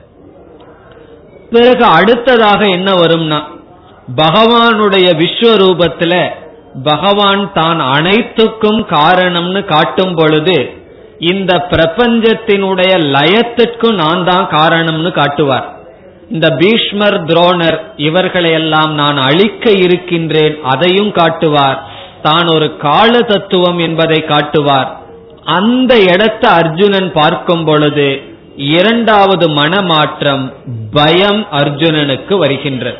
பிறகு 1.49 1.83
அடுத்ததாக 1.83 2.65
என்ன 2.65 2.91
வரும்னா 2.91 3.43
பகவானுடைய 4.15 5.07
விஸ்வரூபத்துல 5.21 6.29
பகவான் 6.89 7.43
தான் 7.53 7.79
அனைத்துக்கும் 7.95 8.81
காரணம்னு 8.95 9.61
காட்டும் 9.65 10.15
பொழுது 10.15 10.57
இந்த 11.31 11.51
பிரபஞ்சத்தினுடைய 11.71 12.91
லயத்திற்கும் 13.15 13.97
நான் 14.03 14.23
தான் 14.23 14.45
காரணம்னு 14.57 15.11
காட்டுவார். 15.11 15.67
இந்த 16.29 16.47
பீஷ்மர் 16.61 17.17
துரோணர் 17.29 17.77
இவர்களையெல்லாம் 18.07 18.91
நான் 18.93 19.17
அழிக்க 19.17 19.71
இருக்கின்றேன் 19.85 20.55
அதையும் 20.73 21.11
காட்டுவார். 21.11 21.79
தான் 22.21 22.47
ஒரு 22.55 22.77
கால 22.77 23.11
தத்துவம் 23.31 23.79
என்பதை 23.87 24.19
காட்டுவார். 24.33 24.89
அந்த 25.57 25.93
இடத்தை 26.13 26.49
அர்ஜுனன் 26.61 27.11
பார்க்கும் 27.11 27.65
பொழுது 27.65 28.07
இரண்டாவது 28.77 29.45
மனமாற்றம் 29.59 30.45
பயம் 30.91 31.41
அர்ஜுனனுக்கு 31.61 32.33
வருகின்றது. 32.37 32.99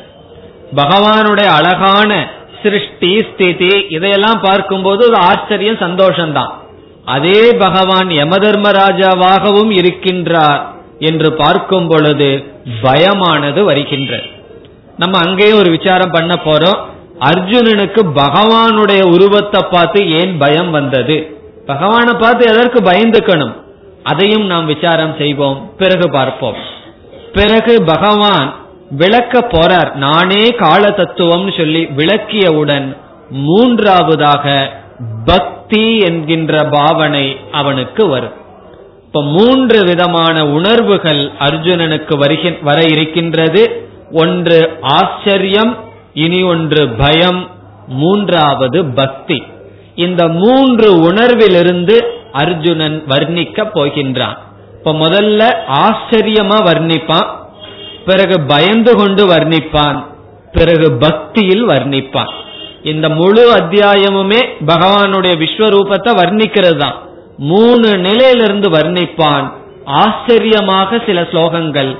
பகவானுடைய 0.75 1.49
அழகான 1.59 2.11
சிருஷ்டி 2.63 3.25
ஸ்திதி 3.33 3.85
இதையெல்லாம் 3.89 4.41
பார்க்கும்போது 4.41 5.05
ஒரு 5.05 5.15
ஆச்சரியம் 5.15 5.75
சந்தோஷம்தான். 5.75 6.51
அதே 7.05 7.51
பகவான் 7.53 8.07
யமதர்மராஜாவாகவும் 8.07 9.71
இருக்கின்றார் 9.81 10.61
என்று 10.99 11.33
பார்க்கும் 11.33 11.87
பொழுது 11.87 12.45
பயமானது 12.81 13.61
வருகின்றது. 13.61 14.27
நம்ம 14.97 15.17
அங்கேயே 15.17 15.53
ஒரு 15.53 15.69
விசாரம் 15.69 16.11
பண்ண 16.11 16.33
போறோம். 16.33 16.79
அர்ஜுனனுக்கு 17.19 18.01
பகவானுடைய 18.15 19.03
உருவத்தை 19.03 19.61
பார்த்து 19.71 20.11
ஏன் 20.11 20.37
பயம் 20.37 20.71
வந்தது? 20.71 21.37
பகவானை 21.65 22.13
பார்த்து 22.13 22.45
எதற்கு 22.45 22.79
பயந்துக்கணும்? 22.79 23.53
அதையும் 24.03 24.45
நாம் 24.45 24.65
விசாரம் 24.65 25.15
செய்வோம். 25.17 25.71
பிறகு 25.77 26.09
பார்ப்போம். 26.09 26.55
பிறகு 27.33 27.83
பகவான் 27.83 28.55
விளக்க 28.89 29.39
போறார். 29.39 29.93
நானே 29.93 30.47
கால 30.47 30.87
தத்துவம்னு 30.87 31.57
சொல்லி 31.57 31.85
விளக்கியவுடன் 31.85 32.97
மூன்றாவதாக 33.29 34.69
பக்தி 35.25 35.97
என்கின்ற 35.97 36.63
பாவனை 36.63 37.37
அவனுக்கு 37.51 38.07
வரும். 38.07 38.37
இப்ப 39.05 39.23
மூன்று 39.23 39.83
விதமான 39.83 40.47
உணர்வுகள் 40.47 41.31
அர்ஜுனனுக்கு 41.39 42.55
வர 42.61 42.83
இருக்கின்றது. 42.83 43.87
ஒன்று 44.11 44.77
ஆச்சரியம் 44.81 45.77
இனி 46.13 46.43
ஒன்று 46.43 46.89
பயம் 46.89 47.47
மூன்றாவது 47.87 48.85
பக்தி. 48.85 49.43
இந்த 49.95 50.27
மூன்று 50.27 51.11
உணர்விலிருந்து 51.11 52.01
அர்ஜுனன் 52.31 53.03
வர்ணிக்க 53.07 53.69
போகின்றான். 53.73 54.37
இப்ப 54.77 54.93
முதல்ல 54.93 55.53
ஆச்சரியமா 55.73 56.57
வர்ணிப்பான். 56.65 57.38
பிறகு 58.09 58.35
பயந்து 58.51 58.91
கொண்டு 58.99 59.23
வர்ணிப்பான். 59.33 59.99
பிறகு 60.57 60.87
பக்தியில் 61.03 61.65
வர்ணிப்பான். 61.71 62.31
இந்த 62.91 63.05
முழு 63.19 63.43
அத்தியாயமுமே 63.55 64.41
பகவானுடைய 64.71 65.33
விஸ்வரூபத்தை 65.43 66.11
வர்ணிக்கிறது 66.21 66.79
தான் 66.83 66.97
மூணு 67.51 67.89
நிலையிலிருந்து 68.07 68.67
வர்ணிப்பான். 68.77 69.47
ஆச்சரியமாக 70.03 70.99
சில 71.05 71.19
ஸ்லோகங்கள் 71.31 71.91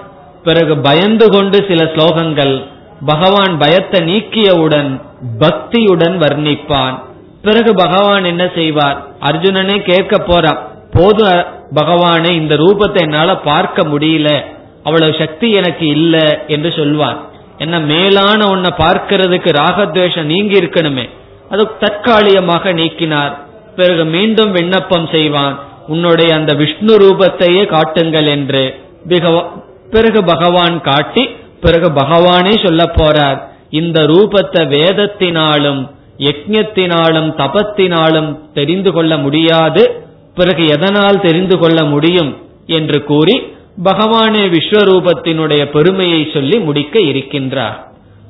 பிறகு 0.47 0.73
பயந்து 0.87 1.27
கொண்டு 1.35 1.57
சில 1.69 1.83
ஸ்லோகங்கள் 1.93 2.53
பகவான் 3.05 3.53
பயத்தை 3.63 3.99
நீக்கியவுடன் 4.09 4.89
பக்தியுடன் 5.43 6.15
வர்ணிப்பான். 6.23 6.95
பிறகு 7.45 7.71
பகவான் 7.83 8.25
என்ன 8.31 8.43
செய்வார்? 8.55 8.97
அர்ஜுனனே 9.29 9.77
கேட்க 9.89 10.15
போறான். 10.29 10.59
போது 10.95 11.25
பகவானே 11.79 12.31
இந்த 12.41 12.53
ரூபத்தை 12.63 13.01
என்னால 13.07 13.35
பார்க்க 13.49 13.83
முடியல. 13.83 14.29
அவ்வளவு 14.89 15.13
சக்தி 15.21 15.47
எனக்கு 15.59 15.85
இல்லை 15.97 16.27
என்று 16.55 16.71
சொல்வார். 16.79 17.19
என்ன 17.63 17.79
மேலான 17.91 18.39
உன்னை 18.53 18.71
பார்க்கிறதுக்கு 18.83 19.49
ராகத்வேஷம் 19.61 20.29
நீங்கி 20.33 20.57
இருக்கணுமே. 20.59 21.05
அது 21.53 21.63
தற்காலிகமாக 21.83 22.73
நீக்கினார். 22.79 23.33
பிறகு 23.79 24.03
மீண்டும் 24.15 24.51
விண்ணப்பம் 24.57 25.07
செய்வான். 25.15 25.55
உன்னுடைய 25.93 26.29
அந்த 26.39 26.51
விஷ்ணு 26.61 26.93
ரூபத்தையே 27.03 27.63
காட்டுங்கள் 27.75 28.27
என்று 28.35 28.63
பிறகு 29.93 30.19
பகவான் 30.23 30.75
காட்டி 30.87 31.23
பிறகு 31.63 31.87
பகவானே 32.01 32.53
சொல்ல 32.65 32.81
போறார். 32.97 33.39
இந்த 33.79 33.99
ரூபத்தை 34.11 34.61
வேதத்தினாலும் 34.75 35.81
யஜத்தினாலும் 36.27 37.29
தபத்தினாலும் 37.41 38.29
தெரிந்து 38.57 38.91
கொள்ள 38.97 39.13
முடியாது. 39.25 39.83
பிறகு 40.35 40.63
எதனால் 40.75 41.23
தெரிந்து 41.27 41.55
கொள்ள 41.61 41.79
முடியும் 41.93 42.31
என்று 42.77 42.97
கூறி 43.03 43.35
பகவானே 43.83 44.47
விஸ்வரூபத்தினுடைய 44.53 45.65
பெருமையை 45.65 46.29
சொல்லி 46.33 46.59
முடிக்க 46.59 46.99
இருக்கின்றார். 46.99 47.77